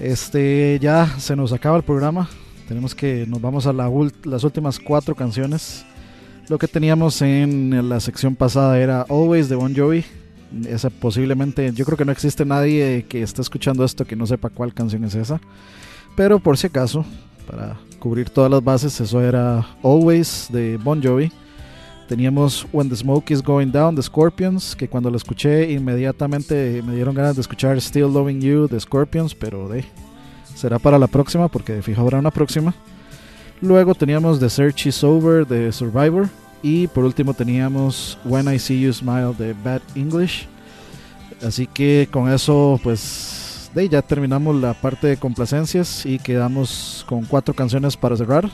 Este 0.00 0.80
ya 0.82 1.06
se 1.20 1.36
nos 1.36 1.52
acaba 1.52 1.76
el 1.76 1.84
programa. 1.84 2.28
Tenemos 2.66 2.96
que 2.96 3.24
nos 3.28 3.40
vamos 3.40 3.68
a 3.68 3.72
la 3.72 3.88
las 4.24 4.42
últimas 4.42 4.80
cuatro 4.80 5.14
canciones. 5.14 5.84
Lo 6.48 6.58
que 6.58 6.66
teníamos 6.66 7.22
en 7.22 7.88
la 7.88 8.00
sección 8.00 8.34
pasada 8.34 8.80
era 8.80 9.02
Always 9.02 9.48
de 9.48 9.54
Bon 9.54 9.72
Jovi. 9.76 10.04
Esa 10.66 10.90
posiblemente, 10.90 11.72
yo 11.72 11.84
creo 11.84 11.96
que 11.96 12.04
no 12.04 12.10
existe 12.10 12.44
nadie 12.44 13.06
que 13.08 13.22
esté 13.22 13.42
escuchando 13.42 13.84
esto 13.84 14.04
que 14.04 14.16
no 14.16 14.26
sepa 14.26 14.50
cuál 14.50 14.74
canción 14.74 15.04
es 15.04 15.14
esa. 15.14 15.40
Pero 16.16 16.40
por 16.40 16.58
si 16.58 16.66
acaso, 16.66 17.06
para 17.46 17.76
cubrir 17.98 18.30
todas 18.30 18.50
las 18.50 18.62
bases, 18.62 19.00
eso 19.00 19.20
era 19.20 19.66
Always 19.82 20.48
de 20.50 20.76
Bon 20.76 21.02
Jovi. 21.02 21.30
Teníamos 22.08 22.66
When 22.72 22.88
the 22.88 22.96
Smoke 22.96 23.32
is 23.32 23.42
Going 23.42 23.70
Down 23.70 23.94
de 23.94 24.02
Scorpions, 24.02 24.76
que 24.76 24.88
cuando 24.88 25.10
lo 25.10 25.16
escuché 25.16 25.70
inmediatamente 25.70 26.82
me 26.84 26.94
dieron 26.94 27.14
ganas 27.14 27.36
de 27.36 27.40
escuchar 27.40 27.80
Still 27.80 28.12
Loving 28.12 28.40
You 28.40 28.68
de 28.68 28.78
Scorpions, 28.80 29.34
pero 29.34 29.68
de 29.68 29.84
será 30.54 30.78
para 30.78 30.98
la 30.98 31.06
próxima 31.06 31.48
porque 31.48 31.72
de 31.72 31.82
fijo 31.82 32.00
habrá 32.00 32.18
una 32.18 32.30
próxima. 32.30 32.74
Luego 33.60 33.94
teníamos 33.94 34.40
The 34.40 34.50
Search 34.50 34.86
is 34.86 35.02
Over 35.04 35.46
de 35.46 35.72
Survivor 35.72 36.28
y 36.62 36.86
por 36.88 37.04
último 37.04 37.32
teníamos 37.34 38.18
When 38.24 38.52
I 38.52 38.58
See 38.58 38.80
You 38.80 38.92
Smile 38.92 39.34
de 39.38 39.54
Bad 39.64 39.82
English. 39.94 40.48
Así 41.42 41.66
que 41.66 42.08
con 42.10 42.30
eso 42.30 42.78
pues 42.82 43.41
de 43.74 43.88
ya 43.88 44.02
terminamos 44.02 44.56
la 44.56 44.74
parte 44.74 45.06
de 45.06 45.16
complacencias 45.16 46.04
y 46.04 46.18
quedamos 46.18 47.04
con 47.08 47.24
cuatro 47.24 47.54
canciones 47.54 47.96
para 47.96 48.16
cerrar. 48.16 48.50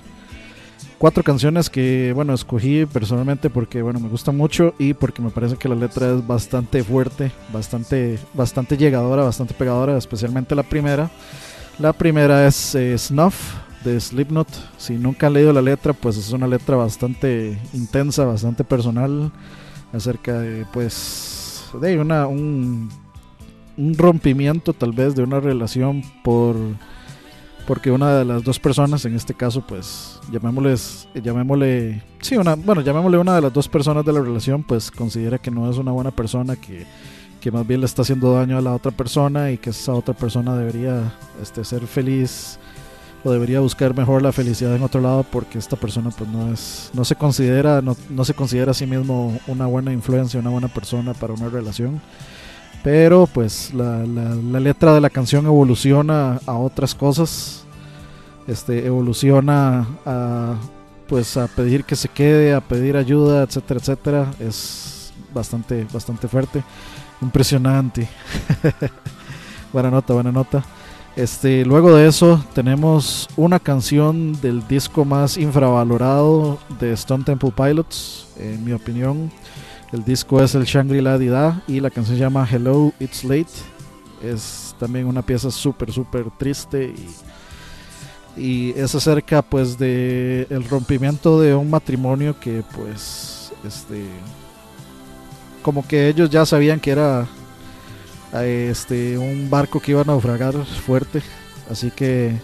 Cuatro 0.99 1.23
canciones 1.23 1.71
que 1.71 2.13
bueno 2.13 2.35
escogí 2.35 2.85
personalmente 2.87 3.51
porque 3.51 3.83
bueno 3.83 4.01
me 4.01 4.09
gustan 4.09 4.37
mucho 4.37 4.75
y 4.79 4.95
porque 4.95 5.23
me 5.23 5.31
parece 5.31 5.57
que 5.57 5.69
la 5.69 5.77
letra 5.77 6.13
es 6.13 6.27
bastante 6.27 6.83
fuerte 6.83 7.31
bastante 7.53 8.19
bastante 8.35 8.77
llegadora 8.77 9.23
bastante 9.23 9.55
pegadora 9.55 9.97
especialmente 9.97 10.55
la 10.55 10.65
primera. 10.65 11.11
La 11.79 11.93
primera 11.93 12.47
es 12.47 12.75
eh, 12.75 12.99
Snuff 12.99 13.55
de 13.85 14.01
Slipknot. 14.01 14.49
Si 14.77 14.95
nunca 14.95 15.29
han 15.29 15.35
leído 15.35 15.53
la 15.53 15.63
letra 15.63 15.93
pues 15.93 16.17
es 16.17 16.33
una 16.33 16.49
letra 16.49 16.75
bastante 16.75 17.57
intensa 17.73 18.25
bastante 18.25 18.65
personal 18.65 19.31
acerca 19.93 20.41
de 20.41 20.67
pues 20.73 21.65
de 21.81 21.99
una 21.99 22.27
un, 22.27 22.89
un 23.79 23.97
rompimiento 23.97 24.73
tal 24.75 24.93
vez 24.93 25.15
de 25.15 25.23
una 25.23 25.41
relación 25.41 26.03
por 26.23 26.57
porque 27.67 27.91
una 27.91 28.17
de 28.17 28.25
las 28.25 28.43
dos 28.43 28.59
personas, 28.59 29.05
en 29.05 29.15
este 29.15 29.35
caso, 29.35 29.61
pues 29.61 30.19
llamémosles, 30.33 31.07
llamémosle, 31.15 32.03
sí, 32.19 32.39
una, 32.39 32.55
bueno, 32.55 32.81
llamémosle 32.81 33.19
una 33.19 33.35
de 33.35 33.43
las 33.43 33.53
dos 33.53 33.69
personas 33.69 34.07
de 34.07 34.13
la 34.15 34.23
relación, 34.23 34.63
pues 34.63 34.91
considera 34.91 35.37
que 35.37 35.51
no 35.51 35.71
es 35.71 35.77
una 35.77 35.93
buena 35.93 36.11
persona, 36.11 36.57
que, 36.57 36.87
que 37.43 37.51
más 37.51 37.67
bien 37.67 37.81
le 37.81 37.87
está 37.87 38.01
haciendo 38.01 38.33
daño 38.33 38.57
a 38.57 38.63
la 38.63 38.73
otra 38.73 38.91
persona 38.91 39.51
y 39.51 39.59
que 39.59 39.69
esa 39.69 39.93
otra 39.93 40.15
persona 40.15 40.57
debería 40.57 41.13
este, 41.43 41.63
ser 41.63 41.87
feliz 41.87 42.59
o 43.23 43.31
debería 43.31 43.61
buscar 43.61 43.95
mejor 43.95 44.23
la 44.23 44.33
felicidad 44.33 44.75
en 44.75 44.83
otro 44.83 45.03
lado 45.03 45.23
porque 45.25 45.59
esta 45.59 45.77
persona 45.77 46.09
pues 46.11 46.31
no 46.31 46.53
es 46.53 46.91
no 46.95 47.05
se 47.05 47.17
considera 47.17 47.83
no, 47.83 47.97
no 48.09 48.25
se 48.25 48.33
considera 48.33 48.71
a 48.71 48.75
sí 48.75 48.87
mismo 48.87 49.37
una 49.49 49.67
buena 49.67 49.93
influencia 49.93 50.39
una 50.39 50.51
buena 50.51 50.69
persona 50.69 51.15
para 51.15 51.35
una 51.35 51.49
relación 51.49 52.01
pero 52.83 53.27
pues 53.27 53.73
la, 53.75 54.05
la, 54.05 54.61
letra 54.61 54.95
de 54.95 55.01
la 55.01 55.11
canción 55.11 55.47
evoluciona 55.47 56.41
a 56.47 56.55
otras 56.55 56.95
cosas. 56.95 57.65
Este 58.47 58.87
evoluciona 58.87 59.87
a 60.07 60.55
pues 61.07 61.37
a 61.37 61.47
pedir 61.49 61.85
que 61.85 61.97
se 61.97 62.09
quede 62.09 62.55
a 62.55 62.61
pedir 62.61 62.97
ayuda 62.97 63.43
etcétera 63.43 63.81
etcétera. 63.81 64.31
Es 64.41 65.13
bastante 65.35 65.87
bastante 65.93 66.29
fuerte. 66.29 66.63
Impresionante. 67.21 68.09
Buena 69.73 69.91
nota 69.91 70.15
buena 70.15 70.33
nota. 70.33 70.65
Este 71.15 71.65
luego 71.65 71.95
de 71.95 72.07
eso 72.07 72.43
tenemos 72.55 73.29
una 73.37 73.59
canción 73.59 74.41
del 74.41 74.67
disco 74.69 75.05
más 75.05 75.37
infravalorado 75.37 76.59
de 76.79 76.93
Stone 76.93 77.25
Temple 77.25 77.53
Pilots 77.55 78.29
en 78.39 78.65
mi 78.65 78.73
opinión 78.73 79.31
el 79.93 80.05
disco 80.05 80.43
es 80.43 80.55
el 80.55 80.65
Shangri-La 80.65 81.19
Dida 81.19 81.63
y 81.67 81.81
la 81.81 81.91
canción 81.91 82.17
se 82.17 82.23
llama 82.23 82.47
Hello 82.51 82.93
It's 83.01 83.25
Late. 83.25 83.47
Es 84.23 84.75
también 84.79 85.07
una 85.07 85.23
pieza 85.23 85.51
súper, 85.51 85.93
súper 85.93 86.31
triste 86.39 86.95
y, 88.37 88.41
y 88.41 88.71
es 88.79 88.95
acerca 88.95 89.43
pues 89.43 89.79
de 89.79 90.47
el 90.51 90.69
rompimiento 90.69 91.41
de 91.41 91.55
un 91.55 91.71
matrimonio 91.71 92.39
que 92.39 92.63
pues 92.77 93.53
este 93.65 94.05
como 95.63 95.87
que 95.87 96.09
ellos 96.09 96.31
ya 96.31 96.45
sabían 96.45 96.81
que 96.81 96.91
era 96.91 97.27
este 98.43 99.17
un 99.17 99.49
barco 99.49 99.81
que 99.81 99.93
iba 99.93 100.03
a 100.03 100.05
naufragar 100.05 100.55
fuerte. 100.65 101.23
Así 101.71 101.91
que 101.91 102.37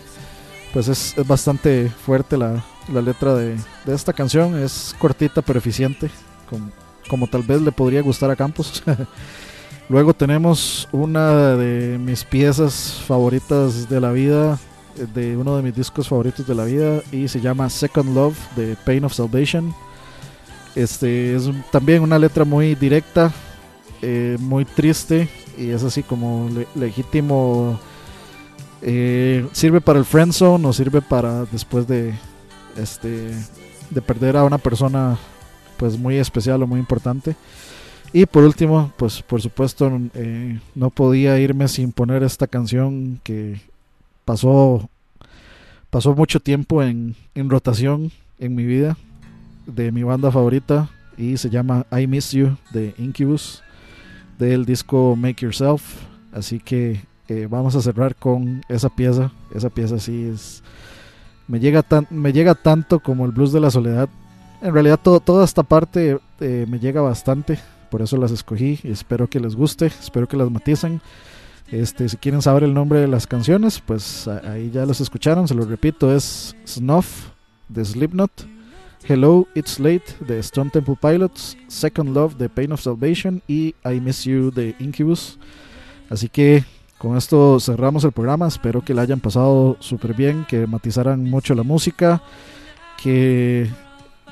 pues 0.72 0.88
es, 0.88 1.16
es 1.16 1.26
bastante 1.26 1.88
fuerte 1.88 2.36
la, 2.36 2.64
la 2.92 3.02
letra 3.02 3.34
de, 3.34 3.56
de 3.84 3.94
esta 3.94 4.12
canción. 4.12 4.58
Es 4.58 4.94
cortita 4.98 5.42
pero 5.42 5.58
eficiente 5.58 6.10
como, 6.48 6.70
como 7.08 7.26
tal 7.26 7.42
vez 7.42 7.60
le 7.62 7.72
podría 7.72 8.02
gustar 8.02 8.30
a 8.30 8.36
Campos 8.36 8.82
luego 9.88 10.14
tenemos 10.14 10.88
una 10.92 11.56
de 11.56 11.98
mis 11.98 12.24
piezas 12.24 13.02
favoritas 13.06 13.88
de 13.88 14.00
la 14.00 14.10
vida 14.12 14.58
eh, 14.98 15.06
de 15.14 15.36
uno 15.36 15.56
de 15.56 15.62
mis 15.62 15.74
discos 15.74 16.08
favoritos 16.08 16.46
de 16.46 16.54
la 16.54 16.64
vida 16.64 17.02
y 17.12 17.28
se 17.28 17.40
llama 17.40 17.68
Second 17.70 18.14
Love 18.14 18.36
de 18.56 18.76
Pain 18.84 19.04
of 19.04 19.12
Salvation 19.14 19.74
este 20.74 21.36
es 21.36 21.48
también 21.70 22.02
una 22.02 22.18
letra 22.18 22.44
muy 22.44 22.74
directa, 22.74 23.30
eh, 24.02 24.36
muy 24.40 24.64
triste 24.64 25.28
y 25.56 25.68
es 25.70 25.84
así 25.84 26.02
como 26.02 26.48
le- 26.52 26.66
legítimo. 26.74 27.78
eh, 28.82 29.46
sirve 29.52 29.80
para 29.80 29.98
el 30.00 30.04
friend 30.04 30.32
zone 30.32 30.66
o 30.66 30.72
sirve 30.72 31.00
para 31.00 31.44
después 31.46 31.86
de 31.86 32.12
este 32.76 33.30
de 33.90 34.02
perder 34.02 34.36
a 34.36 34.42
una 34.44 34.58
persona 34.58 35.16
pues 35.84 35.98
muy 35.98 36.16
especial 36.16 36.62
o 36.62 36.66
muy 36.66 36.80
importante. 36.80 37.36
Y 38.10 38.24
por 38.24 38.42
último, 38.42 38.90
pues 38.96 39.20
por 39.20 39.42
supuesto 39.42 39.92
eh, 40.14 40.58
no 40.74 40.88
podía 40.88 41.38
irme 41.38 41.68
sin 41.68 41.92
poner 41.92 42.22
esta 42.22 42.46
canción 42.46 43.20
que 43.22 43.60
pasó 44.24 44.88
pasó 45.90 46.14
mucho 46.14 46.40
tiempo 46.40 46.82
en, 46.82 47.16
en 47.34 47.50
rotación 47.50 48.12
en 48.38 48.54
mi 48.54 48.64
vida 48.64 48.96
de 49.66 49.92
mi 49.92 50.02
banda 50.04 50.32
favorita 50.32 50.88
y 51.18 51.36
se 51.36 51.50
llama 51.50 51.84
I 51.92 52.06
Miss 52.06 52.32
You 52.32 52.56
de 52.72 52.94
Incubus 52.96 53.62
del 54.38 54.64
disco 54.64 55.16
Make 55.16 55.44
Yourself. 55.44 55.82
Así 56.32 56.60
que 56.60 57.02
eh, 57.28 57.46
vamos 57.50 57.76
a 57.76 57.82
cerrar 57.82 58.16
con 58.16 58.62
esa 58.70 58.88
pieza. 58.88 59.32
Esa 59.54 59.68
pieza 59.68 59.98
sí 59.98 60.30
es 60.32 60.62
me 61.46 61.60
llega 61.60 61.82
tan 61.82 62.06
me 62.08 62.32
llega 62.32 62.54
tanto 62.54 63.00
como 63.00 63.26
el 63.26 63.32
blues 63.32 63.52
de 63.52 63.60
la 63.60 63.70
soledad. 63.70 64.08
En 64.64 64.72
realidad 64.72 64.98
todo, 65.00 65.20
toda 65.20 65.44
esta 65.44 65.62
parte 65.62 66.18
eh, 66.40 66.64
me 66.66 66.78
llega 66.78 67.02
bastante, 67.02 67.58
por 67.90 68.00
eso 68.00 68.16
las 68.16 68.30
escogí 68.30 68.80
espero 68.82 69.28
que 69.28 69.38
les 69.38 69.54
guste, 69.54 69.88
espero 69.88 70.26
que 70.26 70.38
las 70.38 70.50
maticen. 70.50 71.02
Este, 71.70 72.08
si 72.08 72.16
quieren 72.16 72.40
saber 72.40 72.64
el 72.64 72.72
nombre 72.72 72.98
de 72.98 73.06
las 73.06 73.26
canciones, 73.26 73.82
pues 73.84 74.26
ahí 74.26 74.70
ya 74.70 74.86
los 74.86 75.02
escucharon, 75.02 75.46
se 75.46 75.54
los 75.54 75.68
repito, 75.68 76.14
es 76.14 76.56
Snuff 76.66 77.26
de 77.68 77.84
Slipknot. 77.84 78.30
Hello, 79.06 79.46
It's 79.54 79.78
Late 79.78 80.14
de 80.20 80.38
Stone 80.38 80.70
Temple 80.70 80.96
Pilots, 80.98 81.58
Second 81.68 82.14
Love 82.14 82.36
de 82.36 82.48
Pain 82.48 82.72
of 82.72 82.80
Salvation 82.80 83.42
y 83.46 83.74
I 83.84 84.00
Miss 84.00 84.24
You 84.24 84.50
de 84.50 84.74
Incubus. 84.78 85.38
Así 86.08 86.30
que 86.30 86.64
con 86.96 87.18
esto 87.18 87.60
cerramos 87.60 88.02
el 88.04 88.12
programa. 88.12 88.48
Espero 88.48 88.82
que 88.82 88.94
le 88.94 89.02
hayan 89.02 89.20
pasado 89.20 89.76
súper 89.80 90.14
bien, 90.14 90.46
que 90.48 90.66
matizaran 90.66 91.22
mucho 91.24 91.54
la 91.54 91.64
música, 91.64 92.22
que 93.02 93.68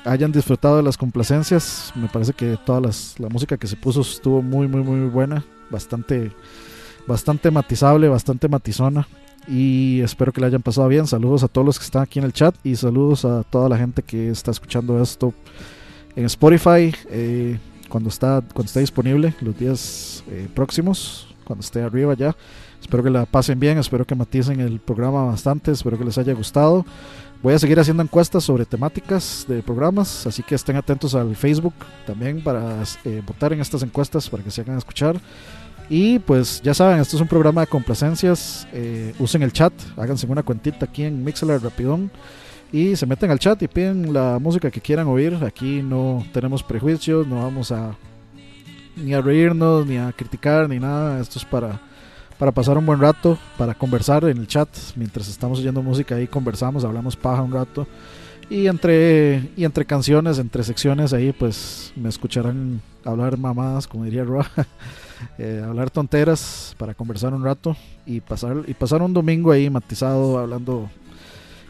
hayan 0.05 0.31
disfrutado 0.31 0.77
de 0.77 0.83
las 0.83 0.97
complacencias. 0.97 1.91
Me 1.95 2.07
parece 2.07 2.33
que 2.33 2.57
toda 2.65 2.81
la 2.81 3.29
música 3.29 3.57
que 3.57 3.67
se 3.67 3.75
puso 3.75 4.01
estuvo 4.01 4.41
muy, 4.41 4.67
muy, 4.67 4.81
muy 4.81 5.09
buena, 5.09 5.43
bastante, 5.69 6.31
bastante 7.07 7.51
matizable, 7.51 8.07
bastante 8.07 8.47
matizona 8.47 9.07
y 9.47 10.01
espero 10.01 10.31
que 10.31 10.41
le 10.41 10.47
hayan 10.47 10.61
pasado 10.61 10.87
bien. 10.87 11.07
Saludos 11.07 11.43
a 11.43 11.47
todos 11.47 11.65
los 11.65 11.79
que 11.79 11.85
están 11.85 12.03
aquí 12.03 12.19
en 12.19 12.25
el 12.25 12.33
chat 12.33 12.55
y 12.63 12.75
saludos 12.75 13.25
a 13.25 13.43
toda 13.43 13.69
la 13.69 13.77
gente 13.77 14.01
que 14.01 14.29
está 14.29 14.51
escuchando 14.51 15.01
esto 15.01 15.33
en 16.15 16.25
Spotify 16.25 16.93
eh, 17.09 17.57
cuando 17.89 18.09
está 18.09 18.41
cuando 18.53 18.67
esté 18.67 18.79
disponible 18.79 19.33
los 19.41 19.57
días 19.57 20.23
eh, 20.29 20.47
próximos, 20.53 21.27
cuando 21.43 21.63
esté 21.63 21.81
arriba 21.81 22.13
ya. 22.13 22.35
Espero 22.81 23.01
que 23.01 23.09
la 23.09 23.25
pasen 23.25 23.59
bien, 23.59 23.77
espero 23.77 24.05
que 24.05 24.13
maticen 24.13 24.59
el 24.59 24.79
programa 24.79 25.23
bastante, 25.23 25.71
espero 25.71 25.97
que 25.97 26.03
les 26.03 26.17
haya 26.17 26.33
gustado. 26.33 26.85
Voy 27.43 27.53
a 27.53 27.59
seguir 27.59 27.77
haciendo 27.77 28.01
encuestas 28.01 28.45
sobre 28.45 28.65
temáticas 28.65 29.43
de 29.49 29.61
programas, 29.61 30.25
así 30.25 30.41
que 30.41 30.55
estén 30.55 30.77
atentos 30.77 31.13
al 31.13 31.35
Facebook 31.35 31.73
también 32.07 32.41
para 32.41 32.81
eh, 33.03 33.21
votar 33.27 33.51
en 33.51 33.59
estas 33.59 33.83
encuestas 33.83 34.29
para 34.29 34.41
que 34.41 34.49
se 34.49 34.61
hagan 34.61 34.77
escuchar. 34.77 35.19
Y 35.89 36.19
pues 36.19 36.61
ya 36.61 36.73
saben, 36.73 37.01
esto 37.01 37.17
es 37.17 37.21
un 37.21 37.27
programa 37.27 37.59
de 37.59 37.67
complacencias. 37.67 38.65
eh, 38.71 39.13
usen 39.19 39.43
el 39.43 39.51
chat, 39.51 39.73
háganse 39.97 40.25
una 40.25 40.41
cuentita 40.41 40.85
aquí 40.85 41.03
en 41.03 41.21
Mixler 41.21 41.61
Rapidón 41.61 42.09
y 42.71 42.95
se 42.95 43.05
meten 43.05 43.29
al 43.29 43.39
chat 43.39 43.61
y 43.61 43.67
piden 43.67 44.13
la 44.13 44.39
música 44.39 44.71
que 44.71 44.79
quieran 44.79 45.07
oír. 45.07 45.37
Aquí 45.45 45.81
no 45.81 46.25
tenemos 46.31 46.63
prejuicios, 46.63 47.27
no 47.27 47.43
vamos 47.43 47.73
a 47.73 47.97
ni 48.95 49.13
a 49.13 49.19
reírnos, 49.19 49.85
ni 49.85 49.97
a 49.97 50.13
criticar, 50.13 50.69
ni 50.69 50.79
nada. 50.79 51.19
Esto 51.19 51.39
es 51.39 51.45
para, 51.45 51.81
para 52.37 52.51
pasar 52.51 52.77
un 52.77 52.85
buen 52.85 52.99
rato, 52.99 53.37
para 53.57 53.73
conversar 53.73 54.23
en 54.25 54.37
el 54.37 54.47
chat. 54.47 54.69
Mientras 54.95 55.27
estamos 55.27 55.59
oyendo 55.59 55.81
música 55.81 56.15
ahí 56.15 56.27
conversamos, 56.27 56.83
hablamos 56.83 57.15
paja 57.15 57.41
un 57.41 57.51
rato. 57.51 57.87
Y 58.49 58.67
entre, 58.67 59.49
y 59.55 59.63
entre 59.63 59.85
canciones, 59.85 60.37
entre 60.37 60.63
secciones 60.63 61.13
ahí, 61.13 61.31
pues 61.31 61.93
me 61.95 62.09
escucharán 62.09 62.81
hablar 63.05 63.37
mamadas, 63.37 63.87
como 63.87 64.03
diría 64.03 64.23
Roa. 64.23 64.45
eh, 65.37 65.63
hablar 65.65 65.89
tonteras 65.89 66.75
para 66.77 66.93
conversar 66.93 67.33
un 67.33 67.43
rato 67.43 67.75
y 68.05 68.21
pasar 68.21 68.63
y 68.67 68.73
pasar 68.73 69.01
un 69.01 69.13
domingo 69.13 69.51
ahí 69.51 69.69
matizado 69.69 70.37
hablando 70.37 70.89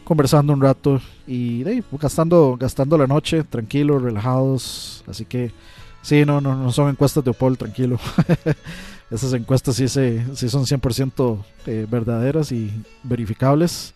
conversando 0.04 0.52
un 0.52 0.60
rato 0.60 1.00
y 1.26 1.64
gastando 1.92 2.56
gastando 2.58 2.98
la 2.98 3.06
noche 3.06 3.42
tranquilos 3.44 4.02
relajados 4.02 5.04
así 5.08 5.24
que 5.24 5.52
sí 6.02 6.24
no 6.24 6.40
no, 6.40 6.56
no 6.56 6.72
son 6.72 6.90
encuestas 6.90 7.24
de 7.24 7.30
Opol 7.30 7.56
tranquilo 7.56 7.98
esas 9.14 9.32
encuestas 9.32 9.76
sí 9.76 9.88
se 9.88 10.24
sí 10.34 10.48
son 10.48 10.64
100% 10.64 11.44
eh, 11.66 11.86
verdaderas 11.90 12.52
y 12.52 12.70
verificables 13.02 13.94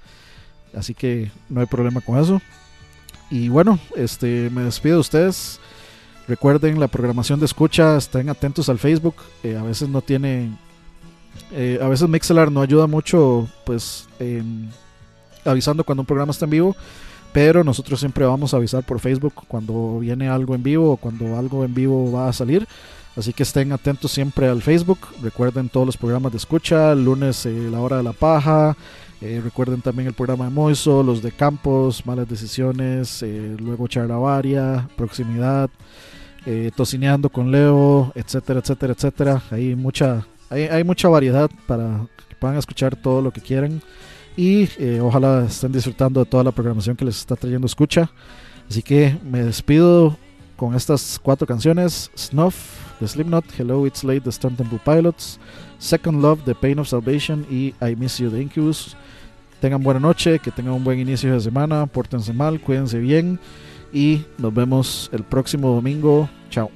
así 0.74 0.95
que 0.95 1.31
no 1.49 1.61
hay 1.61 1.66
problema 1.66 2.01
con 2.01 2.19
eso 2.19 2.40
y 3.31 3.49
bueno 3.49 3.78
este 3.97 4.51
me 4.51 4.62
despido 4.62 4.97
de 4.97 5.01
ustedes 5.01 5.61
Recuerden 6.28 6.78
la 6.78 6.89
programación 6.89 7.40
de 7.40 7.47
escucha, 7.47 7.97
estén 7.97 8.28
atentos 8.28 8.69
al 8.69 8.78
Facebook. 8.78 9.15
eh, 9.43 9.57
a 9.57 9.62
veces 9.62 9.89
no 9.89 10.03
tiene, 10.03 10.51
eh, 11.53 11.78
a 11.81 11.89
veces 11.89 12.07
Mixelar 12.07 12.53
no 12.53 12.61
ayuda 12.61 12.86
mucho, 12.86 13.49
pues 13.65 14.07
avisando 15.47 15.85
cuando 15.85 16.03
un 16.03 16.07
programa 16.07 16.32
está 16.32 16.45
en 16.45 16.51
vivo, 16.51 16.77
pero 17.32 17.65
nosotros 17.65 17.99
siempre 17.99 18.27
vamos 18.27 18.53
a 18.53 18.59
avisar 18.59 18.85
por 18.85 19.01
Facebook 19.01 19.32
cuando 19.49 20.01
viene 20.01 20.28
algo 20.28 20.55
en 20.55 20.62
vivo 20.62 20.93
o 20.93 20.97
cuando 20.99 21.39
algo 21.39 21.65
en 21.65 21.73
vivo 21.73 22.12
va 22.12 22.28
a 22.28 22.32
salir. 22.35 22.69
Así 23.19 23.32
que 23.32 23.43
estén 23.43 23.73
atentos 23.73 24.12
siempre 24.12 24.47
al 24.47 24.62
Facebook. 24.62 25.01
Recuerden 25.20 25.69
todos 25.69 25.85
los 25.85 25.97
programas 25.97 26.31
de 26.31 26.39
escucha, 26.39 26.93
el 26.93 27.05
lunes 27.05 27.45
eh, 27.47 27.69
la 27.70 27.81
hora 27.81 27.97
de 27.97 28.05
la 28.05 28.12
paja. 28.12 28.77
eh, 29.20 29.40
recuerden 29.43 29.82
también 29.82 30.07
el 30.07 30.15
programa 30.15 30.45
de 30.45 30.51
Moiso, 30.53 31.03
los 31.03 31.20
de 31.20 31.32
Campos, 31.32 32.07
Malas 32.07 32.28
Decisiones, 32.28 33.20
eh, 33.24 33.57
luego 33.59 33.89
Charla 33.89 34.16
Varia, 34.16 34.89
Proximidad 34.97 35.69
eh, 36.47 36.70
tocineando 36.74 37.28
con 37.28 37.51
Leo, 37.51 38.12
etcétera, 38.15 38.61
etcétera, 38.61 38.93
etcétera. 38.93 39.43
Hay 39.51 39.74
mucha, 39.74 40.24
hay, 40.49 40.62
hay 40.62 40.85
mucha 40.85 41.09
variedad 41.09 41.51
para 41.66 42.07
que 42.28 42.36
puedan 42.36 42.57
escuchar 42.57 42.97
todo 42.97 43.20
lo 43.20 43.32
que 43.32 43.40
quieran 43.40 43.82
y 44.36 44.69
eh, 44.78 45.01
ojalá 45.03 45.45
estén 45.47 45.73
disfrutando 45.73 46.20
de 46.20 46.27
toda 46.31 46.45
la 46.45 46.53
programación 46.53 46.97
que 46.97 47.05
les 47.05 47.19
está 47.19 47.35
trayendo 47.35 47.66
escucha. 47.66 48.11
Así 48.70 48.82
que 48.82 49.19
me 49.24 49.43
despido 49.43 50.16
con 50.57 50.74
estas 50.74 51.19
cuatro 51.20 51.47
canciones: 51.47 52.11
Snuff 52.16 52.88
de 53.01 53.09
Slipknot, 53.09 53.45
Hello 53.59 53.87
It's 53.87 54.05
Late 54.05 54.20
de 54.20 54.31
Stone 54.31 54.57
Temple 54.57 54.81
Pilots, 54.85 55.39
Second 55.79 56.23
Love 56.23 56.45
de 56.45 56.55
Pain 56.55 56.79
of 56.79 56.89
Salvation 56.89 57.47
y 57.51 57.75
I 57.81 57.97
Miss 57.97 58.19
You 58.19 58.31
de 58.31 58.43
Incubus. 58.43 58.97
Tengan 59.61 59.83
buena 59.83 60.01
noche, 60.01 60.39
que 60.39 60.51
tengan 60.51 60.75
un 60.75 60.85
buen 60.85 60.99
inicio 60.99 61.33
de 61.33 61.41
semana, 61.41 61.87
pórtense 61.87 62.33
mal, 62.33 62.61
cuídense 62.61 62.99
bien 62.99 63.39
y 63.93 64.25
nos 64.39 64.55
vemos 64.55 65.11
el 65.12 65.25
próximo 65.25 65.75
domingo. 65.75 66.29
Chao. 66.51 66.70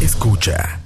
Escucha. 0.00 0.81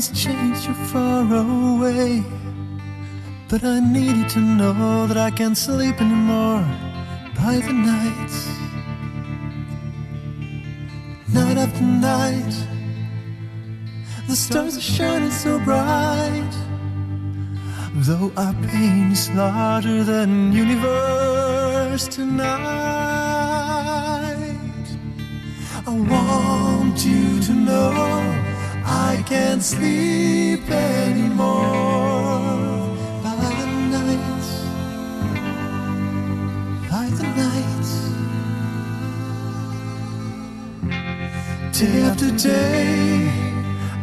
things 0.00 0.24
change, 0.24 0.64
you're 0.64 0.74
far 0.92 1.22
away. 1.22 2.22
But 3.48 3.64
I 3.64 3.80
needed 3.80 4.28
to 4.30 4.40
know 4.40 5.06
that 5.08 5.16
I 5.16 5.30
can't 5.30 5.56
sleep 5.56 6.00
anymore 6.00 6.64
by 7.34 7.58
the 7.66 7.72
nights. 7.72 8.48
Night 11.34 11.56
after 11.56 11.82
night, 11.82 12.54
the 14.28 14.36
stars 14.36 14.76
are 14.76 14.80
shining 14.80 15.30
so 15.30 15.58
bright. 15.64 16.54
Though 17.94 18.30
our 18.36 18.54
pain 18.70 19.10
is 19.10 19.28
larger 19.30 20.04
than 20.04 20.52
universe 20.52 22.06
tonight, 22.06 22.48
I 25.86 25.92
want 26.12 27.04
you 27.04 27.40
to 27.40 27.52
know. 27.52 28.37
I 28.90 29.22
can't 29.26 29.62
sleep 29.62 30.68
anymore. 30.70 31.58
By 33.22 33.34
the 33.58 33.66
night, 33.94 34.46
by 36.90 37.06
the 37.18 37.26
night. 37.42 37.88
Day 41.72 42.00
after 42.02 42.30
day, 42.36 43.30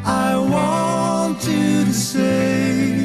I 0.06 0.38
want 0.38 1.48
you 1.48 1.86
to 1.86 1.94
say. 1.94 3.05